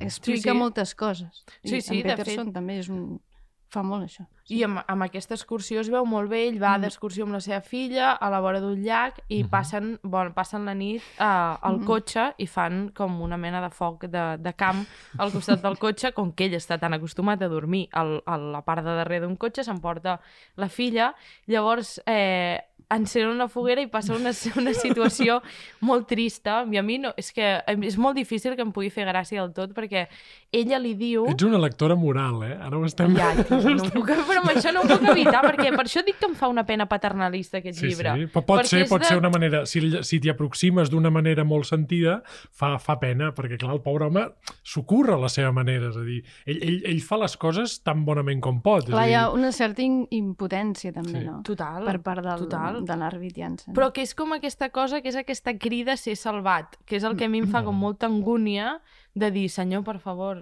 explica 0.00 0.50
Sí, 0.50 0.50
sí. 0.50 0.58
moltes 0.58 0.94
coses 0.94 1.44
Sí, 1.64 1.76
I 1.76 1.80
sí, 1.80 1.96
en 2.00 2.02
de 2.06 2.16
Peterson 2.16 2.44
fet. 2.46 2.54
també 2.54 2.78
és 2.78 2.88
un... 2.92 3.20
fa 3.68 3.82
molt 3.84 4.04
això 4.06 4.24
I 4.48 4.62
amb, 4.64 4.78
amb 4.88 5.02
aquesta 5.04 5.34
excursió 5.36 5.80
es 5.82 5.90
veu 5.92 6.06
molt 6.08 6.30
bé, 6.30 6.46
ell 6.48 6.56
va 6.62 6.78
Mm. 6.78 6.82
d'excursió 6.86 7.24
amb 7.26 7.34
la 7.34 7.40
seva 7.40 7.60
filla 7.60 8.12
a 8.16 8.30
la 8.30 8.40
vora 8.40 8.60
d'un 8.60 8.80
llac 8.82 9.18
i 9.28 9.42
Mhm. 9.42 9.50
passen, 9.50 9.98
bon, 10.02 10.32
passen 10.32 10.64
la 10.64 10.72
nit 10.74 11.02
uh, 11.20 11.58
al 11.60 11.76
Mhm. 11.80 11.84
cotxe 11.84 12.34
i 12.38 12.46
fan 12.46 12.88
com 12.96 13.20
una 13.20 13.36
mena 13.36 13.60
de 13.60 13.68
foc 13.70 14.06
de, 14.06 14.38
de 14.38 14.52
camp 14.54 14.86
al 15.18 15.32
costat 15.32 15.60
del 15.60 15.76
cotxe, 15.78 16.12
com 16.14 16.32
que 16.32 16.46
ell 16.46 16.54
està 16.54 16.78
tan 16.80 16.94
acostumat 16.94 17.42
a 17.42 17.48
dormir 17.48 17.88
al, 17.92 18.22
a 18.24 18.38
la 18.38 18.62
part 18.62 18.82
de 18.84 18.94
darrere 18.94 19.26
d'un 19.26 19.36
cotxe, 19.36 19.64
s'emporta 19.64 20.18
la 20.56 20.68
filla, 20.70 21.14
llavors 21.46 22.00
eh, 22.06 22.58
encenen 22.94 23.34
una 23.34 23.48
foguera 23.48 23.82
i 23.82 23.88
passa 23.90 24.14
una, 24.16 24.32
una 24.60 24.74
situació 24.76 25.40
molt 25.84 26.08
trista, 26.08 26.62
i 26.70 26.80
a 26.80 26.84
mi 26.84 26.98
no, 27.02 27.12
és 27.20 27.32
que 27.36 27.58
és 27.66 27.98
molt 28.00 28.16
difícil 28.16 28.56
que 28.56 28.64
em 28.64 28.72
pugui 28.72 28.90
fer 28.94 29.06
gràcia 29.08 29.42
del 29.42 29.52
tot, 29.56 29.74
perquè 29.76 30.06
ella 30.50 30.78
li 30.80 30.94
diu... 30.96 31.26
Ets 31.28 31.44
una 31.44 31.58
lectora 31.60 31.94
moral, 31.94 32.42
eh? 32.46 32.54
Ara 32.56 32.78
ho 32.78 32.84
estem... 32.86 33.12
Ja, 33.18 33.34
tio, 33.48 33.58
no 33.60 33.84
ho 33.84 33.90
puc, 33.92 34.08
però 34.28 34.40
amb 34.40 34.52
això 34.54 34.72
no 34.72 34.80
ho 34.80 34.88
puc 34.88 35.02
evitar, 35.12 35.42
perquè 35.44 35.72
per 35.76 35.84
això 35.84 36.00
dic 36.06 36.16
que 36.18 36.26
em 36.30 36.34
fa 36.38 36.48
una 36.48 36.64
pena 36.64 36.86
paternalista 36.88 37.58
aquest 37.60 37.78
Sí, 37.82 37.90
llibre. 37.90 38.14
sí, 38.16 38.26
però 38.32 38.44
pot 38.46 38.62
Perquè 38.62 38.70
ser, 38.72 38.80
és 38.86 38.88
pot 38.92 39.02
de- 39.04 39.10
ser 39.10 39.18
una 39.20 39.28
manera... 39.34 39.64
Si, 39.68 39.82
si 40.02 40.20
t'hi 40.24 40.30
aproximes 40.32 40.88
d'una 40.88 41.10
manera 41.12 41.44
molt 41.44 41.68
sentida, 41.68 42.22
fa, 42.50 42.78
fa 42.78 42.96
pena, 42.98 43.32
perquè, 43.36 43.58
clar, 43.60 43.74
el 43.76 43.82
pobre 43.84 44.06
home 44.08 44.24
s'ocorre 44.64 45.14
a 45.18 45.20
la 45.20 45.28
seva 45.28 45.52
manera, 45.52 45.90
és 45.92 45.96
a 46.00 46.04
dir, 46.06 46.22
ell, 46.46 46.62
ell, 46.64 46.80
ell 46.94 47.02
fa 47.04 47.20
les 47.20 47.36
coses 47.36 47.78
tan 47.84 48.06
bonament 48.08 48.40
com 48.44 48.62
pot. 48.64 48.86
clar, 48.88 49.04
és 49.04 49.12
hi 49.12 49.18
ha 49.20 49.26
dir, 49.28 49.38
una 49.42 49.52
certa 49.52 49.82
impotència 49.84 50.92
també, 50.92 51.18
Sí. 51.20 51.24
no? 51.26 51.42
Total. 51.44 51.84
per 51.84 51.98
part 52.02 52.24
del, 52.24 52.38
total. 52.46 52.80
de 52.84 52.96
l'Arvid 52.96 53.36
Janssen 53.36 53.74
Però 53.76 53.92
que 53.92 54.02
és 54.02 54.14
com 54.14 54.32
aquesta 54.36 54.68
cosa, 54.70 55.00
que 55.02 55.08
és 55.12 55.16
aquesta 55.16 55.54
crida 55.58 55.92
a 55.94 55.96
ser 56.00 56.16
salvat, 56.16 56.76
que 56.86 56.96
és 56.96 57.04
el 57.04 57.16
que 57.16 57.26
a 57.26 57.28
mi 57.28 57.38
em 57.44 57.48
fa 57.52 57.62
com 57.64 57.76
molta 57.76 58.06
angúnia 58.06 58.80
de 59.14 59.30
dir, 59.34 59.48
senyor, 59.50 59.82
per 59.84 59.98
favor, 59.98 60.37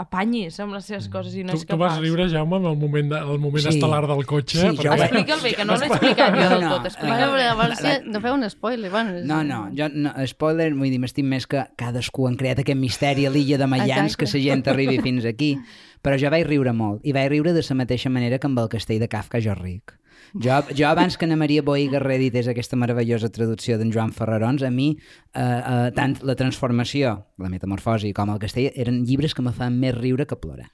apanyis 0.00 0.56
amb 0.62 0.72
les 0.72 0.86
seves 0.88 1.08
coses 1.12 1.34
i 1.36 1.42
no 1.44 1.52
tu, 1.52 1.58
és 1.58 1.66
tu 1.66 1.74
capaç. 1.74 1.90
vas 1.92 1.98
riure, 2.00 2.28
Jaume, 2.32 2.56
amb 2.56 2.66
el 2.70 2.76
moment, 2.80 3.10
de, 3.12 3.18
el 3.18 3.38
moment 3.42 3.62
Sí. 3.66 3.68
estel·lar 3.74 4.06
del 4.08 4.24
cotxe. 4.24 4.58
Sí, 4.58 4.66
vaig- 4.88 5.02
Explica'l 5.02 5.42
bé, 5.42 5.52
que 5.54 5.64
no 5.64 5.76
l'he 5.76 5.86
explicat 5.86 6.34
jo 6.34 6.48
del 6.48 6.60
No, 6.62 6.70
tot. 6.70 6.80
no, 6.80 6.86
Explica 6.86 7.12
Bueno, 7.12 7.26
eh, 7.26 7.30
però 7.30 7.42
llavors 7.44 7.82
la- 7.82 7.90
ja 7.90 8.00
no 8.06 8.20
feu 8.20 8.34
un 8.34 8.48
spoiler. 8.50 8.90
Bueno, 8.90 9.10
és... 9.18 9.26
No, 9.26 9.42
no, 9.44 9.70
jo, 9.76 9.88
no, 9.92 10.14
spoiler, 10.26 10.72
vull 10.74 10.90
dir, 10.90 10.98
m'estim 10.98 11.26
més 11.28 11.46
que 11.46 11.66
cadascú 11.76 12.26
han 12.26 12.36
creat 12.36 12.58
aquest 12.60 12.78
misteri 12.78 13.26
a 13.26 13.30
l'illa 13.30 13.58
de 13.58 13.66
Mayans 13.66 14.14
Exacte. 14.14 14.24
que 14.32 14.38
la 14.38 14.44
gent 14.44 14.68
arribi 14.68 14.98
fins 15.00 15.24
aquí. 15.26 15.58
Però 16.02 16.16
jo 16.18 16.30
vaig 16.30 16.46
riure 16.46 16.72
molt, 16.72 17.02
i 17.04 17.12
vaig 17.12 17.28
riure 17.28 17.52
de 17.52 17.60
la 17.68 17.74
mateixa 17.76 18.08
manera 18.08 18.38
que 18.38 18.46
amb 18.46 18.58
el 18.58 18.68
castell 18.70 18.98
de 19.00 19.08
Kafka 19.08 19.38
jo 19.42 19.54
ric. 19.54 19.92
Jo, 20.34 20.60
jo 20.76 20.86
abans 20.88 21.16
que 21.18 21.26
na 21.26 21.38
Maria 21.38 21.62
Boí 21.66 21.88
Guerrer 21.90 22.18
edités 22.20 22.48
aquesta 22.50 22.78
meravellosa 22.78 23.32
traducció 23.34 23.78
d'en 23.78 23.92
Joan 23.94 24.12
Ferrarons, 24.14 24.62
a 24.62 24.70
mi 24.70 24.92
eh, 24.94 25.42
eh, 25.42 25.90
tant 25.96 26.16
la 26.22 26.36
transformació, 26.38 27.16
la 27.38 27.50
metamorfosi 27.50 28.12
com 28.16 28.30
el 28.30 28.42
castell 28.42 28.70
eren 28.74 29.02
llibres 29.08 29.34
que 29.34 29.42
me 29.42 29.54
fan 29.56 29.80
més 29.80 29.96
riure 29.98 30.26
que 30.26 30.38
plorar. 30.38 30.70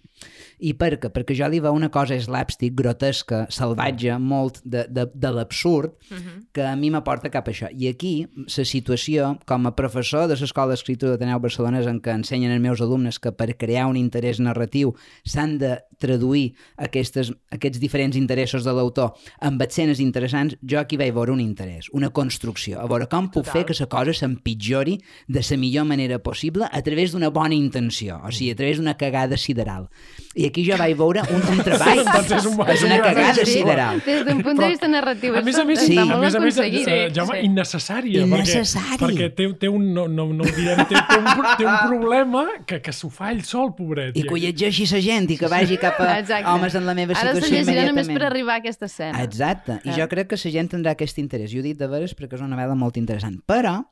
I 0.59 0.73
per 0.75 0.97
què? 0.99 1.11
Perquè 1.13 1.35
jo 1.37 1.49
li 1.53 1.61
veu 1.61 1.75
una 1.77 1.91
cosa 1.93 2.17
slapstick, 2.21 2.75
grotesca, 2.75 3.47
salvatge, 3.51 4.19
molt 4.19 4.61
de, 4.65 4.87
de, 4.89 5.07
de 5.15 5.31
l'absurd, 5.31 5.93
Mhm. 6.11 6.47
que 6.53 6.63
a 6.63 6.75
mi 6.77 6.91
m'aporta 6.91 7.31
cap 7.31 7.49
a 7.49 7.51
això. 7.51 7.69
I 7.73 7.89
aquí, 7.89 8.27
la 8.37 8.65
situació, 8.65 9.39
com 9.47 9.67
a 9.67 9.75
professor 9.77 10.27
de 10.29 10.37
l'Escola 10.37 10.73
d'Escriptura 10.73 11.13
d'Ateneu 11.13 11.39
Barcelona, 11.41 11.83
en 11.83 12.01
què 12.01 12.15
ensenyen 12.15 12.53
els 12.53 12.63
meus 12.63 12.81
alumnes 12.81 13.19
que 13.19 13.33
per 13.33 13.57
crear 13.57 13.87
un 13.87 13.97
interès 13.97 14.41
narratiu 14.41 14.95
s'han 15.25 15.59
de 15.59 15.79
traduir 15.99 16.55
aquestes, 16.77 17.33
aquests 17.51 17.79
diferents 17.81 18.17
interessos 18.17 18.65
de 18.65 18.73
l'autor 18.73 19.15
amb 19.41 19.61
escenes 19.63 20.01
interessants, 20.01 20.57
jo 20.63 20.79
aquí 20.79 20.97
vaig 20.97 21.13
veure 21.15 21.33
un 21.33 21.41
interès, 21.41 21.89
una 21.93 22.11
construcció, 22.11 22.81
a 22.81 22.87
veure 22.87 23.07
com 23.09 23.29
puc 23.31 23.45
Total. 23.45 23.53
fer 23.53 23.65
que 23.67 23.77
la 23.81 23.87
cosa 23.89 24.13
s'empitjori 24.13 24.99
de 25.29 25.41
la 25.51 25.57
millor 25.57 25.85
manera 25.85 26.19
possible 26.19 26.69
a 26.71 26.83
través 26.83 27.13
d'una 27.13 27.31
bona 27.31 27.55
intenció, 27.55 28.21
o 28.25 28.31
sigui, 28.31 28.51
a 28.53 28.57
través 28.57 28.79
d'una 28.79 28.97
cagada 28.97 29.37
sideral. 29.37 29.89
I 30.37 30.45
aquí 30.51 30.63
jo 30.69 30.77
vaig 30.77 30.93
veure 30.99 31.23
un, 31.33 31.41
un 31.49 31.61
treball... 31.65 32.03
Doncs 32.05 32.33
és 32.37 32.45
un- 32.51 32.59
és 32.69 32.83
una 32.85 32.99
cagada 33.01 33.35
sí. 33.41 33.55
sideral. 33.55 34.03
Des 34.05 34.25
d'un 34.27 34.43
punt 34.45 34.59
de 34.61 34.67
vista 34.69 34.89
narratiu, 34.89 35.35
A 35.35 35.41
més 35.41 35.57
a 35.57 35.65
més, 35.65 35.81
sí, 35.81 35.97
a 35.97 36.05
més, 36.21 36.35
a 36.37 36.41
més, 36.43 36.59
eh, 36.61 36.67
Sí, 36.77 36.83
Jaume, 37.17 37.39
sí. 37.41 37.47
innecessària. 37.47 38.27
Innecessari. 38.27 38.99
Perquè, 39.01 39.31
perquè 39.31 39.31
té, 39.39 39.47
té 39.65 39.69
un, 39.73 39.87
no, 39.97 40.05
no, 40.13 40.27
no 40.37 40.45
ho 40.45 40.53
direm, 40.59 40.83
té, 40.91 40.95
té, 41.09 41.17
un, 41.17 41.43
té 41.57 41.65
un 41.65 41.79
problema 41.89 42.45
que, 42.69 42.83
que 42.85 42.93
s'ho 42.93 43.09
fa 43.09 43.31
ell 43.33 43.41
sol, 43.49 43.73
pobret. 43.79 44.13
I 44.17 44.27
que 44.29 44.35
ho 44.35 44.37
llegeixi 44.37 44.85
la 44.93 45.01
gent 45.09 45.31
i 45.33 45.39
que 45.41 45.49
vagi 45.49 45.79
cap 45.81 45.99
a 46.05 46.19
Exacte. 46.19 46.51
homes 46.53 46.75
en 46.77 46.85
la 46.85 46.95
meva 46.95 47.17
Ara 47.17 47.33
se 47.33 47.41
situació 47.41 47.57
llegirà 47.57 47.87
només 47.89 48.07
immediatament. 48.07 48.19
per 48.21 48.27
arribar 48.29 48.55
a 48.55 48.61
aquesta 48.61 48.87
escena. 48.93 49.23
Exacte, 49.25 49.81
i 49.85 49.89
Ah. 49.89 49.97
jo 50.03 50.09
crec 50.13 50.29
que 50.29 50.37
la 50.45 50.51
gent 50.53 50.71
tindrà 50.77 50.93
aquest 50.93 51.17
interès. 51.19 51.51
Jo 51.51 51.61
ho 51.61 51.63
dic 51.65 51.79
de 51.81 51.89
veres 51.89 52.13
perquè 52.15 52.35
és 52.37 52.45
una 52.45 52.55
novel·la 52.57 52.77
molt 52.77 52.97
interessant. 53.01 53.41
Però 53.49 53.87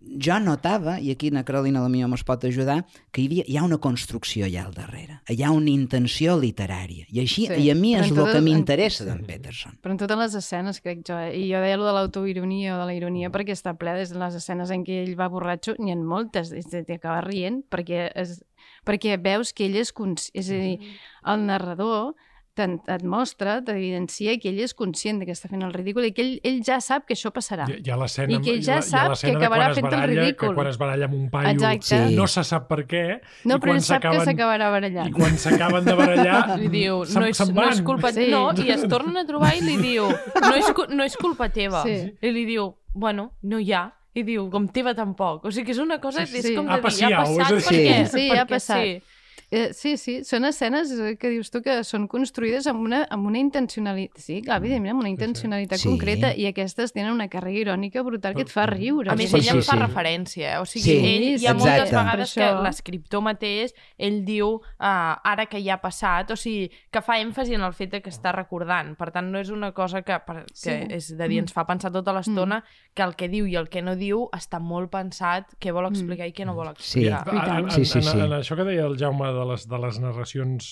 jo 0.00 0.38
notava, 0.40 0.98
i 1.00 1.10
aquí 1.12 1.30
na 1.34 1.44
Carolina 1.44 1.82
la 1.82 1.88
millor 1.90 2.10
mos 2.12 2.24
pot 2.26 2.44
ajudar, 2.46 2.82
que 3.12 3.22
hi, 3.22 3.26
havia, 3.26 3.44
hi 3.46 3.56
ha 3.58 3.64
una 3.66 3.78
construcció 3.82 4.46
allà 4.46 4.64
al 4.66 4.74
darrere. 4.76 5.18
Hi 5.28 5.42
ha 5.42 5.50
una 5.54 5.70
intenció 5.70 6.36
literària. 6.40 7.06
I, 7.08 7.22
així, 7.24 7.46
Sí, 7.48 7.58
i 7.64 7.70
a 7.72 7.76
mi 7.78 7.94
és 7.96 8.10
el 8.10 8.18
que 8.32 8.42
m'interessa 8.44 9.06
d'en 9.06 9.24
Peterson. 9.26 9.78
Però 9.82 9.94
en 9.94 10.00
totes 10.00 10.20
les 10.20 10.36
escenes, 10.40 10.80
crec 10.84 11.04
jo, 11.08 11.18
eh? 11.18 11.32
i 11.38 11.48
jo 11.50 11.62
deia 11.64 11.78
lo 11.80 11.88
de 11.88 11.94
l'autoironia 11.96 12.76
o 12.76 12.80
de 12.82 12.88
la 12.90 12.96
ironia 12.96 13.32
perquè 13.34 13.56
està 13.56 13.74
ple 13.78 13.96
des 13.98 14.12
de 14.14 14.20
les 14.20 14.38
escenes 14.38 14.72
en 14.74 14.84
què 14.86 15.02
ell 15.04 15.14
va 15.18 15.30
borratxo, 15.32 15.76
n'hi 15.78 15.94
ha 15.94 15.98
moltes, 15.98 16.52
és 16.52 16.68
de 16.70 16.84
t'acaba 16.86 17.20
rient 17.26 17.62
perquè, 17.70 18.08
és, 18.18 18.38
perquè 18.86 19.18
veus 19.22 19.52
que 19.52 19.68
ell 19.68 19.78
és 19.80 19.92
és 20.34 20.50
a 20.50 20.58
dir, 20.58 20.78
el 21.26 21.46
narrador 21.46 22.14
et 22.64 23.02
mostra, 23.04 23.58
t'evidencia 23.64 24.34
que 24.40 24.48
ell 24.50 24.58
és 24.64 24.74
conscient 24.74 25.20
que 25.24 25.34
està 25.34 25.48
fent 25.50 25.62
el 25.66 25.72
ridícul 25.74 26.06
i 26.08 26.12
que 26.16 26.22
ell, 26.24 26.34
ell 26.46 26.58
ja 26.66 26.80
sap 26.84 27.06
que 27.08 27.14
això 27.14 27.30
passarà. 27.34 27.66
Hi, 27.70 27.78
hi 27.84 27.90
ha 27.92 27.98
l'escena 28.00 28.34
I 28.36 28.40
que 28.44 28.54
ell 28.56 28.62
ja 28.64 28.76
ha 28.76 28.82
ha 28.82 28.86
sap 28.86 29.14
que 29.20 29.32
acabarà 29.34 29.68
fent 29.74 29.84
el 29.86 29.90
baralla, 29.90 30.22
ridícul. 30.22 30.48
Que 30.48 30.54
quan 30.60 30.70
es 30.72 30.78
baralla 30.80 31.08
amb 31.10 31.14
un 31.18 31.28
paio 31.30 31.50
Exacte. 31.54 32.00
Sí. 32.08 32.16
no 32.16 32.26
se 32.26 32.44
sap 32.44 32.68
per 32.70 32.80
què. 32.90 33.04
No, 33.44 33.56
i 33.58 33.64
però 33.64 33.74
ell 33.74 33.84
sap 33.86 34.02
que 34.06 34.24
s'acabarà 34.26 34.70
barallant. 34.74 35.08
I 35.10 35.16
quan 35.16 35.38
s'acaben 35.38 35.84
de 35.84 35.94
barallar, 35.98 36.40
Li 36.62 36.68
diu, 36.72 37.02
no 37.14 37.26
és, 37.26 37.44
no 37.52 37.68
és 37.68 37.82
culpa... 37.86 38.12
Sí. 38.12 38.26
No, 38.32 38.48
i 38.56 38.70
es 38.74 38.82
tornen 38.90 39.16
a 39.20 39.26
trobar 39.28 39.52
i 39.56 39.60
li 39.62 39.76
diu, 39.82 40.08
no 40.08 40.54
és, 40.56 40.72
no 40.90 41.04
és 41.06 41.16
culpa 41.20 41.48
teva. 41.54 41.84
Sí. 41.86 42.00
I 42.20 42.32
li 42.34 42.44
diu, 42.48 42.72
bueno, 42.94 43.32
no 43.42 43.60
hi 43.62 43.72
ha. 43.72 43.84
I 44.18 44.24
diu, 44.26 44.48
com 44.50 44.64
teva 44.74 44.94
tampoc. 44.98 45.44
O 45.46 45.50
sigui 45.52 45.68
que 45.68 45.74
és 45.76 45.78
una 45.78 46.00
cosa 46.02 46.24
Sí, 46.26 46.32
que 46.32 46.38
és 46.40 46.46
sí. 46.48 46.54
com 46.56 46.66
Ha 46.66 46.80
de 46.80 46.82
dir, 46.88 46.96
ja 46.98 47.10
passat, 47.20 47.38
ha 47.38 47.50
passat 47.52 47.52
dir- 47.52 47.62
perquè... 47.68 47.98
Sí, 48.08 48.10
sí, 48.16 48.24
ha 48.32 48.34
perquè 48.42 48.48
passat. 48.50 48.82
Sí. 48.82 49.17
Eh, 49.50 49.72
sí, 49.72 49.96
sí, 49.96 50.24
són 50.28 50.44
escenes 50.44 50.90
eh, 50.92 51.16
que 51.16 51.30
dius 51.32 51.48
tu 51.50 51.62
que 51.64 51.78
són 51.82 52.06
construïdes 52.06 52.66
amb 52.68 52.82
una, 52.84 53.06
amb 53.08 53.24
una 53.30 53.38
intencionalitat, 53.40 54.18
sí, 54.20 54.42
clar, 54.44 54.58
evidentment, 54.60 54.92
amb 54.92 55.00
una 55.00 55.08
intencionalitat 55.08 55.78
Sí. 55.80 55.88
concreta 55.88 56.34
i 56.36 56.44
aquestes 56.50 56.92
tenen 56.92 57.12
una 57.14 57.28
càrrega 57.32 57.62
irònica 57.62 58.02
brutal 58.04 58.34
que 58.36 58.42
et 58.44 58.50
fa 58.52 58.66
riure. 58.66 59.08
A 59.10 59.16
més, 59.16 59.30
Sí, 59.30 59.36
ell 59.36 59.42
sí, 59.44 59.48
en 59.56 59.62
fa 59.62 59.72
sí. 59.76 59.80
referència, 59.80 60.52
eh? 60.52 60.58
o 60.58 60.66
sigui, 60.66 60.84
Sí, 60.84 60.96
ell 60.98 61.40
hi 61.40 61.46
ha 61.46 61.54
moltes 61.54 61.88
exacte. 61.88 61.96
vegades 61.96 62.34
Per 62.34 62.42
que 62.42 62.50
això- 62.50 62.62
l'escriptor 62.62 63.22
mateix, 63.22 63.74
ell 63.96 64.24
diu, 64.26 64.48
uh, 64.56 65.16
ara 65.24 65.46
que 65.46 65.62
ja 65.64 65.74
ha 65.74 65.80
passat, 65.80 66.30
o 66.30 66.36
sigui, 66.36 66.70
que 66.92 67.00
fa 67.00 67.18
èmfasi 67.18 67.54
en 67.54 67.62
el 67.62 67.72
fet 67.72 67.90
de 67.92 68.02
que 68.02 68.10
està 68.10 68.32
recordant. 68.34 68.96
Per 68.98 69.10
tant, 69.10 69.30
no 69.32 69.38
és 69.38 69.48
una 69.48 69.72
cosa 69.72 70.02
que, 70.02 70.18
per, 70.26 70.44
que 70.44 70.52
Sí. 70.52 70.70
és 70.90 71.16
de 71.16 71.26
dir, 71.28 71.38
ens 71.40 71.52
fa 71.54 71.64
pensar 71.66 71.90
tota 71.90 72.12
l'estona 72.12 72.62
que 72.94 73.02
el 73.02 73.16
que 73.16 73.28
diu 73.28 73.46
i 73.46 73.56
el 73.56 73.70
que 73.70 73.80
no 73.80 73.96
diu 73.96 74.28
està 74.30 74.60
molt 74.60 74.90
pensat, 74.90 75.46
què 75.58 75.72
vol 75.72 75.86
explicar 75.86 76.26
i 76.26 76.32
què 76.32 76.44
no 76.44 76.54
vol 76.54 76.68
Sí. 76.76 77.06
explicar. 77.08 77.24
I 77.32 77.46
tant. 77.46 77.58
En, 77.60 77.64
en, 77.64 77.70
Sí, 77.70 77.84
sí, 77.86 78.02
sí. 78.02 78.08
En, 78.18 78.24
en 78.26 78.32
això 78.42 78.54
que 78.54 78.64
deia 78.64 78.84
el 78.84 78.98
Jaume 78.98 79.37
de 79.38 79.46
les, 79.52 79.66
de 79.70 79.78
les 79.84 80.00
narracions 80.02 80.68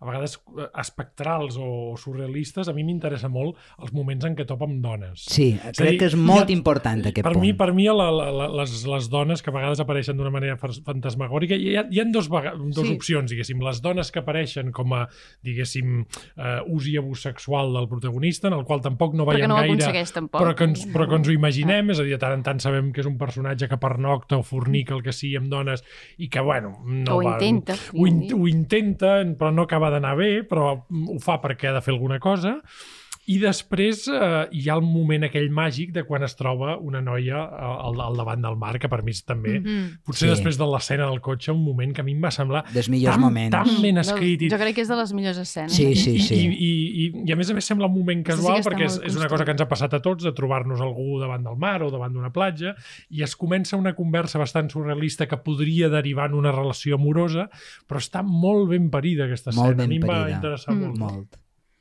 a 0.00 0.06
vegades 0.08 0.36
eh, 0.56 0.66
espectrals 0.80 1.56
o 1.60 1.96
surrealistes, 2.00 2.68
a 2.68 2.74
mi 2.76 2.84
m'interessa 2.86 3.28
molt 3.32 3.58
els 3.80 3.92
moments 3.96 4.24
en 4.28 4.36
què 4.38 4.46
topa 4.48 4.68
amb 4.68 4.80
dones. 4.84 5.24
Sí, 5.28 5.50
És 5.58 5.76
crec 5.78 5.94
dir, 5.94 5.98
que 6.00 6.08
és 6.10 6.16
molt 6.18 6.48
ha- 6.48 6.54
important 6.54 7.00
aquest 7.10 7.24
per 7.26 7.32
punt. 7.34 7.42
Mi, 7.44 7.52
per 7.56 7.70
mi, 7.76 7.88
la, 7.90 8.10
la, 8.12 8.48
les, 8.60 8.76
les 8.88 9.08
dones 9.12 9.42
que 9.42 9.50
a 9.52 9.56
vegades 9.56 9.80
apareixen 9.82 10.16
d'una 10.20 10.32
manera 10.34 10.56
fantasmagòrica, 10.60 11.56
hi 11.56 11.76
ha, 11.80 11.86
hi 11.90 12.00
ha 12.00 12.06
dos, 12.10 12.28
dos 12.30 12.86
Sí. 12.86 12.94
opcions, 12.96 13.30
diguéssim. 13.30 13.60
Les 13.64 13.80
dones 13.84 14.10
que 14.10 14.20
apareixen 14.22 14.70
com 14.72 14.94
a, 14.96 15.04
diguéssim, 15.46 16.00
uh, 16.36 16.60
ús 16.74 16.86
i 16.90 16.96
abús 17.00 17.22
sexual 17.26 17.72
del 17.74 17.88
protagonista, 17.88 18.48
en 18.48 18.54
el 18.58 18.64
qual 18.64 18.80
tampoc 18.84 19.14
no 19.18 19.26
veiem 19.28 19.48
no 19.50 19.56
gaire... 19.60 20.04
tampoc. 20.12 20.40
Però 20.40 20.54
que, 20.56 20.64
ens, 20.70 20.86
però 20.92 21.06
que 21.08 21.18
ens 21.20 21.28
ho 21.28 21.34
imaginem, 21.34 21.90
és 21.94 22.00
a 22.00 22.06
dir, 22.06 22.14
de 22.16 22.20
tant 22.22 22.36
en 22.38 22.42
tant 22.46 22.60
sabem 22.62 22.90
que 22.92 23.02
és 23.04 23.08
un 23.08 23.16
personatge 23.20 23.68
que 23.70 23.78
pernocta 23.80 24.38
o 24.40 24.42
fornica 24.46 24.94
el 24.96 25.02
que 25.06 25.12
sigui 25.14 25.36
amb 25.40 25.50
dones 25.52 25.84
i 26.18 26.28
que, 26.28 26.40
bueno, 26.44 26.76
no 26.86 27.18
Ho 27.18 27.22
va, 27.24 27.36
intenta, 27.38 27.76
Ho, 27.94 28.06
in, 28.10 28.22
sí. 28.28 28.34
ho 28.36 28.48
intenta, 28.50 29.18
però 29.38 29.52
no 29.54 29.66
acaba 29.68 29.90
d'anar 29.94 30.16
bé, 30.18 30.30
però 30.48 30.72
ho 30.74 31.20
fa 31.22 31.38
perquè 31.42 31.70
ha 31.70 31.76
de 31.78 31.84
fer 31.84 31.94
alguna 31.94 32.18
cosa. 32.22 32.58
I 33.26 33.36
després 33.38 34.06
eh, 34.08 34.48
hi 34.56 34.62
ha 34.70 34.74
el 34.74 34.82
moment 34.82 35.22
aquell 35.26 35.50
màgic 35.54 35.92
de 35.92 36.02
quan 36.08 36.22
es 36.24 36.32
troba 36.34 36.78
una 36.80 37.02
noia 37.04 37.36
al, 37.44 38.00
al 38.00 38.16
davant 38.16 38.40
del 38.42 38.56
mar, 38.56 38.78
que 38.80 38.88
per 38.88 39.02
mi 39.04 39.12
és 39.12 39.20
també, 39.24 39.60
Mhm. 39.60 40.00
potser 40.02 40.26
Sí. 40.26 40.30
després 40.34 40.56
de 40.58 40.64
l'escena 40.66 41.06
del 41.06 41.20
cotxe, 41.20 41.52
un 41.52 41.62
moment 41.62 41.92
que 41.94 42.00
a 42.00 42.04
mi 42.04 42.12
em 42.12 42.22
va 42.24 42.30
semblar 42.30 42.64
Dels 42.72 42.88
millors 42.88 43.14
tan, 43.14 43.20
moments. 43.20 43.50
tan 43.50 43.82
ben 43.82 43.98
escrit. 43.98 44.42
i- 44.42 44.48
Jo 44.50 44.56
crec 44.58 44.74
que 44.74 44.80
és 44.82 44.88
de 44.88 44.96
les 44.96 45.12
millors 45.12 45.36
escenes. 45.38 45.72
Sí, 45.72 45.94
sí, 45.94 46.18
sí. 46.18 46.34
I, 46.34 46.46
i, 46.48 46.70
i, 47.06 47.22
I 47.28 47.32
a 47.32 47.36
més 47.36 47.50
a 47.50 47.54
més 47.54 47.64
sembla 47.64 47.86
un 47.86 47.94
moment 47.94 48.24
Sí, 48.26 48.32
sí 48.32 48.36
casual 48.38 48.54
que 48.54 48.60
està 48.62 48.70
perquè 48.70 48.84
és, 48.86 48.96
molt 48.96 49.06
és 49.06 49.16
una 49.16 49.28
cosa 49.28 49.44
que 49.44 49.50
ens 49.52 49.60
ha 49.60 49.68
passat 49.68 49.94
a 49.94 50.00
tots 50.00 50.24
de 50.24 50.32
trobar-nos 50.32 50.80
algú 50.80 51.20
davant 51.20 51.44
del 51.44 51.56
mar 51.56 51.82
o 51.82 51.90
davant 51.90 52.12
d'una 52.12 52.32
platja 52.32 52.74
i 53.10 53.22
es 53.22 53.36
comença 53.36 53.76
una 53.76 53.94
conversa 53.94 54.38
bastant 54.38 54.70
surrealista 54.70 55.28
que 55.28 55.36
podria 55.36 55.88
derivar 55.88 56.30
en 56.30 56.34
una 56.34 56.52
relació 56.52 56.94
amorosa 56.96 57.48
però 57.86 57.98
està 58.00 58.22
molt 58.24 58.68
ben 58.70 58.90
parida 58.90 59.26
aquesta 59.26 59.52
Molt 59.52 59.72
escena. 59.72 59.76
ben 59.76 59.86
a 59.86 59.88
mi 59.88 59.96
em 59.96 60.02
va 60.02 60.22
parida. 60.24 60.36
interessar 60.36 60.74
Mm. 60.74 60.80
molt. 60.80 60.98
Molt. 60.98 61.36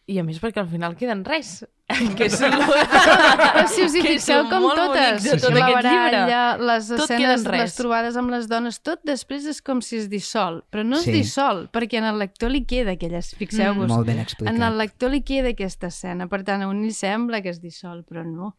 I 0.09 0.15
a 0.17 0.23
més 0.25 0.39
perquè 0.41 0.57
al 0.63 0.69
final 0.71 0.95
queden 0.97 1.19
res. 1.27 1.59
que 2.17 2.25
és 2.27 2.35
Però 2.41 3.63
si 3.69 3.83
us 3.85 3.95
hi 3.97 4.01
que 4.05 4.13
fixeu 4.15 4.43
com 4.49 4.65
totes, 4.77 5.23
de 5.25 5.35
tot 5.41 5.53
la 5.53 5.65
aquest 5.67 5.87
llibre. 5.89 5.93
baralla, 5.93 6.41
les 6.69 6.87
Tot 6.91 7.03
escenes, 7.05 7.45
les 7.49 7.75
trobades 7.77 8.17
amb 8.19 8.33
les 8.33 8.47
dones, 8.49 8.79
tot 8.85 9.01
després 9.05 9.45
és 9.49 9.61
com 9.65 9.81
si 9.85 9.97
es 10.01 10.07
dissol. 10.09 10.61
Però 10.73 10.83
no 10.85 10.97
es 10.99 11.05
Sí. 11.05 11.13
dissol, 11.15 11.67
perquè 11.73 11.97
en 12.01 12.05
el 12.11 12.19
lector 12.21 12.49
li 12.53 12.63
queda 12.65 12.93
aquella... 12.97 13.21
Fixeu-vos, 13.21 13.87
Molt 13.89 14.05
ben 14.07 14.17
en 14.17 14.25
explicat. 14.25 14.61
el 14.69 14.77
lector 14.81 15.11
li 15.13 15.21
queda 15.25 15.49
aquesta 15.53 15.87
escena. 15.93 16.27
Per 16.29 16.41
tant, 16.43 16.61
a 16.65 16.67
un 16.69 16.81
li 16.85 16.93
sembla 16.93 17.41
que 17.41 17.49
es 17.53 17.61
dissol, 17.61 18.03
però 18.05 18.25
no. 18.25 18.55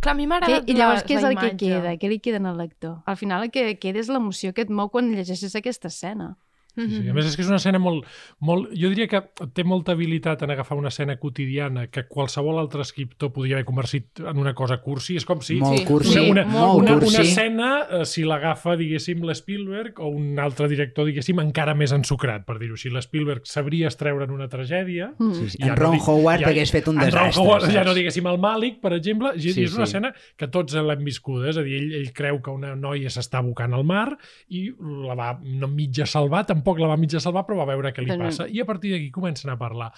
Clar, 0.00 0.14
a 0.14 0.16
mi 0.16 0.24
agradat 0.24 0.68
I 0.70 0.74
llavors, 0.74 1.02
la, 1.02 1.06
què 1.06 1.16
és 1.18 1.22
la 1.22 1.28
el 1.28 1.36
que 1.36 1.46
imatge. 1.50 1.66
queda? 1.66 1.96
Què 2.00 2.08
li 2.08 2.18
queda 2.24 2.38
al 2.48 2.56
lector? 2.56 3.02
Al 3.04 3.16
final 3.20 3.42
el 3.44 3.50
que 3.52 3.78
queda 3.78 4.00
és 4.00 4.08
l'emoció 4.08 4.54
que 4.56 4.62
et 4.64 4.70
mou 4.70 4.88
quan 4.88 5.10
llegeixes 5.12 5.54
aquesta 5.58 5.88
escena. 5.92 6.36
Sí, 6.76 6.86
sí. 7.02 7.08
A 7.08 7.14
més, 7.16 7.24
és 7.26 7.34
que 7.36 7.42
és 7.42 7.48
una 7.48 7.56
escena 7.56 7.78
molt, 7.80 8.04
molt... 8.40 8.68
Jo 8.76 8.90
diria 8.92 9.08
que 9.08 9.22
té 9.56 9.64
molta 9.64 9.92
habilitat 9.96 10.42
en 10.44 10.50
agafar 10.52 10.76
una 10.76 10.88
escena 10.92 11.16
quotidiana 11.16 11.86
que 11.88 12.04
qualsevol 12.06 12.58
altre 12.60 12.82
escriptor 12.84 13.32
podria 13.32 13.56
haver 13.56 13.64
convertit 13.64 14.20
en 14.20 14.36
una 14.38 14.52
cosa 14.54 14.76
cursi. 14.84 15.16
És 15.16 15.24
com 15.24 15.40
si 15.40 15.56
Molt 15.56 15.78
Sí. 15.80 15.84
cursi, 15.88 16.18
una, 16.18 16.44
una, 16.44 16.52
molt 16.52 16.82
una, 16.82 16.92
cursi. 17.00 17.14
una 17.16 17.24
escena, 17.24 17.70
eh, 17.90 18.04
si 18.04 18.24
l'agafa, 18.24 18.76
diguéssim, 18.76 19.24
l'Spielberg 19.24 19.98
o 20.04 20.08
un 20.12 20.38
altre 20.38 20.68
director, 20.68 21.06
diguéssim, 21.08 21.40
encara 21.40 21.74
més 21.74 21.92
ensucrat, 21.96 22.44
per 22.44 22.58
dir-ho 22.60 22.74
així. 22.76 22.90
L'Spielberg 22.92 23.46
sabria 23.48 23.88
estreure'n 23.88 24.30
una 24.30 24.48
tragèdia. 24.52 25.14
Mm. 25.18 25.32
Sí, 25.32 25.48
sí. 25.54 25.58
Ja 25.62 25.72
En 25.72 25.78
no 25.78 25.80
Ron 25.86 25.96
dic- 25.96 26.08
Howard 26.12 26.40
ja- 26.44 26.48
hagués 26.52 26.70
fet 26.76 26.88
un 26.92 26.96
en 27.00 27.08
Ron 27.10 27.30
desastre. 27.30 27.42
Howard, 27.42 27.70
ja 27.72 27.84
no 27.84 27.94
diguéssim 27.96 28.26
el 28.28 28.38
Màlic, 28.38 28.80
per 28.84 28.92
exemple, 28.92 29.32
i, 29.36 29.40
Sí, 29.40 29.60
i 29.60 29.64
és 29.64 29.74
una 29.74 29.86
sí. 29.86 29.92
escena 29.96 30.12
que 30.36 30.48
tots 30.48 30.74
l'hem 30.76 31.04
viscuda, 31.04 31.48
és 31.48 31.56
a 31.56 31.62
dir, 31.62 31.80
ell, 31.80 31.92
ell 32.02 32.12
creu 32.12 32.42
que 32.42 32.50
una 32.50 32.74
noia 32.76 33.08
s'està 33.08 33.38
abocant 33.38 33.72
al 33.72 33.84
mar 33.84 34.18
i 34.50 34.66
la 34.78 35.14
va 35.14 35.38
no 35.42 35.68
mitja 35.68 36.04
salvar, 36.04 36.44
tampoc 36.44 36.65
la 36.80 36.90
va 36.90 36.98
mitja 37.00 37.20
salvar, 37.22 37.44
però 37.46 37.60
va 37.60 37.68
veure 37.68 37.92
què 37.94 38.04
li 38.04 38.16
passa. 38.18 38.48
I 38.50 38.62
a 38.62 38.66
partir 38.68 38.92
d'aquí 38.94 39.10
comencen 39.14 39.52
a 39.52 39.58
parlar. 39.60 39.90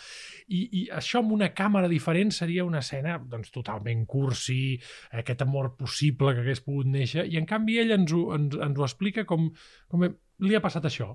I, 0.49 0.61
I 0.81 0.83
això 1.01 1.23
amb 1.23 1.33
una 1.37 1.51
càmera 1.57 1.89
diferent 1.91 2.33
seria 2.35 2.67
una 2.69 2.83
escena 2.85 3.17
doncs, 3.19 3.53
totalment 3.55 4.05
cursi, 4.07 4.77
aquest 5.23 5.43
amor 5.47 5.75
possible 5.81 6.35
que 6.35 6.45
hagués 6.45 6.65
pogut 6.65 6.91
néixer, 6.93 7.27
i 7.29 7.41
en 7.41 7.49
canvi 7.49 7.79
ell 7.83 7.97
ens 7.97 8.13
ho, 8.13 8.29
ens, 8.37 8.59
ens 8.69 8.79
ho 8.79 8.87
explica 8.87 9.25
com, 9.29 9.49
com 9.89 10.07
li 10.45 10.55
ha 10.57 10.65
passat 10.65 10.87
això. 10.89 11.15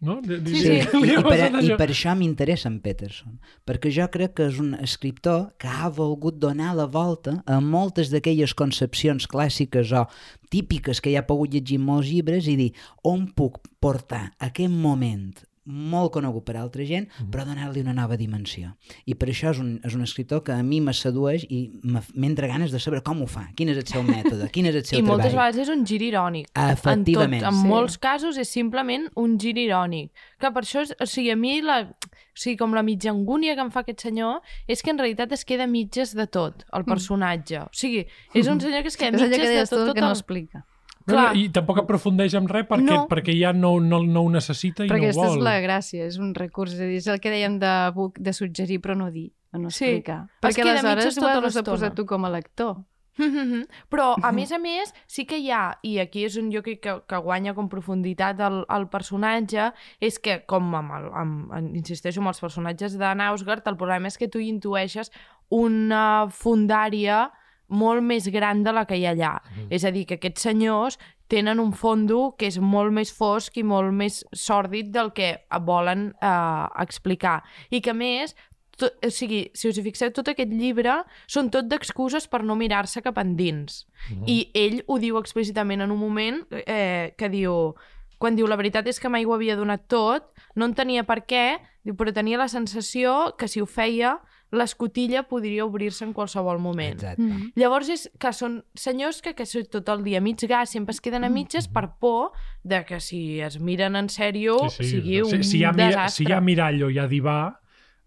No? 0.00 0.14
Li, 0.24 0.38
li- 0.40 0.54
Sí, 0.56 0.60
Sí. 0.62 0.76
I, 0.96 1.00
li 1.04 1.12
i, 1.12 1.22
per, 1.22 1.38
I 1.60 1.74
per 1.76 1.88
això 1.92 2.14
m'interessa 2.16 2.70
en 2.70 2.78
Peterson, 2.80 3.34
perquè 3.68 3.90
jo 3.92 4.06
crec 4.08 4.32
que 4.38 4.46
és 4.48 4.56
un 4.62 4.72
escriptor 4.80 5.50
que 5.60 5.68
ha 5.68 5.90
volgut 5.92 6.38
donar 6.40 6.72
la 6.78 6.86
volta 6.86 7.42
a 7.44 7.58
moltes 7.60 8.08
d'aquelles 8.10 8.54
concepcions 8.56 9.28
clàssiques 9.28 9.92
o 9.92 10.06
típiques 10.48 11.00
que 11.04 11.12
ja 11.12 11.20
ha 11.20 11.26
pogut 11.28 11.52
llegir 11.52 11.78
molts 11.78 12.08
llibres 12.08 12.48
i 12.48 12.56
dir 12.56 12.70
on 13.04 13.26
puc 13.36 13.60
portar 13.80 14.30
aquest 14.40 14.72
moment 14.72 15.44
molt 15.64 16.12
conegut 16.12 16.44
per 16.44 16.56
altra 16.56 16.84
gent, 16.84 17.08
Mhm. 17.20 17.30
però 17.30 17.44
donar-li 17.44 17.80
una 17.80 17.92
nova 17.92 18.16
dimensió. 18.16 18.76
I 19.04 19.14
per 19.14 19.28
això 19.28 19.50
és 19.50 19.58
un, 19.58 19.80
és 19.84 19.94
un 19.94 20.02
escriptor 20.02 20.42
que 20.42 20.52
a 20.52 20.62
mi 20.62 20.80
me 20.80 20.92
sedueix 20.92 21.44
i 21.50 21.70
me- 21.82 22.00
m'entra 22.14 22.46
ganes 22.48 22.72
de 22.72 22.78
saber 22.80 23.02
com 23.02 23.20
ho 23.22 23.26
fa, 23.26 23.50
quin 23.54 23.68
és 23.68 23.76
el 23.76 23.86
seu 23.86 24.02
mètode, 24.02 24.50
quin 24.50 24.66
és 24.66 24.74
el 24.74 24.84
seu 24.84 24.98
I 24.98 25.02
moltes 25.02 25.30
treball. 25.30 25.52
vegades 25.52 25.68
és 25.68 25.76
un 25.76 25.84
gir 25.86 26.00
irònic. 26.02 26.48
Efectivament. 26.54 27.42
En, 27.42 27.48
tot, 27.48 27.54
en 27.54 27.60
Sí. 27.62 27.66
molts 27.68 27.98
casos 27.98 28.36
és 28.38 28.48
simplement 28.48 29.08
un 29.16 29.38
gir 29.38 29.56
irònic. 29.58 30.10
Que 30.38 30.50
per 30.50 30.62
això, 30.62 30.80
és, 30.82 30.94
o 31.00 31.06
sigui, 31.06 31.30
a 31.30 31.36
mi 31.36 31.60
la, 31.60 31.82
o 31.82 32.34
sigui, 32.34 32.56
com 32.56 32.72
la 32.72 32.82
mitja 32.82 33.10
angúnia 33.10 33.54
que 33.54 33.60
em 33.60 33.70
fa 33.70 33.80
aquest 33.80 34.00
senyor 34.00 34.40
és 34.66 34.82
que 34.82 34.90
en 34.90 34.98
realitat 34.98 35.30
es 35.32 35.44
queda 35.44 35.66
mitges 35.66 36.14
de 36.14 36.26
tot, 36.26 36.64
el 36.72 36.84
personatge. 36.84 37.58
O 37.60 37.68
sigui, 37.72 38.06
és 38.34 38.46
un 38.48 38.58
senyor 38.60 38.82
que 38.82 38.88
es 38.88 38.96
queda 38.96 39.16
És 39.16 39.22
allò 39.22 39.28
mitges 39.28 39.38
que 39.38 39.46
de 39.46 39.54
deies 39.54 39.70
tot, 39.70 39.78
tu 39.80 39.86
tot 39.86 39.94
que 39.94 40.00
no 40.00 40.06
el... 40.06 40.12
explica. 40.12 40.64
No, 41.06 41.14
Clar. 41.14 41.36
I 41.36 41.48
tampoc 41.48 41.78
aprofundeix 41.78 42.34
en 42.34 42.46
res 42.48 42.66
perquè, 42.68 42.84
No. 42.84 43.06
perquè 43.08 43.32
ja 43.38 43.52
no, 43.52 43.80
no, 43.80 44.02
no 44.04 44.20
ho 44.22 44.30
necessita 44.30 44.84
i 44.84 44.88
no 44.88 44.94
ho 44.94 44.98
aquesta 44.98 45.22
vol. 45.26 45.38
és 45.38 45.42
la 45.42 45.60
gràcia, 45.60 46.04
és 46.06 46.18
un 46.18 46.34
recurs. 46.34 46.74
És, 46.74 46.80
a 46.80 46.84
dir, 46.84 46.96
és 47.00 47.06
el 47.06 47.20
que 47.20 47.30
dèiem 47.32 47.58
de 47.58 47.72
Buc, 47.94 48.18
de 48.18 48.32
suggerir 48.32 48.80
però 48.80 48.94
no 48.96 49.10
dir, 49.10 49.32
o 49.52 49.58
no 49.58 49.70
Sí. 49.70 49.84
explicar. 49.86 50.26
Es 50.28 50.40
Perquè 50.44 50.62
queda 50.62 50.80
aleshores 50.80 51.14
tota 51.16 51.46
has 51.46 51.54
de 51.54 51.62
posar 51.62 51.94
tu 51.94 52.04
com 52.06 52.24
a 52.24 52.30
lector. 52.30 52.76
Mhm. 53.18 53.66
Però, 53.90 54.14
a 54.22 54.30
més 54.32 54.52
a 54.52 54.58
més, 54.58 54.94
sí 55.06 55.26
que 55.26 55.36
hi 55.38 55.50
ha, 55.50 55.78
i 55.82 55.98
aquí 55.98 56.24
és 56.24 56.36
on 56.38 56.50
jo 56.52 56.62
crec 56.62 56.80
que, 56.80 57.02
que 57.06 57.16
guanya 57.18 57.52
com 57.54 57.68
profunditat 57.68 58.38
el, 58.40 58.64
el 58.68 58.86
personatge, 58.88 59.72
és 60.00 60.18
que, 60.18 60.44
com 60.46 60.74
amb, 60.74 60.90
el, 60.92 61.10
amb, 61.12 61.74
insisteixo, 61.76 62.20
amb 62.20 62.28
els 62.28 62.40
personatges 62.40 62.96
de 62.96 63.14
Nausgard, 63.14 63.66
el 63.66 63.76
problema 63.76 64.06
és 64.08 64.16
que 64.16 64.28
tu 64.28 64.38
intueixes 64.38 65.10
una 65.50 66.28
fundària 66.30 67.30
molt 67.70 68.02
més 68.02 68.28
gran 68.28 68.62
de 68.66 68.74
la 68.74 68.84
que 68.86 68.98
hi 68.98 69.06
ha 69.06 69.14
allà. 69.14 69.32
Mhm. 69.40 69.66
És 69.70 69.84
a 69.84 69.90
dir, 69.90 70.06
que 70.06 70.18
aquests 70.18 70.42
senyors 70.42 70.98
tenen 71.28 71.60
un 71.60 71.72
fondo 71.72 72.34
que 72.36 72.46
és 72.46 72.58
molt 72.58 72.92
més 72.92 73.12
fosc 73.12 73.56
i 73.56 73.62
molt 73.62 73.92
més 73.94 74.24
sòrdid 74.32 74.90
del 74.90 75.12
que 75.12 75.38
volen 75.62 76.14
eh, 76.20 76.66
explicar. 76.82 77.42
I 77.70 77.80
que, 77.80 77.94
més, 77.94 78.34
tot, 78.76 78.96
o 79.04 79.10
sigui, 79.10 79.44
si 79.54 79.68
us 79.68 79.78
hi 79.78 79.84
fixeu, 79.84 80.10
tot 80.16 80.28
aquest 80.32 80.50
llibre 80.50 81.00
són 81.30 81.50
tot 81.50 81.68
d'excuses 81.70 82.26
per 82.28 82.42
no 82.42 82.56
mirar-se 82.58 83.02
cap 83.02 83.20
endins. 83.22 83.86
Mhm. 84.10 84.26
I 84.26 84.50
ell 84.54 84.82
ho 84.88 84.98
diu 84.98 85.18
explícitament 85.18 85.80
en 85.80 85.90
un 85.90 86.00
moment 86.00 86.42
eh, 86.66 87.14
que 87.16 87.28
diu 87.28 87.74
quan 88.20 88.36
diu 88.36 88.46
la 88.46 88.58
veritat 88.60 88.86
és 88.90 89.00
que 89.00 89.08
mai 89.08 89.24
ho 89.24 89.32
havia 89.32 89.56
donat 89.56 89.86
tot, 89.88 90.26
no 90.54 90.66
en 90.68 90.74
tenia 90.76 91.06
per 91.08 91.22
què, 91.24 91.56
diu, 91.86 91.94
però 91.96 92.12
tenia 92.12 92.36
la 92.36 92.50
sensació 92.52 93.32
que 93.40 93.48
si 93.48 93.62
ho 93.62 93.66
feia, 93.66 94.18
l'escotilla 94.50 95.22
podria 95.28 95.64
obrir-se 95.64 96.04
en 96.04 96.12
qualsevol 96.12 96.58
moment. 96.58 96.98
Exacte. 96.98 97.22
Mm. 97.22 97.52
Llavors 97.60 97.90
és 97.92 98.06
que 98.20 98.32
són 98.34 98.60
senyors 98.74 99.20
que, 99.22 99.34
que 99.38 99.46
són 99.46 99.68
tot 99.70 99.88
el 99.94 100.04
dia 100.06 100.18
a 100.18 100.24
mig 100.24 100.42
gas, 100.50 100.74
sempre 100.74 100.94
es 100.96 101.00
queden 101.00 101.24
a 101.24 101.30
mitges 101.30 101.68
per 101.70 101.86
por 102.00 102.32
de 102.62 102.82
que 102.84 103.00
si 103.00 103.40
es 103.40 103.60
miren 103.60 103.96
en 103.96 104.10
sèrio 104.10 104.58
sigui 104.74 105.22
un 105.22 105.30
si, 105.30 105.42
si, 105.44 105.58
hi 105.60 105.64
ha, 105.64 105.72
mira, 105.72 105.90
desastre. 105.94 106.16
si 106.16 106.28
hi 106.28 106.34
ha 106.34 106.40
mirall 106.44 106.82
o 106.86 106.90
hi 106.90 106.98
ha 106.98 107.06
divà, 107.10 107.40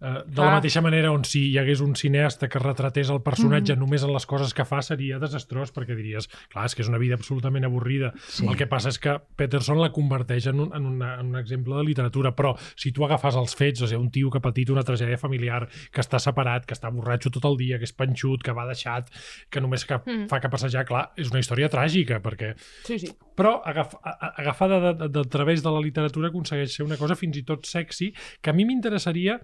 de 0.01 0.41
la 0.41 0.51
mateixa 0.57 0.81
manera 0.83 1.11
on 1.15 1.21
si 1.23 1.45
hi 1.53 1.57
hagués 1.57 1.79
un 1.79 1.93
cineasta 1.95 2.49
que 2.51 2.59
retratés 2.59 3.07
el 3.09 3.21
personatge 3.23 3.75
mm. 3.75 3.79
només 3.79 4.03
en 4.03 4.11
les 4.11 4.25
coses 4.27 4.51
que 4.53 4.65
fa 4.67 4.81
seria 4.83 5.19
desastrós 5.21 5.71
perquè 5.71 5.95
diries, 5.95 6.27
clar, 6.51 6.65
és 6.67 6.75
que 6.75 6.81
és 6.83 6.89
una 6.91 6.97
vida 6.99 7.15
absolutament 7.15 7.63
avorrida. 7.63 8.11
Sí. 8.27 8.43
El 8.45 8.57
que 8.59 8.67
passa 8.67 8.89
és 8.91 8.99
que 8.99 9.13
Peterson 9.39 9.79
la 9.79 9.91
converteix 9.95 10.47
en 10.51 10.59
un, 10.59 10.73
en, 10.75 10.85
una, 10.89 11.13
en 11.21 11.29
un 11.31 11.37
exemple 11.39 11.77
de 11.77 11.85
literatura, 11.87 12.33
però 12.35 12.51
si 12.75 12.91
tu 12.91 13.05
agafes 13.05 13.37
els 13.39 13.55
fets, 13.55 13.81
o 13.81 13.87
sigui, 13.87 14.01
un 14.01 14.11
tio 14.11 14.29
que 14.33 14.41
ha 14.41 14.43
patit 14.43 14.69
una 14.75 14.83
tragèdia 14.83 15.17
familiar, 15.17 15.69
que 15.93 16.01
està 16.03 16.19
separat, 16.19 16.65
que 16.67 16.75
està 16.75 16.91
borratxo 16.91 17.31
tot 17.31 17.45
el 17.47 17.55
dia, 17.61 17.77
que 17.79 17.87
és 17.87 17.95
panxut, 17.95 18.43
que 18.43 18.51
va 18.51 18.67
deixat, 18.67 19.07
que 19.49 19.61
només 19.63 19.85
que 19.85 20.01
Mm. 20.03 20.27
fa 20.27 20.41
que 20.41 20.49
passejar, 20.49 20.83
clar, 20.85 21.11
és 21.15 21.29
una 21.31 21.39
història 21.39 21.69
tràgica, 21.69 22.19
perquè 22.19 22.55
Sí, 22.83 22.99
sí. 22.99 23.07
però 23.37 23.61
agaf, 23.63 23.95
a- 24.03 24.17
a- 24.19 24.33
agafada 24.41 24.79
de, 24.81 24.93
de, 24.99 25.09
de, 25.09 25.19
a 25.21 25.23
través 25.29 25.63
de 25.63 25.71
la 25.71 25.79
literatura 25.79 26.27
aconsegueix 26.27 26.73
ser 26.75 26.83
una 26.85 26.97
cosa 26.97 27.15
fins 27.15 27.37
i 27.37 27.43
tot 27.43 27.63
sexy, 27.65 28.11
que 28.41 28.49
a 28.49 28.53
mi 28.53 28.65
m'interessaria 28.65 29.39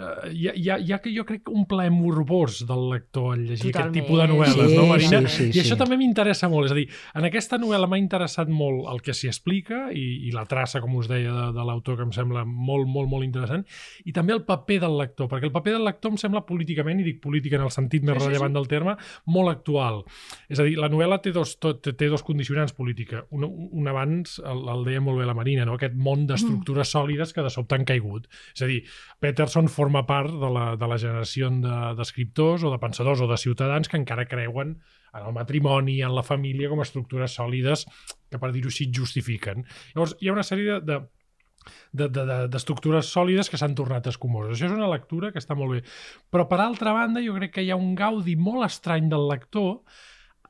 eh, 0.00 0.30
hi, 0.32 0.46
ha, 0.48 0.54
hi, 0.56 0.68
ha, 0.72 0.78
hi 0.80 0.92
ha 0.92 0.98
que 1.04 1.12
jo 1.14 1.24
crec 1.28 1.48
un 1.52 1.66
plaer 1.68 1.90
morbós 1.92 2.62
del 2.68 2.86
lector 2.90 3.34
al 3.34 3.44
llegir 3.46 3.70
Totalment. 3.70 3.90
aquest 3.90 3.98
tipus 4.00 4.20
de 4.22 4.28
novel·les, 4.32 4.70
Sí, 4.70 4.76
no, 4.76 4.86
Marina? 4.88 5.20
sí, 5.28 5.50
sí, 5.52 5.58
I 5.58 5.62
això 5.62 5.76
sí. 5.76 5.80
també 5.82 5.98
m'interessa 6.00 6.48
molt, 6.52 6.70
és 6.70 6.72
a 6.72 6.78
dir, 6.80 6.86
en 7.20 7.28
aquesta 7.28 7.58
novel·la 7.60 7.88
m'ha 7.90 7.98
interessat 8.00 8.48
molt 8.48 8.88
el 8.92 9.02
que 9.04 9.14
s'hi 9.14 9.28
explica 9.30 9.82
i, 9.92 10.06
i 10.28 10.32
la 10.34 10.46
traça, 10.50 10.80
com 10.80 10.94
us 10.96 11.08
deia, 11.10 11.32
de, 11.32 11.46
de 11.56 11.64
l'autor, 11.68 11.96
que 12.00 12.06
em 12.08 12.12
sembla 12.16 12.44
molt, 12.48 12.88
molt, 12.88 13.08
molt 13.12 13.24
interessant, 13.26 13.64
i 14.08 14.12
també 14.16 14.32
el 14.36 14.44
paper 14.48 14.80
del 14.86 14.96
lector, 14.98 15.28
perquè 15.28 15.48
el 15.50 15.54
paper 15.54 15.76
del 15.76 15.84
lector 15.84 16.14
em 16.14 16.18
sembla 16.20 16.44
políticament, 16.48 17.00
i 17.00 17.06
dic 17.06 17.20
política 17.22 17.56
en 17.60 17.66
el 17.68 17.74
sentit 17.74 18.02
més 18.06 18.16
Sí, 18.16 18.22
sí, 18.24 18.28
rellevant 18.28 18.56
del 18.56 18.66
terme, 18.68 18.96
molt 19.32 19.48
actual. 19.52 20.02
És 20.50 20.58
a 20.60 20.64
dir, 20.66 20.76
la 20.80 20.88
novel·la 20.92 21.20
té 21.22 21.30
dos, 21.32 21.54
tot, 21.62 21.80
té 21.96 22.08
dos 22.10 22.22
condicionants 22.26 22.72
política. 22.76 23.22
Un, 23.30 23.44
un 23.46 23.88
abans 23.88 24.38
el, 24.44 24.64
el 24.74 24.84
deia 24.84 25.00
molt 25.04 25.20
bé 25.20 25.26
la 25.28 25.34
Marina, 25.36 25.64
no? 25.68 25.74
aquest 25.78 25.94
món 25.96 26.26
d'estructures 26.28 26.90
sòlides 26.94 27.32
que 27.32 27.42
de 27.46 27.50
sobte 27.50 27.74
han 27.78 27.84
caigut. 27.88 28.26
És 28.54 28.62
a 28.62 28.68
dir, 28.70 28.80
Peterson 29.20 29.68
forma 29.80 30.04
part 30.06 30.30
de 30.30 30.50
la, 30.54 30.64
de 30.76 30.86
la 30.92 30.98
generació 31.00 31.48
de- 31.50 31.94
d'escriptors 31.98 32.62
o 32.64 32.70
de 32.72 32.78
pensadors 32.82 33.20
o 33.24 33.28
de 33.30 33.38
ciutadans 33.40 33.88
que 33.88 33.96
encara 34.00 34.28
creuen 34.28 34.76
en 35.10 35.24
el 35.26 35.32
matrimoni, 35.34 36.02
en 36.06 36.12
la 36.14 36.22
família, 36.22 36.68
com 36.70 36.78
a 36.82 36.86
estructures 36.86 37.32
sòlides 37.40 37.86
que, 38.30 38.38
per 38.38 38.52
dir-ho 38.54 38.70
així, 38.70 38.90
justifiquen. 38.94 39.64
Llavors, 39.94 40.14
hi 40.20 40.28
ha 40.30 40.36
una 40.36 40.44
sèrie 40.46 40.78
de, 40.80 40.84
de 40.92 41.00
de- 41.92 42.06
de- 42.08 42.22
de- 42.24 42.46
d'estructures 42.48 43.08
sòlides 43.12 43.50
que 43.52 43.58
s'han 43.60 43.74
tornat 43.76 44.06
escumoses. 44.08 44.54
Això 44.56 44.70
és 44.70 44.72
una 44.78 44.88
lectura 44.88 45.28
que 45.32 45.38
està 45.42 45.52
molt 45.58 45.74
bé. 45.74 45.80
Però, 46.32 46.46
per 46.48 46.56
altra 46.62 46.94
banda, 46.96 47.20
jo 47.20 47.34
crec 47.36 47.52
que 47.58 47.64
hi 47.66 47.68
ha 47.70 47.76
un 47.76 47.90
gaudi 47.98 48.32
molt 48.36 48.64
estrany 48.64 49.10
del 49.12 49.26
lector 49.28 49.82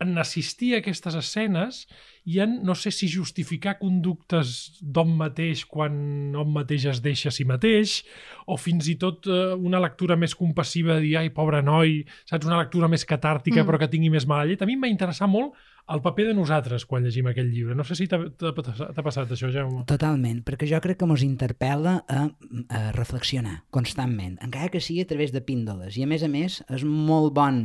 en 0.01 0.14
assistir 0.22 0.74
a 0.74 0.78
aquestes 0.78 1.16
escenes 1.18 1.81
i 2.24 2.40
en, 2.44 2.58
no 2.66 2.74
sé 2.74 2.90
si 2.92 3.08
justificar 3.08 3.78
conductes 3.78 4.76
d'hom 4.82 5.14
mateix 5.16 5.64
quan 5.64 6.34
hom 6.36 6.52
mateix 6.58 6.84
es 6.92 7.00
deixa 7.02 7.30
a 7.30 7.32
si 7.32 7.46
mateix, 7.48 8.00
o 8.46 8.58
fins 8.60 8.88
i 8.92 8.96
tot 9.00 9.26
eh, 9.30 9.54
una 9.56 9.80
lectura 9.80 10.16
més 10.20 10.34
compassiva 10.36 10.98
de 10.98 11.06
dir, 11.06 11.16
ai, 11.20 11.30
pobre 11.30 11.62
noi, 11.62 12.00
saps? 12.28 12.46
Una 12.46 12.60
lectura 12.60 12.88
més 12.88 13.06
catàrtica 13.06 13.62
Mm. 13.62 13.66
però 13.66 13.78
que 13.78 13.88
tingui 13.88 14.10
més 14.10 14.26
mala 14.26 14.44
llet. 14.46 14.60
A 14.62 14.66
mi 14.66 14.74
em 14.74 14.82
va 14.82 14.88
interessar 14.92 15.28
molt 15.28 15.54
el 15.90 16.00
paper 16.02 16.26
de 16.28 16.34
nosaltres 16.34 16.84
quan 16.86 17.02
llegim 17.02 17.26
aquell 17.26 17.48
llibre. 17.50 17.74
No 17.74 17.82
sé 17.82 17.96
si 17.98 18.06
t'ha 18.06 19.02
passat 19.02 19.30
això, 19.32 19.48
Jaume. 19.50 19.82
Totalment, 19.90 20.42
perquè 20.46 20.68
jo 20.70 20.78
crec 20.80 21.00
que 21.00 21.08
ens 21.08 21.24
interpel·la 21.26 22.04
a, 22.06 22.28
a 22.68 22.92
reflexionar 22.94 23.64
constantment, 23.74 24.36
encara 24.44 24.68
que 24.70 24.80
sigui 24.80 25.02
a 25.02 25.08
través 25.10 25.32
de 25.32 25.40
píndoles. 25.42 25.96
I 25.98 26.04
a 26.04 26.06
més 26.10 26.22
a 26.22 26.28
més 26.30 26.60
és 26.68 26.84
molt 26.84 27.32
bon 27.34 27.64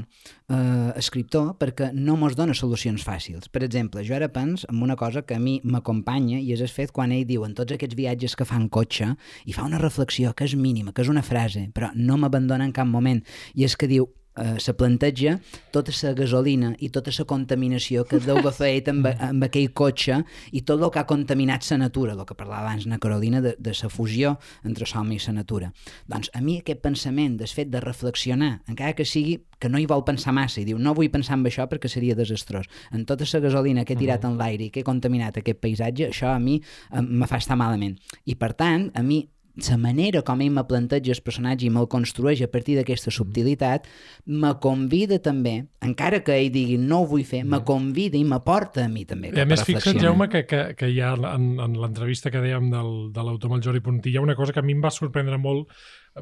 eh, 0.49 0.91
escriptor 0.97 1.53
perquè 1.61 1.91
no 1.93 2.15
mos 2.17 2.35
dona 2.35 2.55
solucions 2.57 3.03
fàcils. 3.05 3.49
Per 3.51 3.61
exemple, 3.67 4.01
jo 4.07 4.15
ara 4.15 4.29
penso 4.29 4.44
en 4.45 4.81
una 4.83 4.95
cosa 4.95 5.23
que 5.23 5.35
a 5.35 5.41
mi 5.41 5.59
m'acompanya 5.63 6.39
i 6.39 6.53
és 6.53 6.61
el 6.61 6.71
fet 6.71 6.93
quan 6.95 7.13
ell 7.15 7.25
diu 7.27 7.45
en 7.47 7.55
tots 7.57 7.75
aquests 7.75 7.97
viatges 7.97 8.35
que 8.37 8.45
fa 8.45 8.59
en 8.61 8.69
cotxe 8.69 9.11
i 9.45 9.55
fa 9.55 9.65
una 9.65 9.81
reflexió 9.81 10.33
que 10.33 10.45
és 10.45 10.55
mínima, 10.55 10.93
que 10.93 11.01
és 11.01 11.11
una 11.11 11.25
frase, 11.25 11.67
però 11.73 11.91
no 11.95 12.19
m'abandona 12.21 12.65
en 12.67 12.75
cap 12.75 12.87
moment. 12.87 13.23
I 13.55 13.65
és 13.65 13.75
que 13.75 13.89
diu, 13.91 14.07
eh, 14.35 14.55
se 14.59 14.73
planteja 14.73 15.39
tota 15.71 15.93
la 16.03 16.13
gasolina 16.13 16.73
i 16.79 16.89
tota 16.89 17.11
la 17.17 17.25
contaminació 17.25 18.05
que 18.05 18.19
deu 18.19 18.39
haver 18.39 18.53
fet 18.55 18.89
amb, 18.91 19.07
amb 19.07 19.47
aquell 19.47 19.71
cotxe 19.73 20.21
i 20.51 20.61
tot 20.61 20.81
el 20.81 20.91
que 20.91 21.01
ha 21.01 21.07
contaminat 21.09 21.65
la 21.71 21.77
natura, 21.77 22.13
el 22.13 22.25
que 22.25 22.37
parlava 22.37 22.63
abans 22.63 22.85
na 22.87 22.99
Carolina 22.99 23.41
de, 23.41 23.55
de 23.59 23.73
la 23.81 23.89
fusió 23.89 24.35
entre 24.63 24.87
l'home 24.93 25.15
i 25.15 25.21
la 25.25 25.33
natura. 25.33 25.71
Doncs 26.07 26.31
a 26.33 26.41
mi 26.41 26.59
aquest 26.59 26.81
pensament, 26.83 27.37
des 27.37 27.53
fet 27.53 27.71
de 27.71 27.81
reflexionar, 27.83 28.61
encara 28.69 28.95
que 28.95 29.05
sigui 29.05 29.39
que 29.59 29.69
no 29.69 29.79
hi 29.79 29.87
vol 29.89 30.03
pensar 30.05 30.33
massa 30.35 30.59
i 30.61 30.65
diu 30.67 30.79
no 30.79 30.93
vull 30.93 31.09
pensar 31.11 31.37
en 31.37 31.45
això 31.47 31.67
perquè 31.71 31.89
seria 31.91 32.15
desastrós. 32.15 32.67
En 32.91 33.05
tota 33.05 33.25
la 33.31 33.39
gasolina 33.39 33.85
que 33.85 33.95
he 33.95 33.99
tirat 33.99 34.25
en 34.27 34.37
l'aire 34.37 34.67
i 34.67 34.69
que 34.69 34.83
he 34.83 34.87
contaminat 34.87 35.39
aquest 35.39 35.61
paisatge, 35.63 36.09
això 36.11 36.33
a 36.33 36.39
mi 36.39 36.59
eh, 36.59 37.01
me 37.01 37.27
fa 37.27 37.39
estar 37.41 37.57
malament. 37.57 37.97
I 38.25 38.35
per 38.35 38.53
tant, 38.53 38.91
a 38.93 39.03
mi 39.03 39.23
la 39.69 39.77
manera 39.77 40.21
com 40.21 40.41
ell 40.43 40.51
me 40.51 40.63
planteja 40.67 41.13
el 41.15 41.21
personatge 41.23 41.65
i 41.65 41.69
me'l 41.71 41.87
construeix 41.87 42.41
a 42.43 42.47
partir 42.51 42.75
d'aquesta 42.75 43.11
subtilitat 43.11 43.85
me 44.27 44.51
convida 44.59 45.19
també, 45.23 45.65
encara 45.81 46.19
que 46.25 46.35
ell 46.35 46.51
digui 46.51 46.77
no 46.77 47.01
ho 47.03 47.07
vull 47.07 47.23
fer, 47.23 47.43
me 47.45 47.61
convida 47.63 48.17
i 48.19 48.23
m'aporta 48.27 48.83
a 48.85 48.89
mi 48.91 49.05
també 49.05 49.31
I 49.35 49.39
a 49.41 49.45
més, 49.45 49.63
fixa't. 49.63 49.99
Jaume, 50.01 50.27
que, 50.29 50.45
que, 50.45 50.73
que 50.75 50.89
hi 50.91 50.99
ha 50.99 51.13
en, 51.15 51.53
en 51.63 51.77
l'entrevista 51.79 52.31
que 52.33 52.41
dèiem 52.43 52.67
del, 52.73 52.91
de 53.15 53.23
l'autor 53.23 53.49
amb 53.51 53.59
el 53.59 53.63
Jordi 53.63 53.79
Puntí, 53.85 54.11
hi 54.11 54.17
ha 54.17 54.25
una 54.25 54.35
cosa 54.35 54.51
que 54.51 54.59
a 54.59 54.65
mi 54.65 54.73
em 54.75 54.83
va 54.83 54.91
sorprendre 54.91 55.37
molt, 55.39 55.69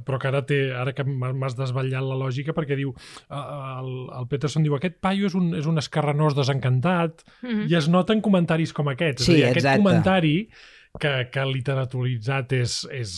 però 0.05 0.17
que 0.21 0.27
ara, 0.27 0.41
té, 0.45 0.59
ara 0.73 0.93
que 0.93 1.03
m'ha- 1.05 1.33
m'has 1.37 1.53
desvetllat 1.57 2.01
la 2.05 2.15
lògica, 2.17 2.53
perquè 2.57 2.75
diu, 2.77 2.93
el, 3.29 3.89
el 4.19 4.27
Peterson 4.29 4.63
diu, 4.65 4.73
aquest 4.77 4.95
paio 5.03 5.27
és 5.29 5.35
un, 5.37 5.51
és 5.57 5.65
un 5.69 5.77
escarrenós 5.81 6.33
desencantat, 6.37 7.21
Mhm. 7.43 7.67
i 7.69 7.75
es 7.77 7.87
noten 7.89 8.21
comentaris 8.21 8.73
com 8.73 8.87
aquest. 8.89 9.19
Sí, 9.19 9.23
és 9.23 9.29
a 9.29 9.35
dir, 9.35 9.43
aquest 9.51 9.65
exacte. 9.65 9.83
comentari 9.83 10.49
que, 11.01 11.11
que 11.33 11.45
literaturitzat 11.49 12.53
és, 12.57 12.79
és, 12.93 13.13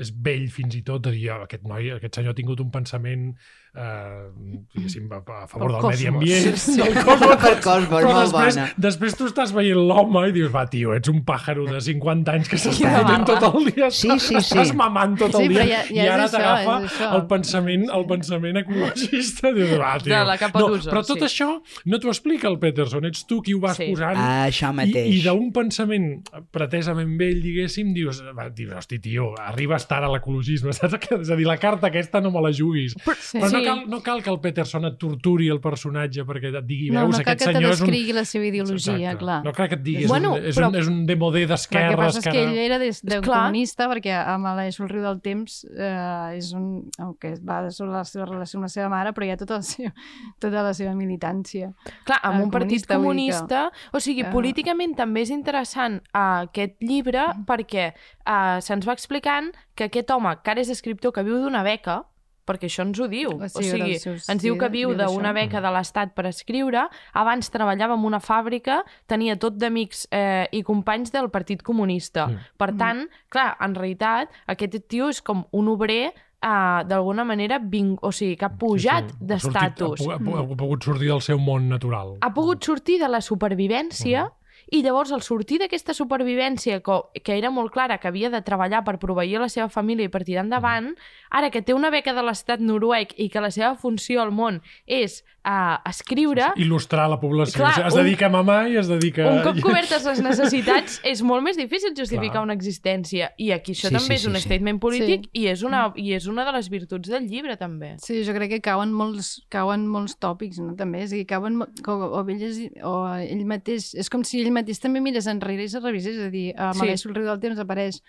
és 0.00 0.12
vell 0.26 0.48
fins 0.50 0.74
i 0.78 0.82
tot, 0.86 1.04
de 1.06 1.12
dir, 1.14 1.28
"Oh, 1.30 1.42
aquest 1.46 1.66
noi, 1.68 1.90
aquest 1.94 2.18
senyor 2.18 2.34
ha 2.34 2.40
tingut 2.40 2.60
un 2.64 2.72
pensament 2.74 3.28
eh, 3.74 4.28
diguéssim, 4.74 5.06
a, 5.12 5.22
a 5.42 5.46
favor 5.48 5.72
del 5.72 5.80
cosmos. 5.80 5.94
medi 5.94 6.06
ambient, 6.06 6.56
Sí. 6.56 6.76
del 6.76 6.94
cosmos, 7.04 7.36
Per 7.36 7.60
cosmos, 7.60 7.88
però 7.88 8.20
després, 8.20 8.56
bona. 8.56 8.66
després 8.76 9.16
tu 9.16 9.26
estàs 9.26 9.52
veient 9.56 9.78
l'home 9.78 10.26
i 10.28 10.32
dius, 10.32 10.50
va, 10.54 10.66
tio, 10.68 10.92
ets 10.94 11.08
un 11.08 11.22
pàjaro 11.24 11.64
de 11.70 11.80
50 11.80 12.32
anys 12.32 12.48
que 12.50 12.56
s'està 12.60 12.92
fotent 12.98 13.24
barba. 13.24 13.40
tot 13.40 13.56
el 13.56 13.72
dia, 13.72 13.90
Sí, 13.90 14.10
sí, 14.20 14.36
estàs 14.36 14.70
sí. 14.72 14.76
mamant 14.76 15.16
tot 15.18 15.32
Sí, 15.34 15.42
el 15.44 15.48
però 15.52 15.64
dia 15.64 15.82
ja- 15.82 15.88
ja 15.88 16.04
i 16.04 16.08
ara 16.08 16.28
t'agafa 16.28 17.14
el 17.16 17.26
pensament, 17.26 17.88
el 17.94 18.06
pensament 18.06 18.56
ecologista. 18.62 19.52
Dius, 19.52 19.78
va, 19.78 19.98
tio. 19.98 20.12
De 20.18 20.24
la 20.24 20.36
capa 20.38 20.60
no, 20.60 20.68
però 20.76 21.02
tot 21.06 21.18
sí. 21.18 21.24
això 21.24 21.48
no 21.86 21.98
t'ho 21.98 22.08
explica 22.12 22.48
el 22.48 22.58
Peterson, 22.58 23.04
ets 23.06 23.26
tu 23.26 23.40
qui 23.42 23.54
ho 23.54 23.60
vas 23.60 23.76
Sí. 23.76 23.88
posant 23.90 24.16
Ah, 24.16 24.46
això 24.48 24.70
i, 24.72 24.76
mateix. 24.76 25.14
i 25.14 25.22
d'un 25.22 25.50
pensament 25.52 26.22
pretesament 26.52 27.16
vell, 27.18 27.40
diguéssim, 27.42 27.92
dius, 27.94 28.22
va, 28.36 28.48
dius 28.50 28.74
hosti, 28.76 28.98
tio, 28.98 29.32
arribes 29.38 29.86
tard 29.88 30.04
a 30.04 30.08
l'ecologisme, 30.12 30.72
saps? 30.72 30.98
És 31.22 31.30
a 31.30 31.36
dir, 31.36 31.46
la 31.46 31.56
carta 31.58 31.88
aquesta 31.88 32.20
no 32.20 32.30
me 32.30 32.40
la 32.42 32.52
juguis. 32.52 32.94
Sí. 33.20 33.38
Però 33.38 33.50
no 33.52 33.61
Sí. 33.62 33.68
cal, 33.68 33.82
no 33.88 34.00
cal 34.02 34.22
que 34.22 34.30
el 34.30 34.38
Peterson 34.40 34.84
et 34.84 34.98
torturi 34.98 35.48
el 35.48 35.60
personatge 35.60 36.24
perquè 36.28 36.50
et 36.52 36.66
digui, 36.66 36.90
No, 36.90 37.06
veus, 37.06 37.16
no 37.18 37.24
cal 37.24 37.32
aquest 37.32 37.38
que 37.40 37.46
te 37.46 37.52
senyor 37.54 37.72
és 37.72 37.80
un... 37.80 37.86
descrigui 37.86 38.12
la 38.12 38.24
seva 38.24 38.44
ideologia, 38.46 38.94
Exacte. 38.96 39.18
clar. 39.24 39.38
No 39.44 39.52
cal 39.52 39.68
que 39.68 39.74
et 39.78 39.82
digui, 39.82 40.04
és, 40.04 40.08
Bueno, 40.08 40.34
un, 40.34 40.44
és, 40.44 40.56
però- 40.58 40.68
un, 40.68 40.76
és 40.82 40.88
un 40.88 41.06
demodé 41.06 41.46
Clar, 41.46 41.58
el 41.84 41.90
que 41.90 41.96
passa 41.96 42.18
és 42.18 42.24
que 42.24 42.30
ara- 42.30 42.50
ell 42.52 42.58
era 42.58 42.78
des, 42.78 43.00
de 43.02 43.20
comunista, 43.22 43.88
perquè 43.88 44.12
amb 44.34 44.46
l'Eix 44.58 44.80
el 44.80 44.88
riu 44.88 45.02
del 45.02 45.20
temps 45.20 45.64
eh, 45.70 46.36
és 46.36 46.52
un, 46.52 46.90
que 47.20 47.34
va 47.42 47.70
sobre 47.70 47.92
la 47.92 48.04
seva 48.04 48.26
relació 48.26 48.58
amb 48.58 48.64
la 48.64 48.68
seva 48.68 48.88
mare, 48.88 49.12
però 49.12 49.26
hi 49.26 49.30
ha 49.30 49.36
tota 49.36 49.54
la 49.60 49.62
seva, 49.62 49.92
tota 50.40 50.62
la 50.62 50.72
seva 50.74 50.94
militància. 50.94 51.72
Clar, 52.04 52.18
amb 52.22 52.40
Ah, 52.40 52.44
un 52.44 52.50
partit 52.50 52.86
comunista, 52.86 53.70
que-. 53.72 53.96
O 53.96 54.00
sigui, 54.00 54.22
Ah. 54.22 54.30
políticament 54.30 54.96
també 54.96 55.22
és 55.22 55.30
interessant 55.30 56.00
uh, 56.14 56.42
aquest 56.46 56.76
llibre 56.80 57.24
perquè 57.46 57.92
uh, 58.26 58.60
se'ns 58.60 58.86
va 58.86 58.92
explicant 58.92 59.52
que 59.74 59.84
aquest 59.84 60.10
home, 60.10 60.36
que 60.42 60.50
ara 60.50 60.60
és 60.60 60.68
escriptor, 60.68 61.12
que 61.12 61.22
viu 61.22 61.38
d'una 61.42 61.62
beca, 61.62 62.02
perquè 62.46 62.66
això 62.68 62.82
ens 62.86 62.98
ho 63.00 63.06
diu. 63.08 63.30
O 63.30 63.44
O 63.44 63.48
sigui, 63.48 63.68
sigui, 63.70 63.90
dels 63.92 64.02
seus- 64.02 64.28
ens 64.28 64.42
diu 64.42 64.56
que 64.58 64.68
viu 64.68 64.94
d'una 64.94 65.32
beca 65.32 65.60
de 65.60 65.70
l'Estat 65.70 66.14
per 66.14 66.26
escriure, 66.26 66.88
abans 67.14 67.50
treballava 67.50 67.94
en 67.94 68.04
una 68.04 68.20
fàbrica, 68.20 68.82
tenia 69.06 69.36
tot 69.38 69.54
d'amics 69.56 70.06
eh, 70.10 70.48
i 70.52 70.62
companys 70.62 71.12
del 71.12 71.30
Partit 71.30 71.62
Comunista. 71.62 72.26
Mm. 72.26 72.38
Per 72.58 72.70
tant, 72.76 73.06
clar, 73.28 73.56
en 73.60 73.74
realitat, 73.74 74.28
aquest 74.46 74.78
tio 74.88 75.08
és 75.08 75.20
com 75.22 75.44
un 75.52 75.68
obrer 75.68 76.12
uh, 76.42 76.82
d'alguna 76.84 77.24
manera, 77.24 77.58
ving... 77.62 77.96
o 78.02 78.10
sigui, 78.10 78.36
que 78.36 78.44
ha 78.44 78.50
pujat 78.58 79.04
Sí, 79.10 79.14
sí. 79.14 79.22
Ha 79.22 79.26
d'estatus. 79.26 80.00
Ha, 80.08 80.18
pu- 80.18 80.36
ha, 80.36 80.40
ha 80.42 80.56
pogut 80.56 80.82
sortir 80.82 81.08
del 81.08 81.20
seu 81.22 81.38
món 81.38 81.68
natural. 81.68 82.16
ha 82.20 82.32
pogut 82.34 82.64
sortir 82.64 82.98
de 82.98 83.08
la 83.08 83.20
supervivència 83.20 84.26
i 84.72 84.80
llavors 84.80 85.10
al 85.12 85.20
sortir 85.20 85.58
d'aquesta 85.60 85.92
supervivència 85.92 86.78
que, 86.80 86.94
que 87.20 87.34
era 87.36 87.50
molt 87.52 87.74
clara 87.74 87.98
que 88.00 88.08
havia 88.08 88.30
de 88.32 88.40
treballar 88.40 88.80
per 88.86 88.96
proveir 89.02 89.36
la 89.42 89.50
seva 89.52 89.68
família 89.68 90.08
i 90.08 90.12
per 90.12 90.22
tirar 90.24 90.46
endavant, 90.46 90.94
ara 91.28 91.50
que 91.52 91.60
té 91.60 91.76
una 91.76 91.90
beca 91.92 92.14
de 92.16 92.24
l'estat 92.24 92.62
noruec 92.64 93.12
i 93.20 93.28
que 93.28 93.44
la 93.44 93.52
seva 93.52 93.74
funció 93.76 94.22
al 94.22 94.32
món 94.32 94.62
és 94.86 95.20
uh, 95.46 95.78
escriure, 95.88 96.52
Il·lustrar 96.56 97.08
la 97.10 97.18
població. 97.20 97.58
Clar, 97.60 97.70
o 97.70 97.74
sigui, 97.74 97.86
es 97.88 97.94
un- 97.94 98.04
dedica 98.04 98.26
a 98.26 98.32
mamar 98.32 98.60
i 98.70 98.76
es 98.80 98.88
dedica... 98.90 99.26
un 99.30 99.42
cop 99.42 99.60
cobertes 99.64 100.04
les 100.06 100.20
necessitats 100.28 101.00
és 101.04 101.22
molt 101.26 101.42
més 101.46 101.56
difícil 101.58 101.94
justificar 101.98 102.38
Clar. 102.40 102.44
una 102.48 102.54
existència 102.58 103.30
i 103.38 103.50
aquí 103.52 103.72
això 103.76 103.88
Sí, 103.90 103.94
també 103.96 104.16
sí, 104.16 104.20
és 104.22 104.26
un 104.30 104.36
sí, 104.36 104.42
sí. 104.42 104.48
statement 104.48 104.80
polític 104.82 105.28
Sí. 105.28 105.42
i, 105.42 105.46
és 105.52 105.62
una, 105.66 105.84
i 105.96 106.12
és 106.16 106.26
una 106.30 106.44
de 106.48 106.52
les 106.56 106.68
virtuts 106.72 107.08
del 107.10 107.26
llibre 107.28 107.56
també. 107.56 107.94
Sí, 108.02 108.22
jo 108.26 108.32
crec 108.36 108.50
que 108.56 108.60
cauen 108.64 108.92
molts, 108.92 109.34
cauen 109.52 109.86
molts 109.88 110.16
tòpics, 110.22 110.58
no? 110.62 110.74
també. 110.78 111.02
És 111.06 111.12
a 111.12 111.16
dir, 111.20 111.26
cauen, 111.26 111.60
o, 111.62 111.92
o, 111.92 112.24
elles, 112.28 112.58
o 112.82 112.94
ell 113.18 113.44
mateix... 113.46 113.92
És 113.98 114.08
com 114.12 114.22
si 114.24 114.40
ell 114.42 114.52
mateix 114.54 114.78
també 114.82 115.00
mirés 115.04 115.26
enrere 115.30 115.64
i 115.64 115.68
se 115.68 115.80
revisés. 115.80 116.16
És 116.16 116.26
a 116.28 116.30
dir, 116.30 116.52
a 116.56 116.72
Sí. 116.72 116.88
El 116.92 117.14
riu 117.14 117.26
del 117.26 117.40
temps 117.40 117.58
apareix 117.62 118.00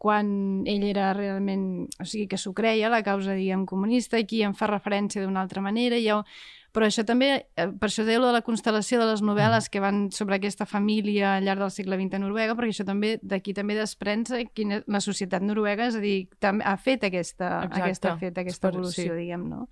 quan 0.00 0.64
ell 0.64 0.86
era 0.88 1.10
realment... 1.12 1.66
O 2.00 2.06
sigui, 2.08 2.24
que 2.30 2.38
s'ho 2.40 2.54
creia, 2.56 2.88
la 2.88 3.02
causa, 3.04 3.36
diguem, 3.36 3.66
comunista, 3.68 4.16
aquí 4.16 4.40
en 4.46 4.56
fa 4.56 4.70
referència 4.70 5.20
d'una 5.20 5.44
altra 5.44 5.60
manera, 5.60 6.00
hi 6.00 6.08
ha... 6.08 6.22
Però 6.70 6.86
això 6.86 7.02
també, 7.02 7.28
eh, 7.58 7.66
per 7.82 7.88
això 7.88 8.04
deia 8.06 8.20
de 8.22 8.30
la 8.30 8.44
constel·lació 8.46 9.00
de 9.00 9.08
les 9.08 9.24
novel·les 9.26 9.66
que 9.74 9.82
van 9.82 10.04
sobre 10.14 10.36
aquesta 10.38 10.68
família 10.70 11.34
al 11.34 11.44
llarg 11.44 11.64
del 11.64 11.72
segle 11.74 11.98
XX 11.98 12.14
a 12.14 12.20
Noruega, 12.22 12.54
perquè 12.54 12.76
això 12.76 12.86
també 12.86 13.16
d'aquí 13.26 13.52
també 13.58 13.74
desprèn 13.74 14.22
quina 14.54 14.78
la 14.86 15.00
societat 15.02 15.42
noruega, 15.42 15.90
és 15.90 15.98
a 15.98 16.02
dir, 16.04 16.28
també 16.38 16.62
ha 16.64 16.76
fet 16.78 17.08
aquesta, 17.10 17.56
Exacte. 17.66 17.82
aquesta, 17.82 18.14
fet 18.22 18.38
aquesta 18.38 18.70
evolució, 18.70 19.10
sí. 19.10 19.18
diguem, 19.18 19.48
no? 19.50 19.66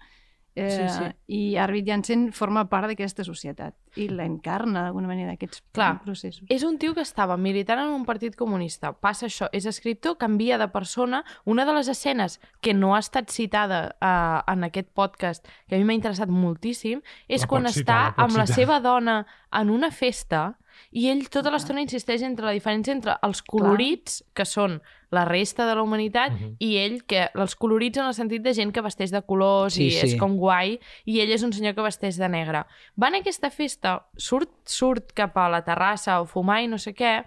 Eh, 0.55 0.70
Sí, 0.70 0.88
sí. 0.88 1.05
I 1.28 1.57
Arvid 1.57 1.86
Janssen 1.86 2.32
forma 2.32 2.64
part 2.68 2.88
d'aquesta 2.88 3.22
societat 3.22 3.74
i 3.96 4.09
l'encarna 4.09 4.82
d'alguna 4.82 5.07
manera 5.07 5.30
d'aquests 5.30 5.62
Clar. 5.72 6.01
processos. 6.03 6.44
És 6.49 6.64
un 6.64 6.78
tio 6.78 6.94
que 6.94 7.01
estava 7.01 7.36
militant 7.36 7.78
en 7.84 7.92
un 7.94 8.05
partit 8.05 8.34
comunista. 8.34 8.92
Passa 8.92 9.26
això, 9.26 9.49
és 9.53 9.66
escriptor, 9.66 10.16
canvia 10.18 10.59
de 10.59 10.66
persona. 10.68 11.24
Una 11.44 11.64
de 11.64 11.72
les 11.74 11.88
escenes 11.88 12.40
que 12.61 12.74
no 12.74 12.94
ha 12.96 12.99
estat 12.99 13.30
citada 13.30 13.94
uh, 14.01 14.42
en 14.51 14.64
aquest 14.64 14.88
podcast, 14.94 15.46
que 15.68 15.76
a 15.76 15.78
mi 15.78 15.84
m'ha 15.84 15.94
interessat 15.94 16.28
moltíssim, 16.28 17.03
és 17.28 17.42
La 17.42 17.46
quan 17.46 17.62
pots 17.62 17.76
està 17.76 17.80
citar, 17.80 18.14
la 18.16 18.24
amb 18.24 18.36
la 18.36 18.46
citar. 18.46 18.57
seva 18.57 18.80
dona 18.80 19.26
en 19.53 19.70
una 19.70 19.90
festa 19.90 20.57
i 20.92 21.09
ell 21.11 21.28
tota 21.28 21.51
l'estona 21.51 21.80
insisteix 21.82 22.22
entre 22.22 22.46
la 22.46 22.53
diferència 22.53 22.92
entre 22.94 23.16
els 23.22 23.42
colorits, 23.42 24.24
que 24.34 24.44
són 24.44 24.80
la 25.11 25.24
resta 25.24 25.66
de 25.66 25.74
la 25.74 25.82
humanitat, 25.82 26.32
Mhm. 26.32 26.56
i 26.59 26.76
ell, 26.76 27.02
que 27.06 27.30
els 27.34 27.54
colorits 27.56 27.98
en 27.98 28.04
el 28.06 28.14
sentit 28.14 28.42
de 28.42 28.52
gent 28.54 28.72
que 28.72 28.82
vesteix 28.82 29.11
de 29.11 29.22
colors 29.22 29.74
Sí, 29.74 29.86
i 29.86 29.90
sí. 29.90 30.06
és 30.06 30.16
com 30.20 30.36
guai, 30.36 30.78
i 31.06 31.20
ell 31.20 31.32
és 31.32 31.42
un 31.42 31.52
senyor 31.52 31.74
que 31.74 31.82
vesteix 31.82 32.16
de 32.18 32.28
negre. 32.28 32.64
Va 33.00 33.09
en 33.09 33.14
aquesta 33.16 33.50
festa, 33.50 34.06
surt, 34.16 34.50
surt 34.64 35.12
cap 35.14 35.36
a 35.36 35.48
la 35.48 35.62
terrassa 35.64 36.16
a 36.18 36.24
fumar 36.26 36.62
i 36.62 36.66
no 36.68 36.76
sé 36.78 36.94
què, 36.94 37.24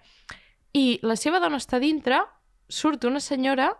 i 0.74 1.00
la 1.02 1.16
seva 1.16 1.40
dona 1.40 1.58
està 1.58 1.80
dintre, 1.80 2.22
surt 2.70 3.04
una 3.04 3.20
senyora 3.20 3.74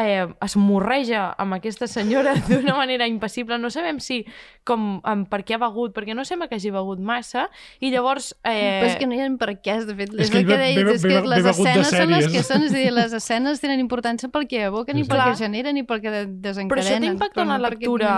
eh, 0.00 0.26
es 0.44 0.56
morreja 0.56 1.34
amb 1.38 1.54
aquesta 1.58 1.86
senyora 1.86 2.34
d'una 2.48 2.74
manera 2.74 3.06
impassible. 3.06 3.58
No 3.58 3.70
sabem 3.70 4.00
si 4.00 4.24
com, 4.64 5.00
um, 5.04 5.24
per 5.26 5.42
què 5.44 5.54
ha 5.56 5.58
begut, 5.62 5.92
perquè 5.96 6.14
no 6.14 6.24
sembla 6.24 6.48
que 6.48 6.56
hagi 6.58 6.70
begut 6.72 6.98
massa, 7.00 7.48
i 7.80 7.90
llavors... 7.92 8.32
Eh, 8.44 8.80
Però 8.80 8.90
és 8.90 8.96
que 9.00 9.06
no 9.06 9.14
hi 9.16 9.20
ha 9.24 9.28
per 9.40 9.54
què, 9.60 9.76
de 9.86 9.94
fet. 9.98 10.12
És 10.14 10.26
És, 10.26 10.30
que 10.30 10.38
el 10.42 10.46
que 10.46 10.52
ve- 10.54 10.58
deies, 10.58 10.84
ve- 10.84 10.94
és 10.94 11.02
ve- 11.02 11.08
que 11.14 11.20
ve 11.20 11.28
les 11.34 11.46
escenes 11.52 11.90
són 11.90 12.10
les 12.10 12.28
que 12.32 12.42
són, 12.46 12.62
és 12.66 12.72
a 12.72 12.76
dir, 12.76 12.92
les 12.92 13.12
escenes 13.16 13.60
tenen 13.60 13.80
importància 13.80 14.28
pel 14.30 14.46
que 14.50 14.62
evoquen 14.68 14.96
Sí, 14.96 15.02
i 15.02 15.04
sí. 15.04 15.10
pel 15.10 15.22
que 15.24 15.36
generen 15.40 15.76
i 15.80 15.82
pel 15.84 16.00
que 16.00 16.10
de- 16.10 16.26
Però 16.28 16.40
desencadenen. 16.50 16.84
això 16.84 17.00
té 17.00 17.06
impacte 17.06 17.40
en 17.40 17.48
la 17.48 17.58
lectura... 17.58 18.14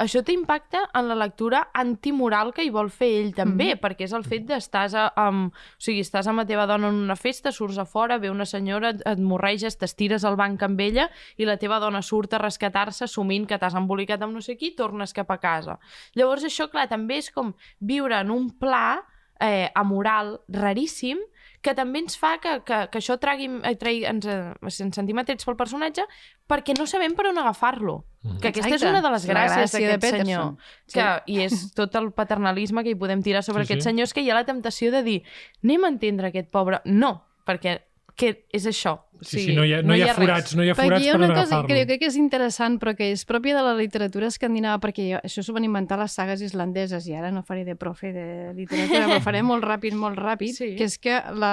Això 0.00 0.22
té 0.24 0.32
impacte 0.34 0.78
en 0.94 1.08
la 1.08 1.14
lectura 1.14 1.68
antimoral 1.74 2.52
que 2.54 2.64
hi 2.64 2.70
vol 2.70 2.90
fer 2.90 3.08
ell 3.22 3.32
també, 3.34 3.70
Mhm. 3.74 3.80
perquè 3.80 4.04
és 4.08 4.12
el 4.12 4.24
fet 4.24 4.44
d'estàs 4.48 4.94
a- 4.94 5.12
amb... 5.16 5.52
O 5.54 5.80
sigui, 5.80 6.00
estàs 6.00 6.26
amb 6.26 6.38
la 6.42 6.46
teva 6.46 6.66
dona 6.66 6.88
en 6.88 6.94
una 6.94 7.16
festa, 7.16 7.52
surts 7.52 7.78
a 7.78 7.84
fora, 7.84 8.18
ve 8.18 8.30
una 8.30 8.44
senyora, 8.46 8.90
et, 8.90 9.02
et 9.06 9.18
morreges, 9.18 9.78
t'estires 9.78 10.24
al 10.24 10.36
banc 10.36 10.62
amb 10.62 10.80
ella 10.80 10.99
i 11.36 11.48
la 11.48 11.56
teva 11.60 11.78
dona 11.82 12.02
surt 12.02 12.34
a 12.34 12.42
rescatar-se 12.42 13.04
assumint 13.06 13.46
que 13.48 13.58
t'has 13.58 13.76
embolicat 13.78 14.22
amb 14.22 14.36
no 14.36 14.42
sé 14.44 14.56
qui 14.60 14.72
i 14.72 14.76
tornes 14.76 15.14
cap 15.16 15.30
a 15.30 15.38
casa. 15.42 15.78
Llavors 16.18 16.44
això, 16.44 16.68
clar, 16.70 16.88
també 16.90 17.20
és 17.22 17.30
com 17.34 17.54
viure 17.78 18.20
en 18.20 18.30
un 18.34 18.50
pla 18.58 19.00
eh, 19.40 19.70
amoral 19.74 20.40
raríssim 20.48 21.18
que 21.60 21.74
també 21.76 22.00
ens 22.00 22.16
fa 22.16 22.38
que, 22.40 22.60
que, 22.64 22.76
que 22.92 23.00
això 23.00 23.18
tragui, 23.20 23.48
eh, 23.68 23.74
tregui, 23.80 24.04
ens, 24.08 24.24
eh, 24.28 24.52
ens 24.64 24.96
sentim 24.96 25.18
atrets 25.20 25.44
pel 25.44 25.58
personatge 25.58 26.06
perquè 26.48 26.76
no 26.78 26.86
sabem 26.88 27.12
per 27.16 27.28
on 27.30 27.40
agafar-lo. 27.40 27.98
Mhm. 28.22 28.38
Que 28.40 28.48
aquesta 28.48 28.74
és 28.74 28.80
Exacte. 28.80 28.92
una 28.94 29.02
de 29.04 29.10
les 29.12 29.24
És 29.24 29.30
gràcies 29.30 29.74
d'aquest 29.76 30.16
senyor. 30.16 30.54
Sí. 30.86 30.98
Que, 30.98 31.06
I 31.26 31.38
és 31.44 31.74
tot 31.76 31.94
el 32.00 32.12
paternalisme 32.16 32.84
que 32.84 32.94
hi 32.94 32.98
podem 33.00 33.22
tirar 33.22 33.42
sobre 33.44 33.64
Sí, 33.64 33.72
aquest 33.72 33.84
sí. 33.84 33.90
senyor, 33.90 34.08
és 34.08 34.14
que 34.16 34.24
hi 34.24 34.30
ha 34.30 34.34
la 34.40 34.48
temptació 34.48 34.90
de 34.90 35.02
dir 35.02 35.22
anem 35.64 35.84
a 35.84 35.88
entendre 35.88 36.28
aquest 36.28 36.50
pobre... 36.50 36.80
No, 36.84 37.26
perquè 37.44 37.80
que 38.20 38.34
és 38.52 38.66
això. 38.68 38.98
O 39.20 39.24
Sí, 39.24 39.34
sí, 39.36 39.40
sigui, 39.42 39.54
no 39.58 39.64
hi 39.68 39.72
ha, 39.76 39.82
no 39.84 39.92
hi 39.96 40.00
ha 40.00 40.06
res. 40.14 40.16
forats, 40.16 40.54
no 40.56 40.64
hi 40.64 40.70
ha 40.70 40.74
Perquè 40.74 40.86
forats 40.88 41.04
hi 41.04 41.08
ha 41.10 41.12
per 41.12 41.20
una 41.20 41.28
cosa 41.34 41.42
agafar-lo. 41.42 41.68
que 41.68 41.76
jo 41.80 41.86
crec 41.90 42.00
que 42.00 42.06
és 42.08 42.16
interessant, 42.16 42.78
però 42.80 42.94
que 42.96 43.10
és 43.12 43.24
pròpia 43.28 43.56
de 43.58 43.64
la 43.66 43.74
literatura 43.76 44.30
escandinava, 44.32 44.78
perquè 44.80 45.04
jo, 45.10 45.18
això 45.28 45.42
s'ho 45.44 45.52
van 45.56 45.66
inventar 45.68 45.98
les 46.00 46.12
sagues 46.16 46.40
islandeses, 46.40 47.04
i 47.06 47.12
ara 47.18 47.30
no 47.30 47.42
faré 47.44 47.64
de 47.68 47.76
profe 47.76 48.14
de 48.16 48.24
literatura, 48.56 49.06
però 49.10 49.20
faré 49.26 49.42
molt 49.44 49.64
ràpid, 49.68 49.92
molt 49.92 50.16
ràpid, 50.16 50.54
Sí. 50.56 50.70
que 50.76 50.84
és 50.88 50.96
que 50.98 51.18
la... 51.36 51.52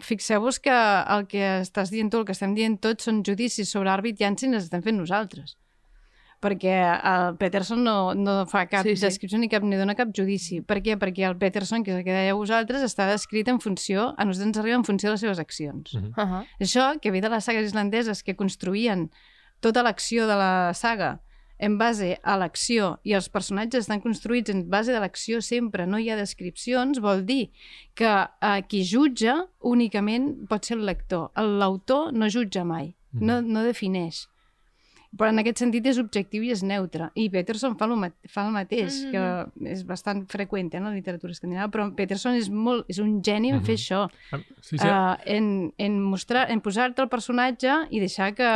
fixeu-vos 0.00 0.58
que 0.60 0.72
el 0.72 1.26
que 1.28 1.44
estàs 1.60 1.90
dient 1.92 2.08
tu, 2.10 2.18
el 2.22 2.24
que 2.24 2.32
estem 2.32 2.54
dient 2.54 2.78
tots, 2.80 3.04
són 3.04 3.20
judicis 3.24 3.68
sobre 3.68 3.90
Arvid 3.92 4.16
Janssen 4.24 4.52
i 4.52 4.56
els 4.56 4.64
estem 4.70 4.82
fent 4.82 4.96
nosaltres 4.96 5.58
perquè 6.44 6.76
el 7.00 7.38
Peterson 7.40 7.80
no, 7.86 7.96
no 8.14 8.36
fa 8.50 8.66
cap 8.68 8.84
Sí, 8.84 8.94
sí, 8.94 9.06
descripció 9.06 9.40
ni, 9.40 9.48
cap, 9.52 9.64
ni 9.64 9.78
dona 9.80 9.96
cap 9.96 10.12
judici. 10.14 10.60
Per 10.60 10.80
què? 10.84 10.98
Perquè 11.00 11.24
el 11.28 11.38
Peterson, 11.40 11.84
que 11.84 11.94
és 11.94 12.00
el 12.00 12.06
que 12.06 12.14
dèieu 12.14 12.38
vosaltres, 12.40 12.84
està 12.84 13.08
descrit 13.08 13.48
en 13.48 13.60
funció, 13.64 14.12
a 14.12 14.28
nosaltres 14.28 14.50
ens 14.50 14.62
arriba 14.62 14.78
en 14.80 14.86
funció 14.86 15.10
de 15.10 15.16
les 15.16 15.24
seves 15.24 15.42
accions. 15.42 15.94
Mhm. 15.94 16.12
Uh 16.12 16.24
-huh. 16.24 16.42
Això, 16.60 17.00
que 17.00 17.10
ve 17.10 17.20
de 17.20 17.30
les 17.32 17.44
sagues 17.44 17.66
islandeses 17.72 18.22
que 18.22 18.36
construïen 18.36 19.10
tota 19.60 19.82
l'acció 19.82 20.26
de 20.26 20.36
la 20.36 20.74
saga 20.74 21.20
en 21.58 21.78
base 21.78 22.18
a 22.22 22.36
l'acció 22.36 22.98
i 23.06 23.14
els 23.14 23.28
personatges 23.32 23.86
estan 23.86 24.02
construïts 24.02 24.50
en 24.50 24.64
base 24.70 24.92
de 24.92 25.00
l'acció 25.00 25.40
sempre, 25.40 25.86
no 25.86 25.98
hi 25.98 26.10
ha 26.10 26.18
descripcions, 26.18 27.00
vol 27.00 27.24
dir 27.24 27.52
que 27.94 28.10
eh, 28.10 28.62
qui 28.68 28.82
jutja 28.84 29.46
únicament 29.60 30.46
pot 30.50 30.64
ser 30.64 30.76
el 30.78 30.86
lector. 30.86 31.30
L'autor 31.36 32.12
no 32.12 32.28
jutja 32.28 32.64
mai, 32.64 32.94
no, 33.12 33.40
no 33.40 33.62
defineix. 33.62 34.26
Però 35.16 35.28
en 35.30 35.38
aquest 35.38 35.58
sentit 35.62 35.86
és 35.86 35.98
objectiu 35.98 36.42
i 36.42 36.50
és 36.50 36.62
neutre. 36.66 37.10
I 37.14 37.28
Peterson 37.30 37.76
fa, 37.78 37.86
lo, 37.86 37.94
fa 38.28 38.46
el 38.46 38.52
mateix, 38.52 39.04
Mhm. 39.04 39.10
que 39.12 39.70
és 39.70 39.84
bastant 39.86 40.24
freqüent 40.26 40.72
eh, 40.74 40.78
en 40.78 40.84
la 40.84 40.90
literatura 40.94 41.30
escandinava, 41.32 41.70
però 41.70 41.94
Peterson 41.94 42.34
és, 42.34 42.48
molt, 42.50 42.84
és 42.88 42.98
un 42.98 43.22
geni 43.22 43.50
en 43.50 43.56
Mhm. 43.60 43.64
fer 43.64 43.74
això 43.76 44.08
Sí, 44.60 44.76
sí. 44.78 44.86
uh, 44.86 45.14
en, 45.26 45.72
en, 45.78 46.00
mostrar, 46.02 46.50
en 46.50 46.60
posar-te 46.60 47.02
el 47.02 47.08
personatge 47.08 47.70
i 47.90 48.00
deixar 48.00 48.34
que 48.34 48.48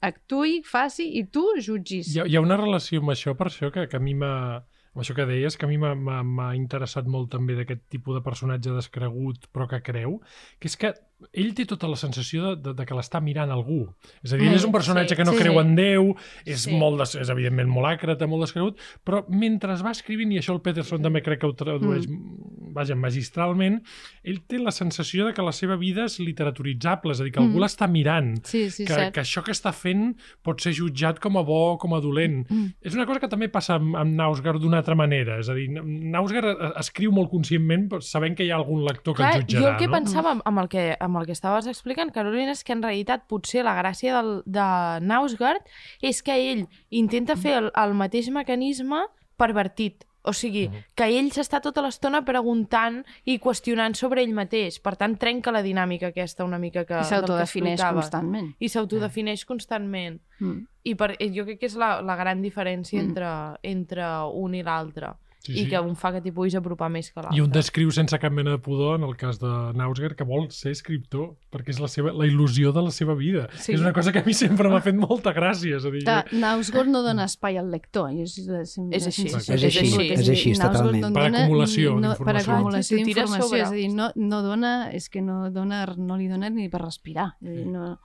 actui, 0.00 0.62
faci 0.64 1.06
i 1.18 1.24
tu 1.24 1.44
jutgis. 1.60 2.14
Hi 2.14 2.20
ha, 2.20 2.26
hi 2.26 2.36
ha 2.36 2.40
una 2.40 2.56
relació 2.56 3.00
amb 3.00 3.10
això, 3.10 3.36
per 3.36 3.46
això, 3.48 3.70
que, 3.72 3.86
que 3.88 3.96
a 3.96 4.00
mi 4.00 4.14
m'ha... 4.14 4.64
amb 4.92 5.04
això 5.04 5.14
que 5.14 5.24
deies, 5.24 5.56
que 5.56 5.66
a 5.66 5.68
mi 5.68 5.76
m'ha 5.78 6.54
interessat 6.56 7.06
molt 7.06 7.30
també 7.30 7.54
d'aquest 7.54 7.84
tipus 7.88 8.16
de 8.16 8.22
personatge 8.26 8.72
descregut 8.74 9.46
però 9.54 9.68
que 9.70 9.78
creu, 9.86 10.20
que 10.58 10.66
és 10.66 10.76
que 10.76 10.94
ell 11.32 11.52
té 11.54 11.64
tota 11.66 11.86
la 11.88 11.96
sensació 11.96 12.50
de, 12.50 12.56
de, 12.62 12.72
de 12.74 12.86
que 12.86 12.94
l'està 12.94 13.20
mirant 13.22 13.50
algú. 13.50 13.88
És 14.24 14.32
a 14.32 14.36
dir, 14.40 14.48
ell 14.48 14.54
és 14.56 14.64
un 14.64 14.72
personatge 14.72 15.14
sí, 15.14 15.16
que 15.16 15.24
no 15.24 15.32
sí, 15.32 15.38
creu 15.42 15.52
sí. 15.54 15.58
en 15.64 15.74
Déu, 15.76 16.14
és, 16.46 16.62
Sí. 16.64 16.74
molt 16.76 16.98
des, 16.98 17.14
és 17.20 17.28
evidentment 17.28 17.68
molt 17.68 17.86
àcrata, 17.86 18.26
molt 18.26 18.42
descregut, 18.46 18.78
però 19.04 19.24
mentre 19.28 19.72
es 19.74 19.82
va 19.84 19.90
escrivint, 19.92 20.32
i 20.32 20.38
això 20.38 20.52
el 20.54 20.60
Peterson 20.62 21.02
també 21.02 21.22
crec 21.22 21.40
que 21.40 21.46
ho 21.46 21.52
tradueix, 21.54 22.06
mm. 22.08 22.72
vaja, 22.74 22.94
magistralment, 22.94 23.80
ell 24.24 24.40
té 24.46 24.58
la 24.58 24.70
sensació 24.72 25.26
de 25.26 25.34
que 25.34 25.42
la 25.42 25.52
seva 25.52 25.76
vida 25.76 26.04
és 26.04 26.18
literaturitzable, 26.20 27.12
és 27.12 27.20
a 27.20 27.24
dir, 27.24 27.32
que 27.32 27.40
algú 27.40 27.58
Mm. 27.58 27.62
l'està 27.64 27.88
mirant, 27.88 28.44
Sí, 28.46 28.70
sí, 28.70 28.84
que, 28.84 28.94
cert. 28.94 29.14
que 29.14 29.20
això 29.20 29.42
que 29.44 29.52
està 29.52 29.72
fent 29.72 30.16
pot 30.42 30.60
ser 30.60 30.72
jutjat 30.72 31.18
com 31.20 31.36
a 31.36 31.42
bo 31.42 31.76
com 31.78 31.94
a 31.94 32.00
dolent. 32.00 32.46
Mm. 32.50 32.72
És 32.82 32.94
una 32.94 33.06
cosa 33.06 33.20
que 33.20 33.28
també 33.28 33.48
passa 33.48 33.74
amb, 33.76 33.96
amb 33.96 34.14
Nausgard 34.14 34.60
d'una 34.60 34.78
altra 34.78 34.94
manera. 34.94 35.38
És 35.40 35.48
a 35.48 35.54
dir, 35.54 35.68
Nausgard 35.70 36.46
eh, 36.46 36.72
escriu 36.78 37.12
molt 37.12 37.30
conscientment 37.30 37.88
sabent 38.00 38.36
que 38.36 38.44
hi 38.44 38.50
ha 38.50 38.56
algun 38.56 38.84
lector 38.84 39.14
que 39.14 39.22
Clar, 39.22 39.36
el 39.36 39.46
jutjarà. 39.46 39.60
jo 39.60 39.68
el 39.68 39.76
que 39.76 39.86
no? 39.86 39.92
pensava 39.92 40.30
amb- 40.34 40.42
amb 40.44 40.58
el 40.60 40.68
que, 40.68 40.96
amb 41.00 41.09
el 41.16 41.26
que 41.26 41.32
estaves 41.32 41.66
explicant, 41.66 42.10
Carolina, 42.12 42.52
és 42.52 42.62
que 42.64 42.72
en 42.72 42.82
realitat 42.82 43.26
potser 43.28 43.64
la 43.64 43.74
gràcia 43.82 44.16
del, 44.16 44.42
de 44.46 44.66
Nausgard 45.06 45.62
és 46.02 46.22
que 46.22 46.34
ell 46.52 46.66
intenta 46.90 47.36
fer 47.36 47.56
el, 47.58 47.70
el 47.74 47.94
mateix 47.94 48.28
mecanisme 48.30 49.06
pervertit. 49.36 50.04
O 50.22 50.34
sigui, 50.34 50.68
Mhm. 50.68 50.82
que 50.94 51.04
ell 51.18 51.30
s'està 51.32 51.62
tota 51.62 51.80
l'estona 51.80 52.20
preguntant 52.26 53.06
i 53.24 53.38
qüestionant 53.40 53.94
sobre 53.96 54.20
ell 54.22 54.34
mateix. 54.34 54.78
Per 54.78 54.94
tant, 54.96 55.16
trenca 55.16 55.50
la 55.50 55.62
dinàmica 55.62 56.08
aquesta 56.08 56.44
una 56.44 56.58
mica 56.58 56.84
que, 56.84 56.98
I 57.00 57.04
s'autodefineix 57.04 57.80
constantment. 57.80 58.54
I 58.58 58.68
s'autodefineix 58.68 59.46
constantment. 59.46 60.20
Mm. 60.40 60.66
I 60.84 60.94
per, 60.94 61.16
jo 61.32 61.44
crec 61.46 61.58
que 61.60 61.66
és 61.66 61.74
la, 61.74 62.02
la 62.02 62.16
gran 62.16 62.42
diferència 62.42 63.00
Mm. 63.00 63.08
entre, 63.08 63.30
entre 63.62 64.04
un 64.34 64.54
i 64.54 64.62
l'altre. 64.62 65.14
Sí, 65.40 65.54
I 65.54 65.62
sí. 65.62 65.68
que 65.70 65.78
un 65.80 65.94
fa 65.96 66.10
que 66.12 66.20
t'hi 66.20 66.30
puguis 66.36 66.52
apropar 66.58 66.90
més 66.92 67.06
que 67.08 67.22
l'altre. 67.22 67.32
I 67.38 67.40
un 67.40 67.48
descriu 67.50 67.88
sense 67.96 68.18
cap 68.20 68.32
mena 68.36 68.50
de 68.52 68.58
pudor, 68.60 68.98
en 68.98 69.06
el 69.06 69.14
cas 69.16 69.38
de 69.40 69.48
Nausgard, 69.72 70.12
que 70.18 70.24
vol 70.28 70.50
ser 70.52 70.74
escriptor, 70.76 71.30
perquè 71.50 71.72
és 71.72 71.78
la, 71.80 71.88
seva, 71.88 72.12
la 72.12 72.26
il·lusió 72.28 72.74
de 72.76 72.82
la 72.84 72.92
seva 72.92 73.14
vida. 73.16 73.46
Sí. 73.56 73.72
És 73.72 73.80
una 73.80 73.94
cosa 73.96 74.12
que 74.12 74.20
a 74.20 74.26
mi 74.26 74.34
sempre 74.36 74.68
m'ha 74.68 74.82
fet 74.84 74.98
molta 75.00 75.32
gràcia. 75.32 75.78
És 75.80 75.86
a 75.88 75.90
dir, 75.94 76.02
Clar, 76.04 76.26
Nausgård 76.36 76.92
no 76.92 77.00
dona 77.02 77.24
espai 77.24 77.56
al 77.56 77.70
lector. 77.72 78.12
i 78.12 78.20
És, 78.26 78.36
és, 78.36 78.76
És 78.92 79.06
així. 79.08 79.26
És 79.30 79.34
així, 79.40 80.10
és 80.12 80.28
així, 80.28 80.52
Nausgård 80.60 81.00
totalment. 81.00 81.08
no 81.08 81.12
Per 81.16 81.24
dona 81.30 81.44
acumulació 81.46 81.94
no, 81.96 82.12
Per 82.12 82.18
d'informació. 82.18 82.52
acumulació 82.58 82.98
sí, 82.98 83.04
tira 83.08 83.24
d'informació. 83.24 83.62
És 83.64 83.68
a 83.70 83.74
dir, 83.80 83.88
no, 83.96 84.10
no 84.16 84.42
dona, 84.44 84.74
és 84.92 85.08
que 85.08 85.22
no, 85.24 85.50
dona, 85.50 85.86
no 85.96 86.16
li 86.20 86.28
dona 86.28 86.50
ni 86.52 86.68
per 86.68 86.84
respirar. 86.84 87.30
És 87.40 87.48
a 87.48 87.56
dir, 87.62 87.66
no, 87.72 87.96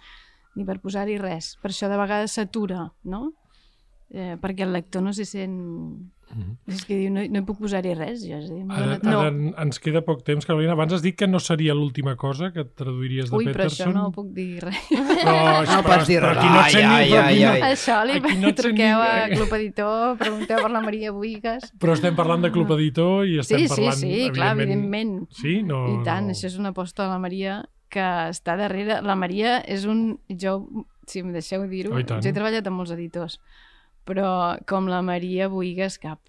ni 0.55 0.63
per 0.63 0.79
posar-hi 0.79 1.17
res. 1.19 1.57
Per 1.61 1.71
això 1.75 1.91
de 1.91 1.97
vegades 1.99 2.31
s'atura, 2.39 2.93
no? 3.03 3.33
Eh, 4.09 4.37
perquè 4.39 4.63
el 4.63 4.71
lector 4.71 5.03
no 5.03 5.11
se 5.11 5.25
sent... 5.27 5.59
Mhm. 6.33 6.55
És 6.73 6.85
que 6.85 6.95
diu, 6.97 7.11
no, 7.13 7.21
no 7.29 7.39
hi 7.39 7.43
puc 7.45 7.59
posar-hi 7.61 7.93
res. 7.93 8.23
Jo, 8.25 8.39
és 8.41 8.49
a 8.49 8.53
dir, 8.53 8.61
em 8.63 8.71
Ara, 8.71 8.97
dona 8.97 9.19
ara 9.19 9.63
ens 9.63 9.77
queda 9.79 10.01
poc 10.01 10.23
temps, 10.25 10.45
Carolina. 10.45 10.73
Abans 10.73 10.93
has 10.97 11.03
dit 11.03 11.15
que 11.15 11.27
no 11.27 11.39
seria 11.39 11.75
l'última 11.77 12.15
cosa 12.17 12.51
que 12.51 12.65
traduiries 12.65 13.29
de 13.29 13.37
Ui, 13.37 13.45
però 13.45 13.67
això 13.69 13.85
Peterson. 13.85 13.93
no 13.93 14.11
puc 14.11 14.31
dir 14.33 14.63
res. 14.63 14.79
Però, 14.89 15.63
No 15.69 15.83
pots 15.85 16.07
dir 16.07 16.19
res. 16.23 16.37
aquí 16.37 16.47
no 16.49 16.59
et 16.65 16.71
sent 16.71 16.85
Ai, 16.85 16.95
ai, 16.95 17.03
aquí 17.03 17.13
no- 17.43 17.51
ai, 17.51 17.61
ai. 17.61 17.61
Això 17.73 17.99
li 18.05 18.17
Aquí 18.19 18.35
no 18.41 18.53
truqueu 18.61 18.99
a. 19.05 19.11
Club 19.35 19.53
Editor, 19.59 20.17
pregunteu 20.17 20.57
per 20.65 20.71
la 20.71 20.81
Maria 20.81 21.11
Buigas. 21.11 21.69
Però 21.79 21.93
estem 21.93 22.15
parlant 22.15 22.41
de 22.41 22.51
Club 22.51 22.71
Editor 22.79 23.25
i 23.27 23.39
estem 23.39 23.59
Sí, 23.59 23.67
sí, 23.67 23.75
parlant... 23.75 24.01
sí, 24.01 24.29
clar, 24.33 24.51
evidentment. 24.57 25.15
Sí? 25.31 25.61
No, 25.63 25.85
I 26.01 26.03
tant, 26.03 26.25
no... 26.27 26.33
això 26.35 26.47
és 26.49 26.57
una 26.57 26.73
aposta 26.75 27.03
de 27.05 27.09
la 27.13 27.19
Maria 27.19 27.61
que 27.89 28.01
està 28.33 28.57
darrere. 28.57 29.01
La 29.05 29.15
Maria 29.15 29.59
és 29.61 29.85
un... 29.85 30.17
Jo, 30.27 30.57
si 31.07 31.21
em 31.21 31.31
deixeu 31.31 31.63
dir-ho, 31.69 31.93
Oh, 31.93 32.01
jo 32.01 32.17
he 32.17 32.33
treballat 32.33 32.65
amb 32.67 32.81
molts 32.81 32.91
editors, 32.91 33.37
però 34.05 34.57
com 34.69 34.87
la 34.87 35.01
Maria 35.01 35.47
Boigues 35.49 35.97
cap, 36.01 36.19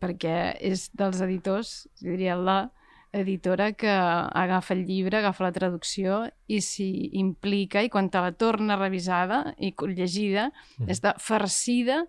perquè 0.00 0.56
és 0.64 0.88
dels 0.96 1.20
editors, 1.24 1.86
jo 2.00 2.10
diria 2.14 2.36
la 2.36 2.70
editora 3.12 3.72
que 3.72 3.88
agafa 3.88 4.74
el 4.74 4.82
llibre, 4.86 5.18
agafa 5.18 5.46
la 5.46 5.52
traducció 5.52 6.26
i 6.46 6.60
s'hi 6.60 7.10
implica 7.20 7.80
i 7.82 7.88
quan 7.88 8.10
te 8.12 8.20
la 8.20 8.32
torna 8.36 8.76
revisada 8.76 9.54
i 9.58 9.72
llegida 9.96 10.50
Mhm. 10.78 10.88
està 10.92 11.14
farcida 11.18 12.06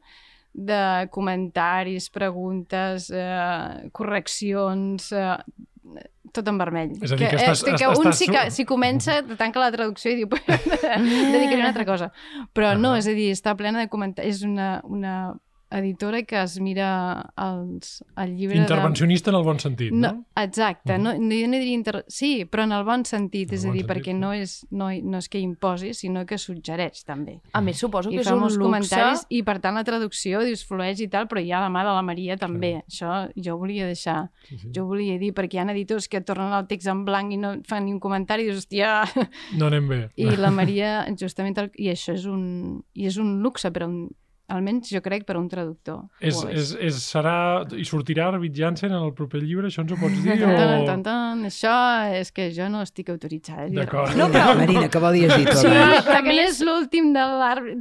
de 0.59 1.07
comentaris, 1.13 2.09
preguntes, 2.11 3.09
eh, 3.15 3.89
correccions, 3.95 5.11
eh, 5.11 5.37
tot 6.31 6.47
en 6.51 6.57
vermell. 6.61 6.91
És 7.01 7.11
a 7.11 7.15
dir, 7.17 7.29
que 7.31 7.37
eh, 7.37 7.39
estàs- 7.47 7.63
que 7.65 7.71
estàs- 7.73 7.97
un 8.03 8.11
si, 8.13 8.25
estàs- 8.27 8.43
que, 8.45 8.51
si 8.51 8.65
comença, 8.69 9.19
tanca 9.39 9.59
la 9.63 9.71
traducció 9.73 10.11
i 10.11 10.19
diu 10.19 10.27
dedicaré 10.35 11.55
a 11.55 11.63
una 11.63 11.69
altra 11.71 11.85
cosa. 11.87 12.11
Però 12.53 12.75
no, 12.77 12.95
és 12.99 13.07
a 13.07 13.15
dir, 13.17 13.31
està 13.33 13.55
plena 13.57 13.79
de 13.79 13.87
comentaris. 13.89 14.37
És 14.39 14.43
una, 14.45 14.81
una 14.83 15.13
editora 15.71 16.23
que 16.23 16.39
es 16.41 16.59
mira 16.59 17.31
els, 17.37 17.99
el 18.17 18.35
llibre 18.37 18.57
Intervencionista 18.57 19.29
en 19.29 19.37
el 19.37 19.43
bon 19.43 19.59
sentit, 19.61 19.91
de... 19.91 19.97
no? 19.97 20.11
No, 20.13 20.25
exacte, 20.41 20.97
no, 20.97 21.13
no, 21.13 21.35
jo 21.35 21.47
no 21.51 21.59
diria 21.59 21.77
inter... 21.77 22.03
sí, 22.09 22.45
però 22.49 22.65
en 22.65 22.73
el 22.73 22.83
bon 22.87 23.05
sentit, 23.05 23.51
En 23.51 23.53
el 23.53 23.59
és 23.59 23.65
a 23.65 23.67
bon 23.69 23.77
dir, 23.77 23.83
sentit, 23.83 23.91
perquè 23.91 24.13
sí. 24.13 24.17
no 24.17 24.31
és, 24.33 24.55
no, 24.71 24.89
no 24.89 25.21
és 25.21 25.29
que 25.29 25.41
imposi, 25.43 25.93
sinó 25.93 26.25
que 26.25 26.39
suggereix 26.41 27.03
també. 27.05 27.39
A 27.53 27.61
més, 27.61 27.77
suposo 27.77 28.09
I 28.09 28.17
que 28.17 28.23
és 28.25 28.31
un 28.33 28.41
luxe... 28.41 28.59
comentaris 28.63 29.25
i 29.29 29.43
per 29.45 29.59
tant 29.63 29.77
la 29.77 29.85
traducció 29.87 30.41
dius 30.47 30.65
flueix 30.65 31.03
i 31.05 31.09
tal, 31.11 31.27
però 31.29 31.43
hi 31.43 31.51
ha 31.53 31.61
la 31.61 31.69
mà 31.73 31.85
de 31.85 31.93
la 31.93 32.05
Maria 32.05 32.37
també. 32.41 32.79
Això 32.89 33.27
jo 33.37 33.55
ho 33.55 33.61
volia 33.61 33.85
deixar, 33.89 34.29
Sí, 34.49 34.57
sí. 34.57 34.71
jo 34.73 34.83
ho 34.85 34.89
volia 34.89 35.19
dir 35.21 35.33
perquè 35.37 35.59
hi 35.59 35.61
ha 35.61 35.67
editors 35.69 36.07
que 36.09 36.21
tornen 36.25 36.53
el 36.55 36.65
text 36.69 36.89
en 36.89 37.03
blanc 37.05 37.33
i 37.33 37.37
no 37.37 37.53
fan 37.69 37.85
ni 37.85 37.93
un 37.93 37.99
comentari 38.01 38.47
i 38.47 38.49
dius, 38.49 38.63
hòstia... 38.63 39.03
No 39.59 39.67
anem 39.69 39.87
bé. 39.89 39.99
I 40.17 40.31
la 40.39 40.49
Maria, 40.59 41.03
justament, 41.19 41.57
el, 41.61 41.69
i 41.77 41.91
això 41.93 42.15
és 42.17 42.25
un, 42.25 42.81
i 42.97 43.05
és 43.09 43.19
un 43.21 43.37
luxe 43.43 43.69
per 43.75 43.85
a 43.85 43.89
un, 43.89 44.09
almenys 44.49 44.89
jo 44.93 45.01
crec 45.05 45.25
per 45.27 45.35
a 45.37 45.39
un 45.39 45.47
traductor. 45.49 46.03
És, 46.19 46.35
Ho 46.41 46.49
és, 46.49 46.73
és, 46.89 46.99
serà... 47.03 47.65
I 47.71 47.85
sortirà 47.87 48.27
Arvid 48.33 48.55
Janssen 48.57 48.91
en 48.91 49.03
el 49.05 49.13
proper 49.17 49.41
llibre? 49.43 49.69
Això 49.69 49.83
ens 49.85 49.93
ho 49.93 49.99
pots 49.99 50.19
dir? 50.23 50.35
Tan, 50.39 50.55
tan, 50.59 50.73
O... 50.81 50.85
tan, 50.87 51.03
tan. 51.05 51.43
Això 51.49 51.75
és 52.19 52.31
que 52.35 52.49
jo 52.55 52.67
no 52.71 52.81
estic 52.85 53.11
autoritzada. 53.13 53.67
D'acord. 53.73 54.15
No, 54.19 54.29
però... 54.33 54.55
Marina, 54.59 54.87
que 54.91 55.01
vol 55.01 55.17
dir 55.17 55.27
editor? 55.29 55.61
Sí, 55.61 55.71
eh? 55.71 56.01
que 56.09 56.21
no 56.25 56.35
és 56.43 56.61
l'últim 56.65 57.11
de 57.15 57.25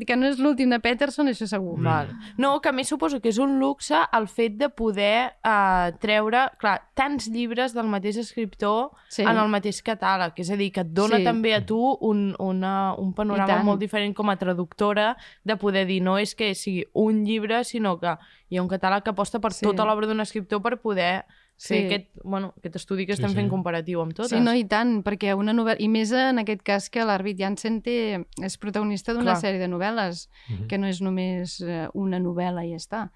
que 0.06 0.16
no 0.16 0.28
és 0.28 0.38
l'últim 0.42 0.70
de 0.72 0.80
Peterson, 0.84 1.30
això 1.32 1.48
segur. 1.50 1.76
Val. 1.84 2.12
No, 2.40 2.56
que 2.62 2.70
a 2.70 2.74
més 2.76 2.88
suposo 2.90 3.20
que 3.24 3.32
és 3.32 3.38
un 3.42 3.58
luxe 3.60 3.98
el 4.18 4.28
fet 4.30 4.56
de 4.60 4.68
poder 4.70 5.30
uh, 5.46 5.88
treure, 6.02 6.46
clar, 6.60 6.76
tants 6.98 7.28
llibres 7.32 7.74
del 7.76 7.88
mateix 7.90 8.18
escriptor 8.20 8.90
Sí. 9.08 9.22
en 9.24 9.38
el 9.40 9.48
mateix 9.48 9.80
catàleg. 9.84 10.36
És 10.42 10.50
a 10.52 10.56
dir, 10.60 10.70
que 10.74 10.82
et 10.84 10.92
dona 10.92 11.18
Sí. 11.18 11.24
també 11.24 11.54
a 11.54 11.62
tu 11.64 11.78
un, 12.04 12.34
una, 12.38 12.94
un 12.98 13.14
panorama 13.16 13.62
molt 13.64 13.80
diferent 13.80 14.14
com 14.14 14.28
a 14.30 14.36
traductora 14.36 15.16
de 15.44 15.56
poder 15.56 15.86
dir 15.88 16.00
no 16.04 16.18
és 16.18 16.34
que 16.34 16.50
sigui 16.58 16.84
un 16.92 17.24
llibre, 17.24 17.62
sinó 17.64 17.96
que 18.02 18.16
hi 18.50 18.58
ha 18.58 18.62
un 18.62 18.68
catàleg 18.68 19.02
que 19.06 19.10
aposta 19.14 19.40
per 19.40 19.52
Sí. 19.54 19.64
tota 19.64 19.86
l'obra 19.86 20.06
d'un 20.10 20.20
escriptor 20.20 20.60
per 20.62 20.80
poder 20.82 21.24
fer 21.58 21.78
Sí. 21.80 21.86
aquest, 21.86 22.10
bueno, 22.22 22.52
aquest 22.58 22.76
estudi 22.76 23.04
que 23.06 23.16
Sí, 23.16 23.22
estem 23.22 23.30
sí. 23.30 23.36
fent 23.36 23.48
comparatiu 23.50 24.00
amb 24.00 24.12
totes. 24.14 24.30
Sí, 24.30 24.38
no, 24.40 24.54
i 24.54 24.62
tant, 24.64 25.02
perquè 25.02 25.34
una 25.34 25.52
novel·la... 25.52 25.80
I 25.80 25.88
més 25.88 26.12
en 26.12 26.38
aquest 26.38 26.62
cas 26.62 26.88
que 26.88 27.02
l'Arvid 27.04 27.38
Janssen 27.40 27.80
té, 27.82 28.24
és 28.42 28.58
protagonista 28.58 29.12
d'una 29.12 29.34
sèrie 29.34 29.58
de 29.58 29.66
novel·les, 29.68 30.28
Mhm. 30.50 30.68
que 30.68 30.78
no 30.78 30.86
és 30.86 31.00
només 31.02 31.60
eh, 31.60 31.88
una 31.94 32.20
novel·la 32.20 32.64
i 32.66 32.70
ja 32.70 32.76
està. 32.76 33.10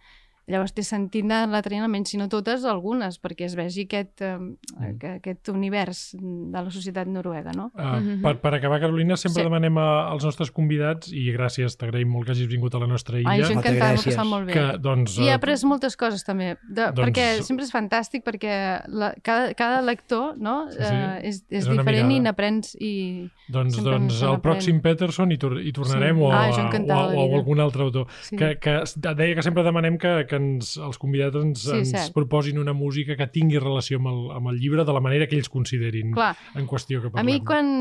Llavors 0.51 0.73
té 0.75 0.83
sentit 0.83 1.23
anar-la 1.25 1.61
traient 1.63 1.85
almenys, 1.85 2.11
si 2.11 2.19
no 2.19 2.27
totes, 2.29 2.65
algunes, 2.67 3.21
perquè 3.23 3.45
es 3.47 3.55
vegi 3.55 3.85
aquest, 3.87 4.21
eh, 4.23 4.37
Mm. 4.39 4.99
que- 4.99 5.13
aquest 5.21 5.49
univers 5.51 6.17
de 6.19 6.51
la 6.63 6.71
societat 6.71 7.07
noruega, 7.07 7.53
no? 7.53 7.71
Uh, 7.75 8.21
per, 8.23 8.41
per 8.41 8.55
acabar, 8.55 8.81
Carolina, 8.81 9.17
sempre 9.17 9.43
Sí. 9.43 9.49
demanem 9.49 9.79
a, 9.79 10.09
als 10.11 10.25
nostres 10.25 10.51
convidats, 10.51 11.13
i 11.13 11.33
gràcies, 11.33 11.77
t'agraïm 11.79 12.09
molt 12.09 12.27
que 12.27 12.33
hagis 12.33 12.49
vingut 12.49 12.75
a 12.75 12.79
la 12.81 12.87
nostra 12.89 13.21
illa, 13.21 13.31
Ai, 13.31 13.41
jo 13.43 13.51
encantada, 13.53 13.93
m'ho 13.95 14.03
passat 14.03 14.27
molt 14.27 14.47
bé. 14.47 14.53
que, 14.53 14.79
doncs, 14.79 15.19
I 15.19 15.23
he 15.23 15.29
eh, 15.31 15.35
après 15.35 15.63
moltes 15.65 15.97
coses 15.97 16.25
també, 16.25 16.57
de, 16.69 16.83
Doncs- 16.91 16.99
perquè 17.07 17.43
sempre 17.43 17.65
és 17.65 17.73
fantàstic 17.73 18.25
perquè 18.25 18.83
la, 18.89 19.15
cada, 19.23 19.55
cada 19.55 19.81
lector 19.83 20.37
no, 20.39 20.67
Sí, 20.71 20.79
sí. 20.79 20.83
eh, 20.85 21.21
és, 21.23 21.45
és, 21.51 21.67
És 21.67 21.69
diferent 21.69 22.09
mirada. 22.09 22.13
i 22.17 22.21
n'aprens 22.21 22.77
i... 22.81 23.31
doncs, 23.49 23.75
sempre 23.77 23.93
doncs 23.93 24.23
el 24.23 24.41
pròxim 24.43 24.81
Peterson 24.83 25.31
hi, 25.31 25.39
tor 25.39 25.61
hi 25.61 25.73
tornarem 25.73 26.17
Sí. 26.17 26.23
o, 26.23 26.33
Ah, 26.33 26.47
a, 26.47 26.51
o, 26.51 26.55
a, 26.55 27.07
o 27.07 27.23
a 27.23 27.27
vida. 27.27 27.37
algun 27.37 27.61
altre 27.61 27.83
autor. 27.83 28.07
Sí. 28.23 28.37
Que, 28.37 28.59
que 28.59 28.83
deia 29.15 29.35
que 29.37 29.43
sempre 29.43 29.63
demanem 29.63 29.99
que, 29.99 30.27
que 30.33 30.41
ens, 30.41 30.75
els 30.81 30.97
convidats 30.99 31.37
ens, 31.45 31.63
Sí, 31.69 31.79
ens 31.85 31.93
cert. 31.93 32.15
proposin 32.17 32.59
una 32.59 32.73
música 32.73 33.15
que 33.21 33.29
tingui 33.31 33.61
relació 33.61 34.01
amb 34.01 34.09
el, 34.11 34.21
amb 34.41 34.49
el 34.55 34.61
llibre 34.65 34.87
de 34.89 34.93
la 34.97 35.01
manera 35.05 35.29
que 35.29 35.37
ells 35.37 35.53
considerin 35.53 36.15
Clar, 36.17 36.33
en 36.57 36.67
qüestió 36.71 37.03
que 37.05 37.13
a 37.13 37.19
parlem. 37.19 37.29
mi 37.35 37.43
quan... 37.45 37.75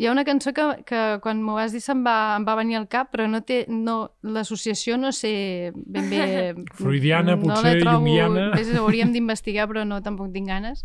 Hi 0.00 0.06
ha 0.08 0.12
una 0.16 0.24
cançó 0.26 0.50
que, 0.56 0.64
que 0.88 1.00
quan 1.22 1.38
m'ho 1.44 1.52
vas 1.54 1.70
dir 1.70 1.78
se'm 1.84 2.00
va, 2.02 2.34
em 2.34 2.46
va 2.48 2.56
venir 2.58 2.74
al 2.80 2.88
cap, 2.90 3.12
però 3.12 3.28
no 3.30 3.42
té, 3.46 3.60
no, 3.70 4.16
l'associació 4.26 4.96
no 4.98 5.12
sé 5.14 5.70
ben 5.76 6.08
bé... 6.10 6.22
Freudiana, 6.80 7.36
no 7.36 7.42
potser, 7.44 7.76
trobo, 7.84 8.00
junguiana. 8.00 8.48
Ves, 8.56 8.72
hauríem 8.80 9.12
d'investigar, 9.14 9.68
però 9.70 9.84
no, 9.86 10.00
tampoc 10.02 10.32
tinc 10.34 10.48
ganes. 10.50 10.82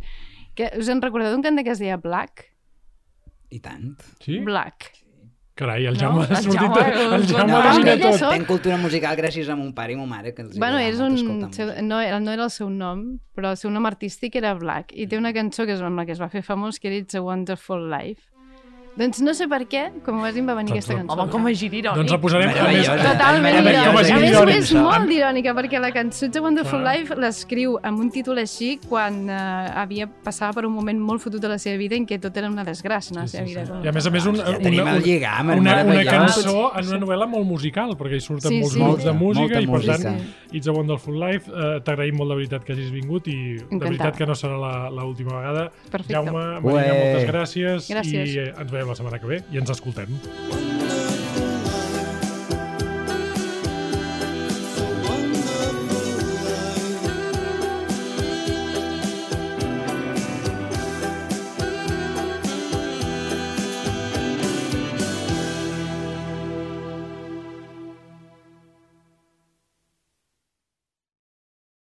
Que, 0.54 0.70
us 0.78 0.92
en 0.94 1.02
recordeu 1.02 1.32
d'un 1.34 1.42
cant 1.42 1.58
que 1.64 1.74
es 1.74 1.82
deia 1.82 1.98
Black? 2.04 2.52
I 3.50 3.64
tant. 3.64 3.96
Sí? 4.22 4.38
Black. 4.46 4.92
Carai, 5.58 5.86
el 5.90 5.96
No? 5.98 6.00
Jaume 6.00 6.24
ha 6.28 6.38
El 6.38 6.44
sortit... 6.46 6.62
Jaume- 6.62 7.16
el 7.18 7.26
Jaume 7.32 7.52
No, 7.52 7.62
domina 7.66 7.94
ella 7.98 8.12
tot. 8.14 8.30
Tenc 8.36 8.48
cultura 8.48 8.78
musical 8.78 9.18
gràcies 9.18 9.50
a 9.50 9.56
mon 9.58 9.74
pare 9.74 9.94
i 9.96 9.98
ma 10.00 10.06
mare, 10.06 10.34
que 10.38 10.44
els 10.46 10.58
Bueno, 10.62 10.78
és 10.80 11.00
un... 11.02 11.18
Seu, 11.52 11.72
no, 11.84 12.00
era, 12.00 12.20
no 12.22 12.32
era 12.32 12.46
el 12.46 12.54
seu 12.54 12.70
nom, 12.70 13.04
però 13.36 13.52
el 13.56 13.58
seu 13.58 13.72
nom 13.74 13.86
artístic 13.90 14.38
era 14.38 14.54
Black. 14.56 14.94
I 14.94 15.08
té 15.10 15.18
una 15.18 15.34
cançó 15.34 15.66
que 15.66 15.74
és 15.74 15.82
amb 15.82 15.98
la 15.98 16.06
que 16.06 16.14
es 16.14 16.22
va 16.22 16.30
fer 16.30 16.44
famós, 16.46 16.78
que 16.80 16.88
era 16.92 17.02
It's 17.02 17.16
a 17.18 17.22
Wonderful 17.26 17.90
Life. 17.90 18.22
Doncs 18.98 19.20
no 19.22 19.34
sé 19.38 19.46
per 19.48 19.60
què, 19.70 19.84
com 20.06 20.18
ho 20.18 20.22
vas 20.26 20.34
dir, 20.34 20.42
va 20.48 20.56
venir 20.58 20.72
Doncs 20.74 20.88
aquesta 20.88 20.96
cançó. 20.98 21.14
Home, 21.22 21.32
com 21.32 21.46
a 21.46 21.52
gir 21.54 21.68
irònic. 21.70 21.98
Doncs 22.00 22.12
la 22.16 22.18
posarem 22.24 22.48
més... 22.50 22.58
Meravellosa. 22.58 23.12
Totalment. 23.12 23.58
Com 23.58 23.68
a 23.68 24.02
més, 24.02 24.32
irònic. 24.32 24.56
és 24.58 24.72
molt 24.74 25.12
irònica, 25.14 25.54
perquè 25.60 25.82
la 25.84 25.92
cançó 25.94 26.26
It's 26.26 26.38
a 26.38 26.42
Wonderful. 26.42 26.82
Life 26.88 27.16
l'escriu 27.22 27.78
amb 27.84 28.00
un 28.02 28.10
títol 28.12 28.42
així 28.42 28.80
quan 28.88 29.20
eh, 29.30 29.38
havia 29.84 30.08
passava 30.08 30.54
per 30.58 30.66
un 30.66 30.74
moment 30.74 31.00
molt 31.00 31.22
fotut 31.22 31.40
de 31.46 31.52
la 31.52 31.60
seva 31.62 31.78
vida 31.78 31.96
en 31.96 32.08
què 32.10 32.18
tot 32.20 32.36
era 32.42 32.50
una 32.50 32.66
desgràcia 32.66 33.14
en 33.14 33.22
la 33.22 33.28
seva 33.30 33.46
vida. 33.46 33.68
I 33.86 33.92
a 33.92 33.94
més 33.94 34.08
a 34.08 34.14
més 34.18 34.26
un, 34.26 34.36
Ja 34.42 34.58
una, 34.58 35.56
una, 35.62 35.76
és 35.78 35.86
una, 35.86 36.04
cançó 36.10 36.56
en 36.78 36.88
una 36.90 37.00
novel·la 37.06 37.28
molt 37.30 37.46
musical, 37.48 37.94
perquè 38.00 38.18
hi 38.18 38.24
surten 38.26 38.50
Sí, 38.52 38.60
molts 38.64 38.74
sí. 38.74 38.82
grups 38.82 39.06
de 39.06 39.14
música 39.14 39.46
molta 39.46 39.62
i 39.62 39.66
per 39.68 39.76
música. 39.78 39.98
tant 40.04 40.56
It's 40.58 40.68
a 40.68 40.74
Wonderful 40.74 41.18
Life. 41.22 41.52
Uh, 41.52 41.78
T'agraïm 41.86 42.16
molt 42.18 42.32
de 42.34 42.38
veritat 42.42 42.64
que 42.66 42.74
hagis 42.74 42.90
vingut 42.94 43.28
i 43.30 43.38
de 43.60 43.78
veritat 43.84 44.16
que 44.18 44.26
no 44.26 44.34
serà 44.34 44.58
la- 44.58 44.90
l'última 44.90 45.38
vegada. 45.38 45.68
Perfecte. 45.92 46.14
Jaume, 46.14 46.46
Marina, 46.64 46.94
moltes 46.98 47.28
gràcies, 47.30 47.90
Gràcies. 47.92 48.34
i 48.34 48.40
eh, 48.46 48.54
ens 48.58 48.72
veiem 48.72 48.87
la 48.88 48.98
setmana 49.00 49.20
que 49.22 49.28
ve 49.30 49.44
i 49.52 49.62
ens 49.62 49.74
escoltem. 49.74 50.77